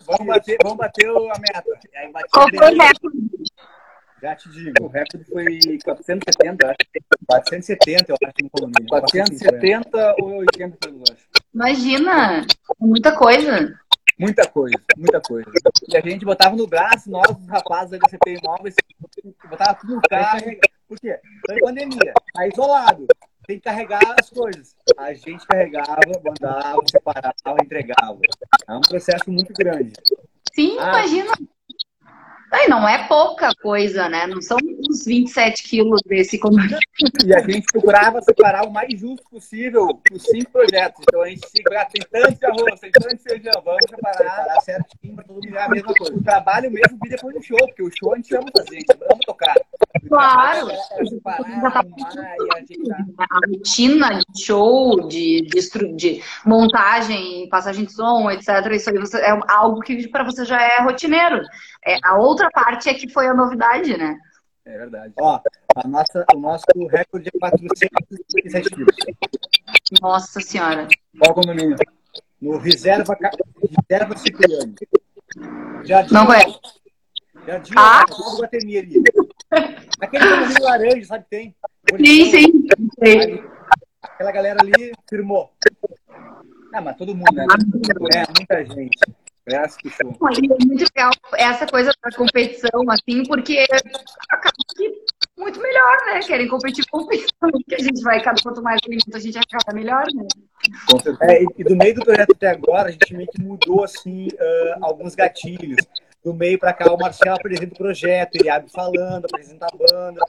Vamos 0.05 0.27
bater, 0.27 0.57
vamos 0.63 0.77
bater 0.77 1.09
a 1.09 1.39
meta. 1.39 1.79
Aí, 1.95 2.11
Qual 2.31 2.49
foi 2.49 2.73
o 2.73 2.81
recorde? 2.81 3.43
Já 4.21 4.35
te 4.37 4.49
digo, 4.51 4.85
o 4.85 4.87
recorde 4.87 5.25
foi 5.25 5.59
470, 5.83 6.65
acho. 6.65 6.77
470, 7.27 8.05
eu 8.09 8.15
acho, 8.23 8.35
no 8.41 8.49
condomínio. 8.49 8.87
470 8.87 10.15
ou 10.21 10.37
80 10.37 10.77
quilos, 10.77 11.11
acho. 11.11 11.27
Imagina! 11.53 12.47
Muita 12.79 13.13
coisa. 13.17 13.77
Muita 14.17 14.47
coisa, 14.47 14.77
muita 14.95 15.19
coisa. 15.19 15.51
E 15.89 15.97
a 15.97 16.01
gente 16.01 16.23
botava 16.23 16.55
no 16.55 16.65
braço, 16.67 17.11
nós, 17.11 17.29
os 17.29 17.47
rapazes 17.47 17.99
da 17.99 18.07
CP 18.07 18.37
Imóveis, 18.41 18.75
botava 19.49 19.73
tudo 19.75 19.95
no 19.95 20.01
carro. 20.01 20.39
Por 20.87 20.97
quê? 20.99 21.19
Foi 21.45 21.59
pandemia, 21.59 22.13
tá 22.33 22.47
isolado. 22.47 23.07
Tem 23.53 23.59
que 23.59 23.65
carregar 23.65 24.15
as 24.19 24.29
coisas. 24.31 24.75
A 24.97 25.13
gente 25.13 25.45
carregava, 25.45 26.01
mandava, 26.23 26.81
separava, 26.89 27.35
entregava. 27.61 28.19
É 28.67 28.73
um 28.73 28.81
processo 28.81 29.31
muito 29.31 29.53
grande. 29.53 29.93
Sim, 30.55 30.77
ah, 30.79 30.89
imagina. 30.89 31.31
Aí 32.53 32.67
não 32.67 32.87
é 32.87 33.07
pouca 33.07 33.49
coisa, 33.55 34.07
né? 34.07 34.27
Não 34.27 34.39
são 34.39 34.57
uns 34.87 35.05
27 35.05 35.63
quilos 35.63 36.01
desse 36.05 36.37
condomínio. 36.37 36.77
E 37.25 37.33
a 37.33 37.39
gente 37.39 37.65
procurava 37.71 38.21
separar 38.21 38.67
o 38.67 38.71
mais 38.71 38.99
justo 38.99 39.27
possível 39.27 39.99
os 40.11 40.21
cinco 40.21 40.51
projetos. 40.51 41.01
Então 41.01 41.23
a 41.23 41.29
gente 41.29 41.47
se 41.47 41.63
tem 41.63 41.63
tanto 42.11 42.39
de 42.39 42.45
arroz, 42.45 42.79
tem 42.79 42.91
tanto 42.91 43.17
de 43.17 43.23
feijão, 43.23 43.61
vamos 43.65 43.79
separar, 43.89 44.17
separar 44.17 44.61
certinho 44.61 45.15
para 45.15 45.23
todo 45.25 45.43
mundo 45.43 45.57
a 45.57 45.69
mesma 45.69 45.93
coisa. 45.95 46.13
O 46.13 46.23
trabalho 46.23 46.71
mesmo 46.71 46.99
vi 47.01 47.09
depois 47.09 47.35
do 47.35 47.41
show, 47.41 47.57
porque 47.57 47.81
o 47.81 47.89
show 47.91 48.13
a 48.13 48.17
gente 48.17 48.35
ama 48.35 48.47
fazer, 48.55 48.75
a 48.75 48.79
gente 48.79 49.03
ama 49.11 49.19
tocar. 49.25 49.55
Claro! 50.07 50.67
a 53.19 53.47
rotina 53.47 54.19
de 54.19 54.43
show, 54.43 55.07
de, 55.07 55.41
de, 55.41 55.95
de, 55.95 56.23
montagem, 56.45 57.47
passagem 57.49 57.85
de 57.85 57.93
som, 57.93 58.29
etc. 58.29 58.47
Isso 58.71 58.89
aí 58.89 58.97
você, 58.97 59.17
é 59.17 59.39
algo 59.49 59.79
que 59.81 60.07
para 60.07 60.23
você 60.23 60.45
já 60.45 60.61
é 60.61 60.81
rotineiro. 60.81 61.41
É, 61.85 61.97
a 62.03 62.17
outra 62.17 62.42
parte 62.51 62.89
é 62.89 62.93
que 62.93 63.09
foi 63.09 63.27
a 63.27 63.33
novidade, 63.33 63.97
né? 63.97 64.17
É 64.65 64.77
verdade. 64.77 65.13
Ó, 65.19 65.39
a 65.75 65.87
nossa, 65.87 66.25
o 66.33 66.39
nosso 66.39 66.65
recorde 66.89 67.29
é 67.33 67.39
457 67.39 68.69
quilos. 68.69 68.95
Nossa 70.01 70.39
senhora. 70.39 70.87
Qual 71.19 71.33
condomínio? 71.33 71.75
No 72.41 72.57
Reserva, 72.57 73.17
Reserva 73.89 74.17
Cipriani. 74.17 74.75
Jardim, 75.83 76.13
Não 76.13 76.25
conheço. 76.25 76.59
Jardim 77.45 77.73
ah? 77.77 78.05
Guatemi 78.37 78.77
ali. 78.77 79.03
Aquele 80.01 80.29
condomínio 80.29 80.63
laranja, 80.63 81.05
sabe 81.05 81.23
que 81.25 81.29
tem? 81.29 81.55
Sim, 81.97 82.31
sim. 82.31 82.67
sim. 83.03 83.43
Aquela 84.01 84.31
galera 84.31 84.59
ali 84.61 84.93
firmou. 85.09 85.51
Ah, 86.73 86.81
mas 86.81 86.95
todo 86.97 87.15
mundo, 87.15 87.33
né? 87.33 87.45
É, 88.13 88.25
muita 88.37 88.65
gente. 88.73 88.97
Essa 89.45 89.77
que 89.77 89.89
show. 89.89 90.09
É 90.09 90.65
muito 90.65 90.85
legal 90.95 91.11
essa 91.35 91.65
coisa 91.67 91.91
da 92.01 92.11
competição, 92.11 92.81
assim, 92.89 93.23
porque 93.23 93.65
acaba 94.29 94.53
que 94.75 95.03
muito 95.37 95.59
melhor, 95.59 95.97
né? 96.05 96.19
Querem 96.21 96.47
competir 96.47 96.85
com 96.89 96.99
competição, 96.99 97.49
que 97.67 97.75
a 97.75 97.79
gente 97.79 98.01
vai, 98.01 98.21
cada 98.21 98.41
quanto 98.41 98.61
mais 98.61 98.79
limite 98.87 99.05
a 99.13 99.19
gente 99.19 99.37
acaba 99.37 99.75
melhor, 99.75 100.05
né? 100.13 100.25
É, 101.21 101.43
e 101.57 101.63
do 101.63 101.75
meio 101.75 101.95
do 101.95 102.05
projeto 102.05 102.31
até 102.31 102.47
agora, 102.47 102.87
a 102.87 102.91
gente 102.91 103.13
meio 103.13 103.27
que 103.29 103.41
mudou, 103.41 103.83
assim, 103.83 104.27
uh, 104.27 104.85
alguns 104.85 105.15
gatilhos. 105.15 105.85
Do 106.23 106.33
meio 106.33 106.57
para 106.57 106.71
cá, 106.71 106.93
o 106.93 106.97
Marcelo 106.97 107.35
apresenta 107.35 107.73
o 107.73 107.77
projeto, 107.77 108.35
ele 108.35 108.49
abre 108.49 108.69
falando, 108.69 109.25
apresenta 109.25 109.65
a 109.65 109.77
banda. 109.77 110.21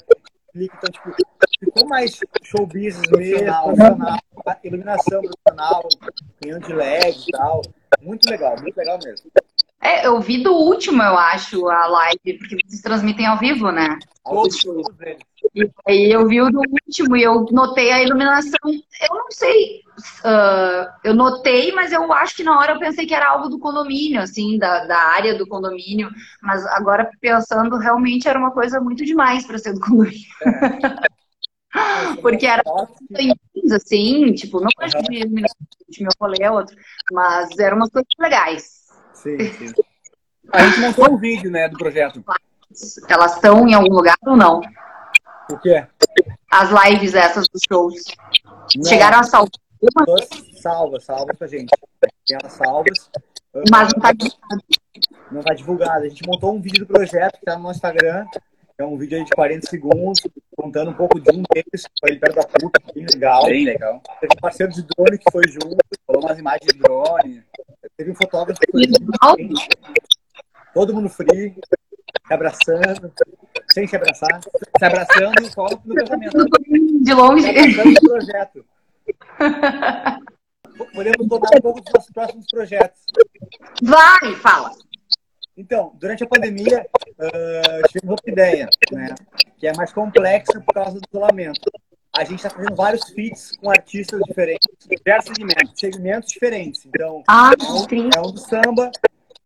Então, 0.57 0.91
tipo, 0.91 1.15
ficou 1.61 1.89
mais 1.89 2.19
show 2.43 2.67
business 2.67 3.09
mesmo, 3.11 3.47
profissional, 3.47 4.19
iluminação 4.65 5.23
profissional, 5.23 5.89
canhão 6.41 6.59
de 6.59 6.73
LED 6.73 7.25
e 7.29 7.31
tal. 7.31 7.63
Muito 8.01 8.29
legal, 8.31 8.57
muito 8.61 8.77
legal 8.77 8.99
mesmo. 9.03 9.31
É, 9.81 10.07
eu 10.07 10.19
vi 10.19 10.43
do 10.43 10.55
último, 10.55 11.03
eu 11.03 11.17
acho, 11.19 11.69
a 11.69 11.87
live, 11.87 12.39
porque 12.39 12.57
vocês 12.65 12.81
transmitem 12.81 13.27
ao 13.27 13.39
vivo, 13.39 13.71
né? 13.71 13.99
Todos, 14.25 14.63
todos 14.63 15.01
eles. 15.01 15.19
E 15.55 15.71
aí 15.87 16.11
eu 16.11 16.27
vi 16.27 16.41
o 16.41 16.51
do 16.51 16.61
último 16.61 17.17
e 17.17 17.23
eu 17.23 17.47
notei 17.51 17.93
a 17.93 18.03
iluminação. 18.03 18.59
Eu 18.65 19.15
não 19.15 19.31
sei, 19.31 19.83
uh, 20.25 20.91
eu 21.05 21.15
notei, 21.15 21.71
mas 21.73 21.93
eu 21.93 22.11
acho 22.15 22.35
que 22.35 22.43
na 22.43 22.59
hora 22.59 22.73
eu 22.73 22.79
pensei 22.79 23.07
que 23.07 23.15
era 23.15 23.29
algo 23.29 23.51
do 23.51 23.59
condomínio, 23.59 24.23
assim, 24.23 24.59
da, 24.59 24.87
da 24.87 24.99
área 24.99 25.37
do 25.37 25.47
condomínio. 25.47 26.11
Mas 26.43 26.65
agora 26.67 27.11
pensando, 27.21 27.77
realmente 27.77 28.27
era 28.27 28.39
uma 28.39 28.53
coisa 28.53 28.81
muito 28.81 29.05
demais 29.05 29.47
para 29.47 29.59
ser 29.59 29.75
do 29.75 29.81
condomínio. 29.81 30.27
É. 30.43 31.14
Porque 32.23 32.47
era 32.47 32.63
assim, 33.75 34.33
tipo, 34.33 34.61
não 34.61 34.69
acho 34.79 35.03
de 35.03 35.17
iluminação, 35.17 35.57
meu 35.99 36.11
rolê 36.21 36.39
é 36.41 36.51
outro, 36.51 36.77
mas 37.13 37.59
eram 37.59 37.77
umas 37.77 37.91
coisas 37.91 38.09
legais. 38.19 38.85
Sim, 39.13 39.39
sim. 39.53 39.73
A 40.53 40.67
gente 40.67 40.81
montou 40.81 41.13
um 41.13 41.17
vídeo, 41.17 41.51
né, 41.51 41.69
do 41.69 41.77
projeto. 41.77 42.23
Elas 43.09 43.35
estão 43.35 43.67
em 43.69 43.75
algum 43.75 43.93
lugar 43.93 44.17
ou 44.27 44.37
não? 44.37 44.61
O 45.51 45.59
quê? 45.59 45.87
As 46.51 46.71
lives 46.71 47.15
essas 47.15 47.47
dos 47.49 47.63
shows. 47.69 48.03
Não. 48.77 48.85
Chegaram 48.85 49.19
a 49.19 49.23
salvar? 49.23 49.51
Salvas, 50.61 51.05
salvas 51.05 51.37
pra 51.37 51.47
gente. 51.47 51.69
Tem 52.01 52.39
elas 52.41 52.53
salvas. 52.53 53.11
Mas 53.71 53.93
não 53.93 54.01
tá 54.01 54.13
divulgado. 54.13 54.65
Não 55.31 55.43
tá 55.43 55.55
divulgado. 55.55 56.05
A 56.05 56.09
gente 56.09 56.27
montou 56.27 56.55
um 56.55 56.61
vídeo 56.61 56.87
do 56.87 56.93
projeto 56.93 57.39
que 57.39 57.45
tá 57.45 57.57
no 57.57 57.65
nosso 57.65 57.79
Instagram. 57.79 58.27
É 58.77 58.85
um 58.85 58.99
vídeo 58.99 59.19
aí 59.19 59.25
de 59.25 59.31
40 59.31 59.69
segundos, 59.69 60.21
contando 60.57 60.91
um 60.91 60.95
pouco 60.95 61.21
de 61.21 61.31
um 61.31 61.43
deles, 61.53 61.85
foi 62.01 62.19
perto 62.19 62.35
da 62.35 62.43
puta, 62.43 62.81
bem 62.93 63.07
legal. 63.13 63.45
Bem 63.45 63.65
legal. 63.65 64.03
Teve 64.21 64.33
um 64.37 64.41
parceiro 64.41 64.73
de 64.73 64.83
drone 64.83 65.17
que 65.17 65.31
foi 65.31 65.45
junto, 65.47 65.77
falou 66.05 66.23
umas 66.23 66.39
imagens 66.39 66.73
de 66.73 66.79
drone. 66.81 67.45
Teve 67.97 68.11
um 68.11 68.15
fotógrafo 68.17 68.61
que 68.61 68.73
foi 68.73 68.83
junto. 68.83 69.57
Todo 70.75 70.93
mundo 70.93 71.09
free, 71.09 71.55
se 72.27 72.35
abraçando, 72.35 73.13
sem 73.73 73.87
se 73.87 73.95
abraçar, 73.95 74.41
se 74.43 74.85
abraçando 74.85 75.41
e 75.41 75.53
foto 75.53 75.81
no 75.85 75.95
casamento. 75.95 76.45
De 77.03 77.15
longe. 77.15 77.47
Se 77.47 78.01
projeto. 78.01 78.65
Podemos 80.93 81.29
contar 81.29 81.59
um 81.59 81.61
pouco 81.61 81.81
dos 81.81 81.93
nossos 81.93 82.13
próximos 82.13 82.47
projetos. 82.51 83.01
Vai, 83.85 84.35
fala. 84.35 84.73
Então, 85.57 85.93
durante 85.95 86.25
a 86.25 86.27
pandemia, 86.27 86.85
uh, 87.19 87.89
tivemos 87.89 88.11
outra 88.11 88.31
ideia, 88.31 88.69
né? 88.91 89.15
Que 89.57 89.69
é 89.69 89.73
mais 89.77 89.93
complexa 89.93 90.61
por 90.61 90.75
causa 90.75 90.99
do 90.99 91.09
isolamento. 91.09 91.71
A 92.17 92.25
gente 92.25 92.37
está 92.37 92.51
fazendo 92.51 92.75
vários 92.75 93.09
feats 93.11 93.57
com 93.57 93.71
artistas 93.71 94.21
diferentes, 94.27 94.67
diversos 94.89 95.33
segmentos, 95.37 95.81
segmentos 95.81 96.29
diferentes. 96.33 96.87
Então, 96.87 97.23
ah, 97.29 97.53
é, 97.59 97.73
um, 97.73 98.11
é 98.17 98.21
um 98.21 98.33
do 98.33 98.39
samba, 98.39 98.91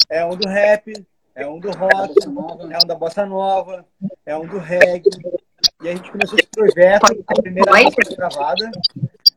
é 0.08 0.24
um 0.24 0.36
do 0.36 0.48
rap, 0.48 1.06
é 1.34 1.46
um 1.46 1.58
do 1.58 1.70
rock, 1.70 2.14
é 2.24 2.78
um 2.82 2.86
da 2.86 2.94
bossa 2.94 3.24
nova, 3.24 3.86
é 4.24 4.36
um 4.36 4.46
do 4.46 4.58
reggae. 4.58 5.10
E 5.82 5.88
a 5.88 5.94
gente 5.94 6.10
começou 6.10 6.38
esse 6.38 6.48
projeto, 6.48 7.24
a 7.26 7.42
primeira 7.42 7.70
música 7.72 8.16
gravada, 8.16 8.70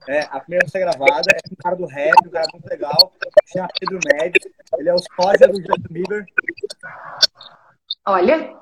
é, 0.08 0.22
a 0.32 0.40
primeira 0.40 0.66
música 0.66 0.80
gravada 0.80 1.32
é 1.32 1.40
um 1.52 1.56
cara 1.56 1.76
do 1.76 1.86
rap, 1.86 2.14
um 2.26 2.30
cara 2.30 2.48
muito 2.54 2.68
legal, 2.68 3.14
chama 3.46 3.68
Pedro 3.80 4.00
Médio. 4.14 4.42
Ele 4.78 4.90
é 4.90 4.94
o 4.94 4.98
sósia 4.98 5.48
do 5.48 5.58
Justin 5.58 5.94
Bieber. 5.94 6.26
Olha. 8.06 8.56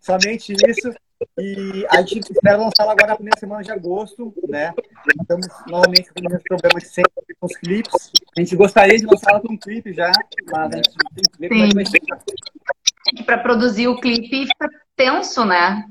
Somente 0.00 0.52
isso. 0.52 0.92
E 1.38 1.86
a 1.88 2.02
gente 2.02 2.32
espera 2.32 2.56
lançá-la 2.56 2.92
agora 2.92 3.08
na 3.08 3.14
primeira 3.14 3.38
semana 3.38 3.62
de 3.62 3.70
agosto, 3.70 4.34
né? 4.48 4.74
Estamos 5.20 5.46
novamente 5.68 6.12
com 6.12 6.20
o 6.20 6.24
mesmo 6.24 6.42
problema 6.48 6.80
de 6.80 6.88
sempre 6.88 7.12
com 7.38 7.46
os 7.46 7.56
clipes. 7.56 8.10
A 8.36 8.40
gente 8.40 8.56
gostaria 8.56 8.98
de 8.98 9.06
lançá-la 9.06 9.40
com 9.40 9.52
um 9.52 9.56
clipe 9.56 9.92
já, 9.92 10.10
mas 10.50 10.72
a 10.72 10.76
gente 10.76 10.90
tem 10.90 11.22
que 11.32 11.38
ver 11.38 11.48
como 11.48 11.64
é 11.64 11.74
vai 11.74 11.86
ser. 11.86 13.24
Para 13.24 13.38
produzir 13.38 13.86
o 13.86 14.00
clipe 14.00 14.46
fica 14.46 14.68
tenso, 14.96 15.44
né? 15.44 15.86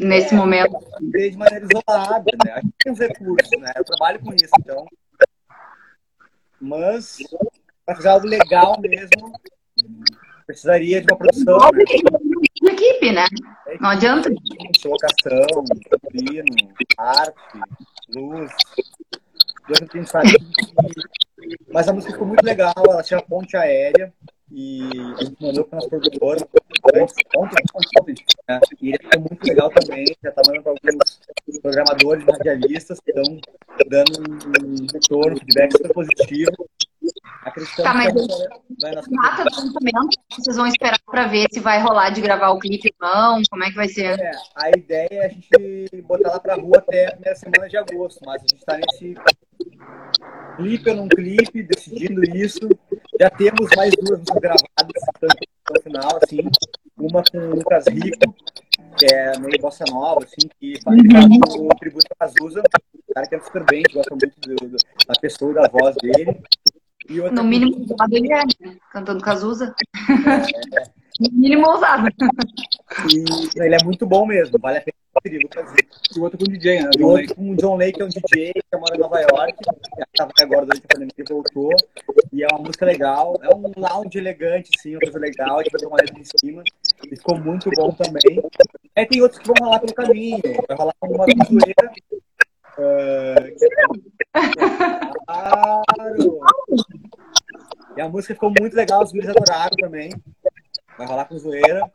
Nesse 0.00 0.34
é, 0.34 0.36
momento. 0.36 0.78
De 1.00 1.36
maneira 1.36 1.66
isolada, 1.66 2.30
né? 2.44 2.52
A 2.52 2.60
gente 2.60 2.74
tem 2.78 2.92
os 2.92 2.98
recursos, 2.98 3.60
né? 3.60 3.72
Eu 3.76 3.84
trabalho 3.84 4.20
com 4.20 4.32
isso, 4.32 4.50
então. 4.58 4.86
Mas, 6.60 7.18
para 7.84 7.96
fazer 7.96 8.08
algo 8.08 8.26
legal 8.26 8.80
mesmo, 8.80 9.32
precisaria 10.46 11.00
de 11.00 11.06
uma 11.12 11.18
produção. 11.18 11.58
Né? 11.72 11.84
equipe, 12.72 13.12
né? 13.12 13.26
Não 13.80 13.90
adianta. 13.90 14.30
Locação, 14.84 15.64
figurino, 16.10 16.74
arte, 16.98 17.60
luz. 18.14 18.50
Mas 21.72 21.88
a 21.88 21.92
música 21.92 22.12
ficou 22.12 22.26
muito 22.26 22.44
legal, 22.44 22.74
ela 22.88 23.02
tinha 23.02 23.22
ponte 23.22 23.56
aérea 23.56 24.12
e 24.52 24.82
a 25.18 25.24
gente 25.24 25.36
mandou 25.40 25.64
para 25.64 25.76
o 25.76 25.80
nosso 25.80 25.88
produtor 25.88 26.36
antes, 26.94 27.14
ontem, 27.36 27.64
ontem, 27.96 28.14
né? 28.48 28.60
e 28.80 28.88
ele 28.88 28.98
ficou 28.98 29.20
muito 29.20 29.46
legal 29.46 29.70
também, 29.70 30.04
já 30.22 30.30
está 30.30 30.42
mandando 30.46 30.62
para 30.62 30.72
alguns 30.72 31.60
programadores, 31.60 32.24
radialistas 32.24 33.00
que 33.00 33.10
estão 33.10 33.40
dando 33.88 34.20
um 34.20 34.86
retorno, 34.92 35.38
feedback 35.38 35.72
super 35.72 35.92
positivo. 35.92 36.68
Acreditamos 37.42 37.90
tá, 37.90 37.94
mas 37.94 38.12
vai 38.80 38.94
data 38.94 39.44
do 39.44 39.56
lançamento, 39.56 40.18
vocês 40.30 40.56
vão 40.56 40.66
esperar 40.66 40.98
para 41.06 41.26
ver 41.26 41.46
se 41.50 41.60
vai 41.60 41.80
rolar 41.80 42.10
de 42.10 42.20
gravar 42.20 42.50
o 42.50 42.58
clipe 42.58 42.92
ou 43.00 43.08
não, 43.08 43.42
como 43.48 43.64
é 43.64 43.70
que 43.70 43.76
vai 43.76 43.88
ser? 43.88 44.18
É, 44.18 44.30
a 44.56 44.70
ideia 44.70 45.08
é 45.10 45.26
a 45.26 45.28
gente 45.28 46.02
botar 46.02 46.30
lá 46.30 46.40
para 46.40 46.56
rua 46.56 46.78
até 46.78 47.06
a 47.06 47.12
primeira 47.12 47.36
semana 47.36 47.68
de 47.68 47.76
agosto, 47.78 48.20
mas 48.26 48.42
a 48.42 48.46
gente 48.46 48.56
está 48.56 48.76
nesse 48.76 49.14
clipe 50.56 50.90
ou 50.90 50.96
não 50.96 51.08
clipe, 51.08 51.62
decidindo 51.62 52.22
isso. 52.36 52.68
Já 53.20 53.28
temos 53.28 53.68
mais 53.76 53.92
duas 54.00 54.22
gravadas, 54.40 54.62
no 55.70 55.82
final, 55.82 56.18
assim, 56.22 56.40
uma 56.96 57.22
com 57.30 57.36
o 57.36 57.54
Lucas 57.56 57.84
Rico, 57.88 58.34
que 58.96 59.14
é 59.14 59.38
meio 59.38 59.60
bossa 59.60 59.84
nova, 59.90 60.24
assim, 60.24 60.48
que 60.58 60.80
faz 60.82 60.98
uhum. 60.98 61.66
o 61.66 61.74
tributo 61.78 62.06
a 62.18 62.24
Azusa, 62.24 62.62
um 62.94 63.14
cara 63.14 63.26
que 63.26 63.34
é 63.34 63.40
super 63.40 63.64
bem, 63.66 63.82
que 63.82 63.92
gosta 63.92 64.14
muito 64.14 64.40
do, 64.40 64.68
do, 64.68 64.76
da 65.06 65.20
pessoa 65.20 65.50
e 65.50 65.54
da 65.54 65.68
voz 65.68 65.94
dele. 65.96 66.40
No 67.30 67.44
mínimo 67.44 67.86
ousado 67.90 68.16
ele 68.16 68.32
é, 68.32 68.38
né? 68.38 68.76
Cantando 68.90 69.22
Cazuza. 69.22 69.74
É. 70.08 70.82
no 71.20 71.30
mínimo 71.30 71.68
ousado. 71.68 72.08
E 73.12 73.60
ele 73.60 73.74
é 73.74 73.84
muito 73.84 74.06
bom 74.06 74.24
mesmo, 74.24 74.58
vale 74.58 74.78
a 74.78 74.80
pena 74.80 74.99
E 75.24 76.18
o 76.18 76.22
outro 76.22 76.38
com 76.38 76.44
o 76.44 76.48
DJ, 76.48 76.82
né? 76.82 76.90
O 77.00 77.06
outro 77.06 77.34
com 77.34 77.50
o 77.50 77.56
John 77.56 77.76
Lake, 77.76 77.94
que 77.94 78.02
é 78.02 78.04
um 78.04 78.08
DJ 78.08 78.52
que 78.52 78.76
mora 78.78 78.96
em 78.96 79.00
Nova 79.00 79.20
York, 79.20 79.54
estava 80.12 80.32
agora 80.40 80.66
durante 80.66 80.84
a 80.84 80.88
pandemia 80.88 81.24
voltou. 81.28 81.70
E 82.32 82.44
é 82.44 82.46
uma 82.52 82.60
música 82.60 82.86
legal, 82.86 83.36
é 83.42 83.54
um 83.54 83.72
lounge 83.76 84.18
elegante, 84.18 84.70
sim, 84.80 84.92
uma 84.92 85.00
coisa 85.00 85.18
legal, 85.18 85.58
a 85.58 85.62
gente 85.62 85.72
vai 85.72 85.80
ter 85.80 85.86
uma 85.86 85.96
letra 85.96 86.18
em 86.18 86.24
cima. 86.24 86.62
E 87.10 87.16
ficou 87.16 87.38
muito 87.38 87.68
bom 87.76 87.90
também. 87.92 88.40
Aí 88.96 89.06
tem 89.06 89.20
outros 89.20 89.40
que 89.40 89.48
vão 89.48 89.56
rolar 89.60 89.80
pelo 89.80 89.94
caminho, 89.94 90.40
vai 90.68 90.76
rolar 90.76 90.94
uma 91.02 91.26
zoeira. 91.44 91.92
É... 92.78 93.54
Claro! 95.26 96.40
E 97.96 98.00
a 98.00 98.08
música 98.08 98.34
ficou 98.34 98.52
muito 98.58 98.74
legal, 98.74 99.02
os 99.02 99.10
vídeos 99.10 99.34
adoraram 99.36 99.76
também. 99.76 100.10
Vai 100.96 101.06
rolar 101.06 101.24
com 101.24 101.36
zoeira. 101.36 101.90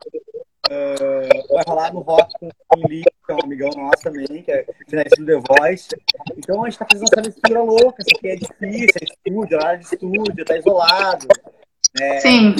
Uh, 0.68 1.54
vai 1.54 1.64
rolar 1.66 1.92
no 1.92 2.00
rock 2.00 2.32
com 2.40 2.80
o 2.80 2.88
Lee, 2.88 3.02
que 3.02 3.32
é 3.32 3.34
um 3.34 3.44
amigão 3.44 3.70
nosso 3.76 4.02
também, 4.02 4.42
que 4.42 4.50
é 4.50 4.66
finalista 4.88 5.22
do 5.22 5.26
The 5.26 5.54
Voice. 5.54 5.88
Então 6.36 6.64
a 6.64 6.68
gente 6.68 6.78
tá 6.78 6.86
fazendo 6.90 7.08
essa 7.12 7.28
mistura 7.28 7.62
louca, 7.62 8.02
isso 8.02 8.16
aqui 8.16 8.28
é 8.28 8.36
difícil, 8.36 9.00
é 9.00 9.04
estúdio, 9.04 9.58
é 9.60 9.76
de 9.76 9.84
estúdio, 9.84 10.44
tá 10.44 10.56
isolado. 10.56 11.28
É, 12.00 12.20
Sim. 12.20 12.54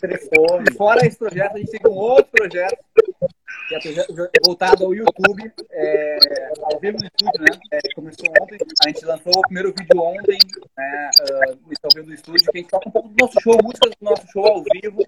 Telefone. 0.00 0.72
Fora 0.76 1.06
esse 1.06 1.18
projeto, 1.18 1.56
a 1.56 1.58
gente 1.58 1.70
tem 1.70 1.90
um 1.90 1.96
outro 1.96 2.30
projeto, 2.30 2.76
que 3.68 3.74
é 3.74 3.80
projeto 3.80 4.14
voltado 4.44 4.84
ao 4.84 4.94
YouTube, 4.94 5.52
é, 5.72 6.18
ao 6.62 6.78
vivo 6.78 6.98
no 6.98 7.04
YouTube, 7.04 7.40
né? 7.40 7.58
É, 7.72 7.78
começou 7.94 8.26
ontem, 8.40 8.58
a 8.84 8.88
gente 8.88 9.04
lançou 9.04 9.32
o 9.36 9.42
primeiro 9.42 9.74
vídeo 9.76 10.00
ontem, 10.00 10.38
né? 10.76 11.10
Uh, 11.20 11.72
ao 11.82 11.90
vivo 11.94 12.06
do 12.06 12.14
estúdio, 12.14 12.50
que 12.50 12.58
a 12.58 12.60
gente 12.60 12.70
toca 12.70 12.88
um 12.88 12.92
pouco 12.92 13.08
do 13.08 13.14
nosso 13.20 13.40
show, 13.40 13.58
músicas 13.62 13.90
do 14.00 14.04
nosso 14.04 14.26
show 14.32 14.46
ao 14.46 14.62
vivo, 14.62 15.02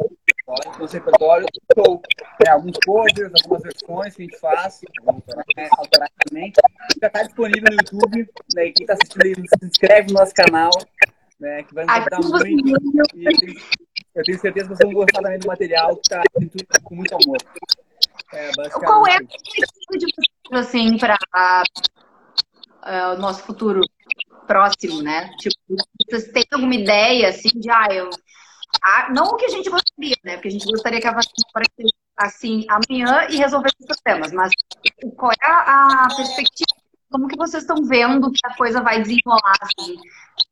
nosso 0.81 0.95
repertório, 0.95 1.47
show. 1.75 2.03
É, 2.47 2.51
alguns 2.51 2.77
covers, 2.85 3.33
algumas 3.43 3.63
versões 3.63 4.17
que 4.17 4.23
a 4.23 4.25
gente 4.27 4.39
faz, 4.39 4.81
né, 5.57 5.69
automaticamente. 5.77 6.61
Já 7.01 7.07
está 7.07 7.23
disponível 7.23 7.65
no 7.71 7.77
YouTube, 7.77 8.31
né? 8.55 8.63
quem 8.73 8.75
está 8.81 8.95
assistindo 8.95 9.25
aí, 9.25 9.35
se 9.35 9.67
inscreve 9.67 10.13
no 10.13 10.19
nosso 10.19 10.35
canal, 10.35 10.71
né? 11.39 11.63
Que 11.65 11.75
vai 11.75 11.85
nos 11.85 11.95
ajudar 11.95 12.21
muito. 12.21 12.81
E 13.15 13.59
eu 14.15 14.25
tenho 14.25 14.39
certeza 14.39 14.69
que 14.69 14.75
vocês 14.75 14.91
vão 14.91 14.95
gostar 14.95 15.23
também 15.23 15.39
do 15.39 15.47
material, 15.47 15.97
que 15.97 16.03
está 16.03 16.81
com 16.83 16.95
muito 16.95 17.15
amor. 17.15 17.37
É, 18.33 18.51
Qual 18.71 19.07
é 19.07 19.17
a 19.17 19.19
perspectiva 19.19 19.99
de 19.99 20.07
vocês, 20.51 20.67
assim, 20.67 20.99
para 20.99 21.17
uh, 22.85 23.15
o 23.17 23.19
nosso 23.19 23.43
futuro 23.43 23.81
próximo, 24.47 25.03
né? 25.03 25.31
Tipo, 25.39 25.57
vocês 26.11 26.33
têm 26.33 26.45
alguma 26.53 26.75
ideia, 26.75 27.29
assim, 27.29 27.51
de, 27.55 27.71
ah, 27.71 27.89
eu... 27.93 28.11
Ah, 28.83 29.09
não 29.13 29.25
o 29.27 29.37
que 29.37 29.47
a 29.47 29.49
gente 29.49 29.69
gostaria, 29.69 30.17
né? 30.25 30.35
Porque 30.35 30.49
a 30.49 30.53
gente 30.53 30.67
gostaria 30.67 31.01
que 31.01 31.07
a 31.07 31.13
vacina 31.13 31.35
aparecesse 31.49 31.95
assim 32.17 32.67
amanhã 32.69 33.27
e 33.31 33.37
resolvesse 33.37 33.77
os 33.81 34.01
problemas, 34.01 34.33
mas 34.33 34.51
qual 35.17 35.33
é 35.33 35.37
a 35.43 36.09
perspectiva 36.15 36.81
como 37.11 37.27
que 37.27 37.37
vocês 37.37 37.65
estão 37.65 37.85
vendo 37.85 38.31
que 38.31 38.41
a 38.45 38.57
coisa 38.57 38.81
vai 38.81 39.03
desenrolar, 39.03 39.57
assim? 39.63 39.97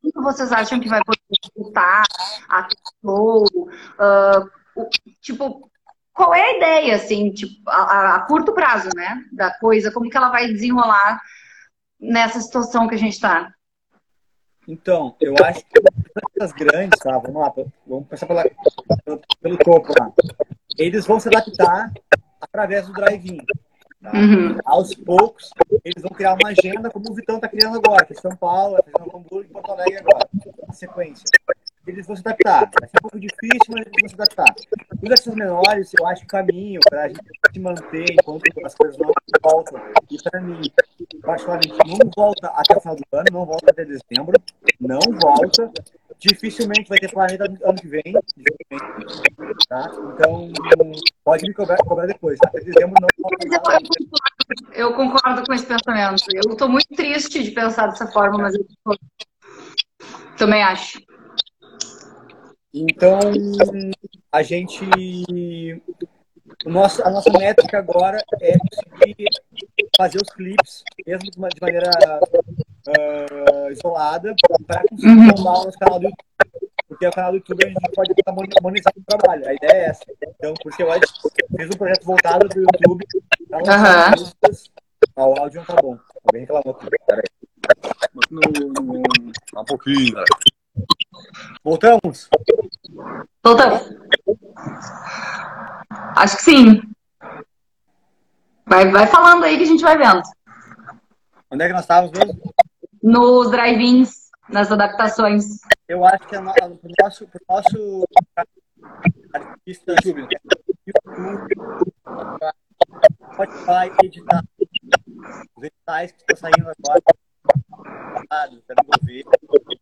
que 0.03 0.21
vocês 0.21 0.53
acham 0.53 0.81
que 0.81 0.89
vai 0.89 1.01
poder 1.05 1.21
disputar 1.31 2.03
a 2.49 2.69
flow? 3.01 3.45
Uh, 3.55 4.89
tipo, 5.21 5.71
qual 6.13 6.35
é 6.35 6.43
a 6.43 6.57
ideia, 6.57 6.97
assim, 6.97 7.31
tipo, 7.31 7.69
a, 7.71 8.17
a, 8.17 8.21
curto 8.23 8.53
prazo, 8.53 8.89
né, 8.95 9.25
da 9.33 9.57
coisa? 9.59 9.93
Como 9.93 10.11
que 10.11 10.17
ela 10.17 10.31
vai 10.31 10.49
desenrolar 10.49 11.21
nessa 11.99 12.41
situação 12.41 12.89
que 12.89 12.97
a 12.97 12.99
gente 12.99 13.15
está? 13.15 13.53
Então, 14.67 15.17
eu 15.21 15.35
acho 15.45 15.65
que 15.65 15.81
as 16.41 16.53
grandes, 16.53 16.99
tá? 17.01 17.19
Vamos 17.19 17.41
lá, 17.41 17.53
vamos 17.87 18.07
começar 18.07 18.27
pela, 18.27 18.45
pelo, 19.05 19.21
pelo 19.41 19.59
topo 19.59 19.93
lá. 19.99 20.13
Eles 20.77 21.07
vão 21.07 21.19
se 21.19 21.29
adaptar 21.29 21.93
através 22.41 22.87
do 22.87 22.93
drive-in. 22.93 23.39
Tá? 24.03 24.13
Uhum. 24.13 24.57
Aos 24.65 24.95
poucos, 24.95 25.51
eles 25.85 26.03
vão 26.03 26.13
criar 26.13 26.35
uma 26.35 26.51
agenda 26.51 26.89
como 26.91 27.11
o 27.11 27.15
Vitão 27.15 27.37
está 27.37 27.49
criando 27.49 27.77
agora, 27.77 28.05
que 28.05 28.13
é 28.13 28.17
São 28.17 28.35
Paulo, 28.37 28.79
Hamburgo 29.13 29.43
e 29.43 29.53
Porto 29.53 29.73
Alegre 29.73 29.99
agora, 29.99 30.29
na 30.67 30.73
sequência. 30.73 31.25
Eles 31.87 32.07
vão 32.07 32.15
se 32.15 32.21
adaptar. 32.21 32.71
Vai 32.79 32.89
ser 32.89 32.99
um 32.99 33.03
pouco 33.03 33.19
difícil, 33.19 33.71
mas 33.71 33.87
eles 33.87 33.95
vão 34.01 34.09
se 34.09 34.15
adaptar. 34.15 34.55
Os 35.03 35.11
essas 35.11 35.35
menores, 35.35 35.91
eu 35.99 36.07
acho 36.07 36.23
o 36.23 36.27
caminho 36.27 36.81
para 36.89 37.05
a 37.05 37.09
gente 37.09 37.21
se 37.53 37.59
manter 37.59 38.05
enquanto 38.13 38.43
as 38.65 38.75
coisas 38.75 38.99
não 38.99 39.11
voltam. 39.43 39.81
E 40.11 40.23
para 40.23 40.41
mim, 40.41 40.61
particularmente, 41.23 41.75
não 41.87 42.11
volta 42.15 42.49
até 42.49 42.77
o 42.77 42.81
final 42.81 42.95
do 42.95 43.05
ano, 43.13 43.27
não 43.33 43.47
volta 43.47 43.71
até 43.71 43.85
dezembro, 43.85 44.35
não 44.79 45.01
volta. 45.21 45.73
Dificilmente 46.19 46.89
vai 46.89 46.99
ter 46.99 47.11
planeta 47.11 47.45
ano 47.45 47.79
que 47.79 47.89
vem. 47.89 48.03
Tá? 49.69 49.91
Então, 50.15 50.51
pode 51.25 51.45
me 51.45 51.55
cobrar, 51.55 51.77
cobrar 51.79 52.07
depois. 52.07 52.39
Até 52.45 52.61
dezembro 52.61 52.95
não. 53.01 53.09
Eu 54.73 54.95
concordo 54.95 55.45
com 55.47 55.53
esse 55.53 55.67
pensamento. 55.67 56.25
Eu 56.35 56.53
estou 56.53 56.69
muito 56.69 56.89
triste 56.97 57.43
de 57.43 57.51
pensar 57.53 57.87
dessa 57.87 58.07
forma, 58.09 58.39
mas 58.39 58.55
eu 58.55 58.67
também 60.37 60.63
acho. 60.63 61.01
Então, 62.73 63.19
a 64.33 64.43
gente. 64.43 64.85
O 66.65 66.71
nosso, 66.71 67.03
a 67.07 67.11
nossa 67.11 67.31
métrica 67.31 67.79
agora 67.79 68.23
é 68.41 68.57
conseguir 68.59 69.29
fazer 69.97 70.19
os 70.21 70.31
clipes, 70.31 70.83
mesmo 71.07 71.31
de, 71.31 71.39
maneira 71.39 71.91
uh, 72.89 73.71
isolada, 73.71 74.35
para 74.67 74.83
conseguir 74.89 75.09
uhum. 75.09 75.29
bombar 75.29 75.61
o 75.61 75.65
nosso 75.65 75.79
canal 75.79 75.99
do 75.99 76.05
YouTube. 76.07 76.29
Porque 76.89 77.07
o 77.07 77.13
canal 77.13 77.31
do 77.33 77.37
YouTube 77.37 77.65
a 77.65 77.69
gente 77.69 77.95
pode 77.95 78.13
estar 78.13 78.33
monetizando 78.33 79.01
o 79.01 79.05
trabalho. 79.05 79.49
A 79.49 79.55
ideia 79.55 79.73
é 79.73 79.85
essa. 79.91 80.05
Então, 80.23 80.55
porque 80.63 80.83
eu 80.83 80.91
acho 80.91 81.07
fiz 81.57 81.67
um 81.67 81.79
projeto 81.79 82.05
voltado 82.05 82.49
para 82.49 82.59
o 82.59 82.63
YouTube. 82.63 83.07
Tá 83.51 85.27
uhum. 85.27 85.33
o 85.33 85.41
áudio 85.41 85.61
não 85.61 85.67
tá 85.67 85.83
bom. 85.83 85.99
Alguém 86.25 86.41
reclamou 86.43 86.75
aqui. 86.75 86.87
Peraí. 87.07 87.25
No, 88.31 88.41
no, 88.41 89.03
um 89.61 89.65
pouquinho, 89.65 90.15
cara. 90.15 90.27
Voltamos? 91.63 92.31
Voltamos. 93.45 93.95
Acho 96.17 96.37
que 96.37 96.43
sim. 96.43 96.83
Vai, 98.67 98.91
vai 98.91 99.07
falando 99.07 99.45
aí 99.45 99.57
que 99.57 99.65
a 99.65 99.67
gente 99.67 99.83
vai 99.83 99.97
vendo. 99.97 100.23
Onde 101.51 101.65
é 101.65 101.67
que 101.67 101.73
nós 101.73 101.83
estávamos 101.83 102.13
mesmo? 102.13 102.41
Nos 103.03 103.51
drive-ins, 103.51 104.31
nas 104.49 104.71
adaptações. 104.73 105.59
Eu 105.89 106.05
acho 106.05 106.27
que 106.27 106.37
é 106.37 106.41
pro 106.41 106.91
nosso, 107.01 107.27
pro 107.27 107.41
nosso 107.49 108.09
artista 109.33 109.93
YouTube, 109.93 110.29
Spotify 113.33 113.93
editar 114.03 114.43
os 115.57 115.65
editais 115.65 116.13
que 116.13 116.19
estão 116.19 116.37
saindo 116.37 116.69
agora. 116.69 117.03
Quero 118.67 119.05
ver. 119.05 119.25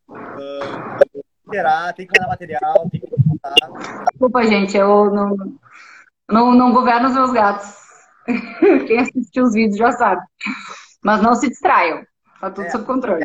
Uh, 0.09 1.17
esperar, 1.45 1.95
tem 1.95 2.07
que 2.07 2.19
mandar 2.19 2.31
material, 2.31 2.89
tem 2.91 3.01
que 3.01 3.15
montar. 3.25 3.55
Desculpa, 4.11 4.45
gente, 4.45 4.77
eu 4.77 5.11
não, 5.11 5.59
não, 6.29 6.55
não 6.55 6.73
governo 6.73 7.09
os 7.09 7.15
meus 7.15 7.33
gatos. 7.33 7.75
Quem 8.87 8.99
assistiu 8.99 9.45
os 9.45 9.55
vídeos 9.55 9.79
já 9.79 9.93
sabe. 9.93 10.23
Mas 11.03 11.23
não 11.23 11.35
se 11.35 11.49
distraiam. 11.49 12.05
Tá 12.41 12.51
tudo 12.51 12.67
é, 12.67 12.71
sob 12.71 12.85
controle. 12.85 13.25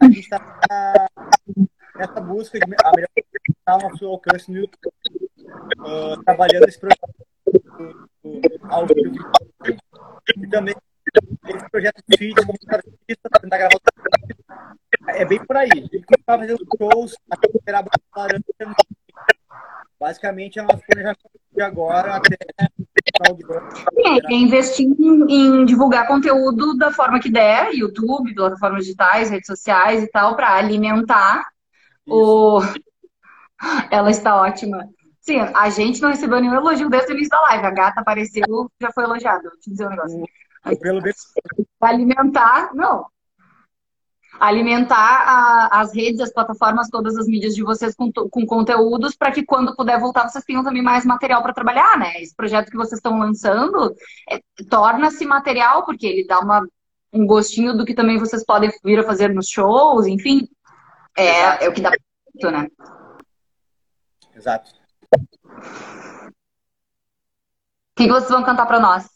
A 0.00 0.04
gente 0.06 0.20
está 0.20 1.08
nessa 1.96 2.20
busca 2.20 2.58
de 2.58 2.64
a 2.64 2.92
melhor 2.94 3.08
ao 3.66 3.80
nosso 3.80 4.06
alcance 4.06 4.50
no 4.50 4.58
YouTube, 4.58 4.92
uh, 5.78 6.22
trabalhando 6.24 6.68
esse 6.68 6.78
projeto 6.80 7.00
ao 8.68 8.86
vivo. 8.86 9.32
E 10.36 10.46
também 10.48 10.74
esse 11.48 11.70
projeto 11.70 12.02
de 12.08 12.18
feed 12.18 12.34
como 12.34 12.58
artista, 12.68 13.30
para 13.30 13.40
tentar 13.40 13.58
gravar 13.58 13.80
é 15.08 15.24
bem 15.24 15.44
por 15.44 15.56
aí. 15.56 15.68
Ele 15.70 16.04
começar 16.04 16.34
a 16.34 16.38
fazer 16.38 16.54
os 16.54 16.60
shows, 16.78 17.16
até 17.30 17.48
esperar 17.48 17.84
a 18.12 18.20
laranja. 18.20 18.44
Basicamente 19.98 20.58
é 20.58 20.62
nosso 20.62 20.82
planejamento 20.86 21.20
de 21.52 21.62
agora 21.62 22.14
até 22.16 22.36
final 23.20 23.36
do 23.36 23.52
ano. 23.52 23.68
É, 23.98 24.32
é 24.32 24.36
investir 24.36 24.86
em, 24.86 25.24
em, 25.28 25.64
divulgar 25.64 26.06
conteúdo 26.06 26.76
da 26.76 26.90
forma 26.90 27.20
que 27.20 27.30
der, 27.30 27.70
YouTube, 28.00 28.34
plataformas 28.34 28.84
digitais, 28.84 29.30
redes 29.30 29.46
sociais 29.46 30.02
e 30.02 30.08
tal, 30.08 30.36
para 30.36 30.54
alimentar 30.54 31.40
Isso. 32.06 32.16
o. 32.16 32.60
Ela 33.90 34.10
está 34.10 34.36
ótima. 34.36 34.88
Sim, 35.20 35.40
a 35.40 35.68
gente 35.68 36.00
não 36.00 36.10
recebeu 36.10 36.40
nenhum 36.40 36.54
elogio 36.54 36.88
desde 36.88 37.12
o 37.12 37.14
início 37.14 37.30
da 37.30 37.42
live. 37.42 37.66
A 37.66 37.70
gata 37.70 38.00
apareceu, 38.00 38.70
já 38.80 38.90
foi 38.90 39.04
elogiada. 39.04 39.42
Vou 39.42 39.58
te 39.58 39.70
dizer 39.70 39.86
um 39.86 39.90
negócio. 39.90 40.24
Pelo 40.80 41.00
alimentar, 41.80 42.74
não, 42.74 43.06
alimentar 44.40 44.96
a, 44.96 45.80
as 45.80 45.94
redes, 45.94 46.20
as 46.20 46.32
plataformas, 46.32 46.88
todas 46.88 47.16
as 47.16 47.26
mídias 47.26 47.54
de 47.54 47.62
vocês 47.62 47.94
com, 47.94 48.10
com 48.10 48.46
conteúdos 48.46 49.14
para 49.14 49.30
que 49.30 49.44
quando 49.44 49.76
puder 49.76 50.00
voltar 50.00 50.26
vocês 50.26 50.44
tenham 50.44 50.64
também 50.64 50.82
mais 50.82 51.04
material 51.04 51.42
para 51.42 51.52
trabalhar, 51.52 51.98
né? 51.98 52.20
Esse 52.22 52.34
projeto 52.34 52.70
que 52.70 52.76
vocês 52.76 52.98
estão 52.98 53.18
lançando 53.18 53.94
é, 54.28 54.40
torna-se 54.68 55.26
material 55.26 55.84
porque 55.84 56.06
ele 56.06 56.26
dá 56.26 56.40
uma, 56.40 56.66
um 57.12 57.26
gostinho 57.26 57.76
do 57.76 57.84
que 57.84 57.94
também 57.94 58.18
vocês 58.18 58.44
podem 58.44 58.70
vir 58.84 58.98
a 59.00 59.04
fazer 59.04 59.34
nos 59.34 59.48
shows, 59.48 60.06
enfim, 60.06 60.48
é, 61.16 61.64
é 61.64 61.68
o 61.68 61.72
que 61.72 61.80
dá 61.80 61.90
pra 61.90 62.50
né? 62.50 62.68
Exato. 64.34 64.72
O 65.52 65.62
que, 67.96 68.06
que 68.06 68.12
vocês 68.12 68.30
vão 68.30 68.44
cantar 68.44 68.66
para 68.66 68.80
nós? 68.80 69.08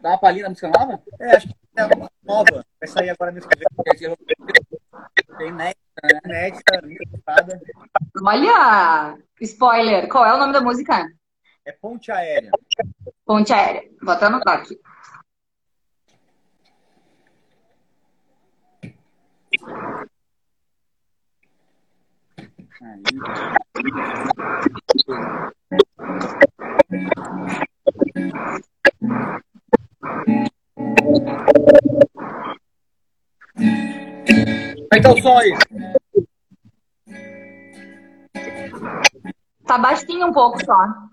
Dá 0.00 0.10
uma 0.10 0.18
palhinha 0.18 0.44
da 0.44 0.50
música 0.50 0.68
nova? 0.68 1.02
É, 1.20 1.36
acho 1.36 1.48
que 1.48 1.54
é 1.76 1.84
uma 1.84 2.10
nova. 2.22 2.64
Vai 2.80 2.88
sair 2.88 3.10
agora 3.10 3.32
no 3.32 3.40
que 3.40 3.48
vem. 3.58 4.16
Tem 5.36 5.48
inédita, 5.48 5.78
né? 6.02 6.20
Inédita, 6.24 6.82
Olha! 8.22 9.18
Spoiler. 9.40 10.08
Qual 10.08 10.24
é 10.24 10.34
o 10.34 10.38
nome 10.38 10.52
da 10.52 10.60
música? 10.60 11.06
É 11.64 11.72
Ponte 11.72 12.12
Aérea. 12.12 12.50
Ponte 13.24 13.52
Aérea. 13.52 13.90
Anotar 14.22 14.60
aqui. 14.60 14.78
Tá 35.04 35.12
o 35.12 35.20
som 35.20 35.38
aí? 35.38 35.52
Tá 39.66 39.78
baixinho 39.78 40.28
um 40.28 40.32
pouco 40.32 40.64
só. 40.64 41.03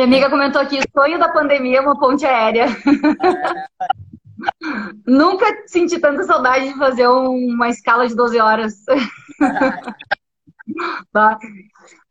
Minha 0.00 0.06
amiga 0.06 0.30
comentou 0.30 0.62
aqui, 0.62 0.78
sonho 0.96 1.18
da 1.18 1.28
pandemia 1.28 1.76
é 1.76 1.80
uma 1.82 1.98
ponte 1.98 2.24
aérea. 2.24 2.68
Nunca 5.06 5.44
senti 5.66 5.98
tanta 5.98 6.22
saudade 6.22 6.72
de 6.72 6.78
fazer 6.78 7.06
uma 7.06 7.68
escala 7.68 8.08
de 8.08 8.16
12 8.16 8.40
horas. 8.40 8.72
Tá. 11.12 11.36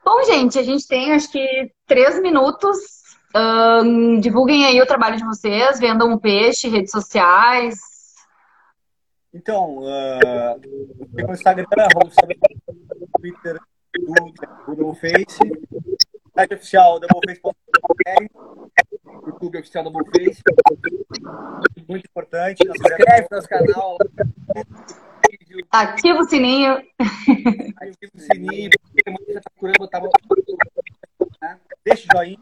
Bom, 0.03 0.21
gente, 0.25 0.59
a 0.59 0.63
gente 0.63 0.85
tem 0.85 1.13
acho 1.13 1.31
que 1.31 1.71
três 1.87 2.21
minutos. 2.21 2.77
Divulguem 4.19 4.65
aí 4.65 4.81
o 4.81 4.85
trabalho 4.85 5.15
de 5.15 5.23
vocês, 5.23 5.79
vendam 5.79 6.11
um 6.11 6.17
peixe, 6.17 6.67
redes 6.67 6.91
sociais. 6.91 7.79
Então, 9.33 9.77
uh, 9.77 10.59
no 11.13 11.31
Instagram, 11.31 11.63
Twitter, 13.17 13.61
Google 14.67 14.93
Face, 14.95 15.39
site 16.39 16.53
oficial 16.53 16.99
doubleface.com.br, 16.99 18.25
YouTube 19.27 19.59
oficial 19.59 19.83
Doubleface, 19.83 20.41
muito 21.87 22.05
importante. 22.05 22.63
Se 22.63 22.69
inscreve 22.69 23.27
no 23.29 23.35
nosso 23.35 23.49
canal. 23.49 23.97
Ativa 25.71 26.19
o 26.19 26.23
sininho. 26.23 26.73
Ativa 27.77 28.11
o 28.15 28.19
sininho. 28.19 28.69
Você 29.27 29.41
procurando 29.41 29.79
botar 29.79 30.01
né? 31.41 31.59
Deixa 31.83 32.07
o 32.07 32.17
joinha. 32.17 32.39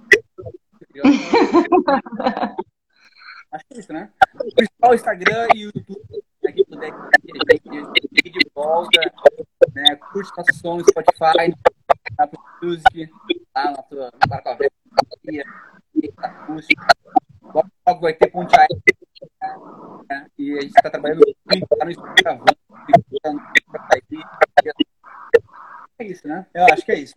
Acho 3.52 3.66
que 3.66 3.78
é 3.78 3.80
isso, 3.80 3.94
né? 3.94 4.12
O 4.36 4.56
principal 4.56 4.94
Instagram 4.94 5.48
e 5.56 5.66
o 5.66 5.72
YouTube. 5.74 6.02
Aqui 6.46 6.64
puder 6.66 6.92
de 8.24 8.52
volta. 8.54 9.02
Né? 9.74 9.96
Curte 9.96 10.32
nosso 10.38 10.54
som 10.60 10.78
no 10.78 10.84
Spotify, 10.88 11.54
Apple 12.18 12.40
Music, 12.62 13.10
lá 13.58 13.72
na 13.72 13.82
tua 13.84 14.12
barca 14.28 14.58
acústica. 16.18 16.88
Logo 17.42 18.02
vai 18.02 18.14
ter 18.14 18.30
ponte 18.30 18.56
aérea. 18.56 18.78
Né? 20.10 20.28
E 20.38 20.58
a 20.58 20.62
gente 20.62 20.76
está 20.76 20.90
trabalhando 20.90 21.22
muito 21.50 21.68
no 21.84 21.92
Instagram. 21.92 22.44
É 26.00 26.04
isso, 26.06 26.28
né? 26.28 26.46
Eu 26.54 26.66
acho 26.66 26.86
que 26.86 26.92
é 26.92 27.00
isso. 27.00 27.16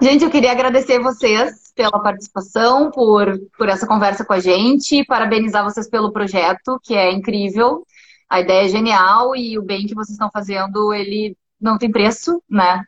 Gente, 0.00 0.24
eu 0.24 0.30
queria 0.30 0.52
agradecer 0.52 0.98
vocês 0.98 1.72
pela 1.74 2.02
participação, 2.02 2.90
por, 2.90 3.38
por 3.56 3.68
essa 3.68 3.86
conversa 3.86 4.24
com 4.24 4.32
a 4.32 4.40
gente, 4.40 5.04
parabenizar 5.06 5.64
vocês 5.64 5.88
pelo 5.88 6.12
projeto, 6.12 6.78
que 6.82 6.94
é 6.94 7.10
incrível. 7.10 7.86
A 8.28 8.40
ideia 8.40 8.66
é 8.66 8.68
genial 8.68 9.34
e 9.36 9.58
o 9.58 9.62
bem 9.62 9.86
que 9.86 9.94
vocês 9.94 10.14
estão 10.14 10.30
fazendo, 10.30 10.92
ele 10.92 11.36
não 11.60 11.78
tem 11.78 11.90
preço, 11.90 12.42
né? 12.50 12.84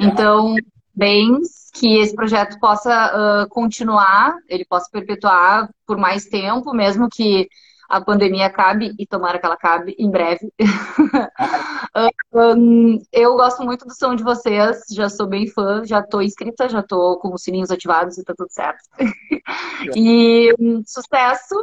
Então, 0.00 0.56
bens 0.94 1.70
que 1.72 1.98
esse 1.98 2.14
projeto 2.14 2.58
possa 2.60 3.44
uh, 3.44 3.48
continuar, 3.48 4.36
ele 4.48 4.64
possa 4.64 4.88
perpetuar 4.90 5.70
por 5.86 5.96
mais 5.96 6.26
tempo, 6.26 6.72
mesmo 6.74 7.08
que 7.08 7.48
a 7.88 8.00
pandemia 8.00 8.46
acabe, 8.46 8.94
e 8.98 9.06
tomara 9.06 9.38
que 9.38 9.44
ela 9.44 9.54
acabe 9.54 9.94
em 9.98 10.10
breve. 10.10 10.50
um, 12.32 12.98
eu 13.12 13.34
gosto 13.36 13.62
muito 13.62 13.86
do 13.86 13.94
som 13.94 14.14
de 14.14 14.22
vocês, 14.22 14.84
já 14.90 15.10
sou 15.10 15.26
bem 15.26 15.46
fã, 15.46 15.84
já 15.84 16.00
estou 16.00 16.22
inscrita, 16.22 16.68
já 16.68 16.80
estou 16.80 17.18
com 17.18 17.34
os 17.34 17.42
sininhos 17.42 17.70
ativados 17.70 18.16
e 18.16 18.24
tá 18.24 18.32
tudo 18.34 18.50
certo. 18.50 18.82
e 19.94 20.54
um, 20.58 20.82
sucesso, 20.86 21.54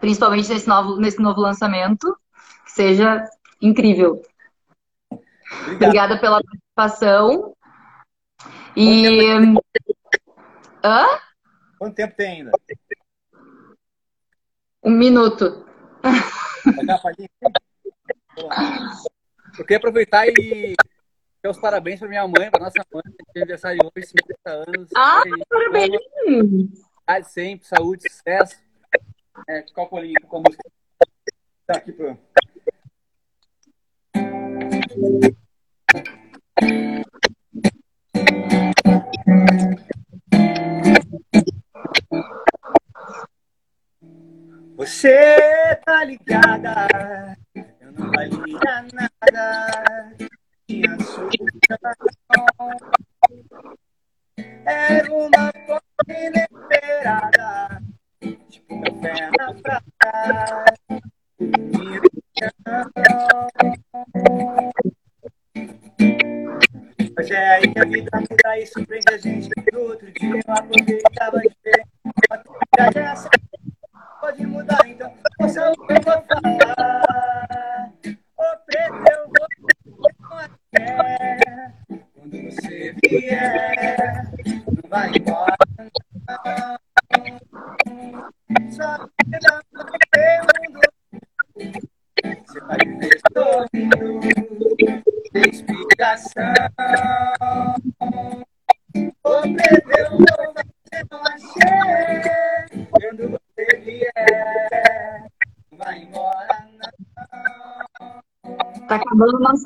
principalmente 0.00 0.48
nesse 0.50 0.68
novo, 0.68 0.96
nesse 1.00 1.20
novo 1.20 1.40
lançamento, 1.40 2.16
que 2.64 2.72
seja 2.72 3.24
incrível. 3.60 4.22
Obrigado. 5.10 5.74
Obrigada 5.74 6.20
pela 6.20 6.40
participação. 6.42 7.56
E. 8.76 9.06
Hã? 10.84 11.06
Quanto 11.78 11.94
tempo 11.94 12.16
tem 12.16 12.28
ainda? 12.28 12.50
Um 14.82 14.90
minuto. 14.90 15.64
Eu 19.58 19.64
queria 19.64 19.76
aproveitar 19.76 20.26
e 20.28 20.74
dar 21.42 21.50
os 21.50 21.58
parabéns 21.58 21.98
para 21.98 22.08
minha 22.08 22.26
mãe, 22.26 22.50
para 22.50 22.64
nossa 22.64 22.84
mãe, 22.92 23.02
que 23.02 23.32
tem 23.32 23.42
aniversário 23.42 23.78
hoje, 23.82 24.06
50 24.06 24.50
anos. 24.50 24.90
Ah, 24.96 25.22
parabéns! 25.48 25.98
Sempre, 27.24 27.66
saúde, 27.66 28.10
sucesso. 28.10 28.56
É, 29.48 29.62
qual 29.72 29.88
colinho 29.88 30.20
com 30.28 30.38
a 30.38 30.40
música? 30.40 30.70
Tá 31.66 31.78
aqui 31.78 31.92
pro. 31.92 32.18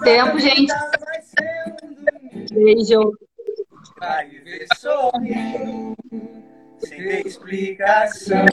Tempo, 0.02 0.38
gente. 0.38 0.72
Beijo. 2.52 3.12
Vai 3.98 4.28
viver 4.28 4.66
sorrindo, 4.76 5.96
sem 6.80 6.98
ter 6.98 7.26
explicação. 7.26 8.46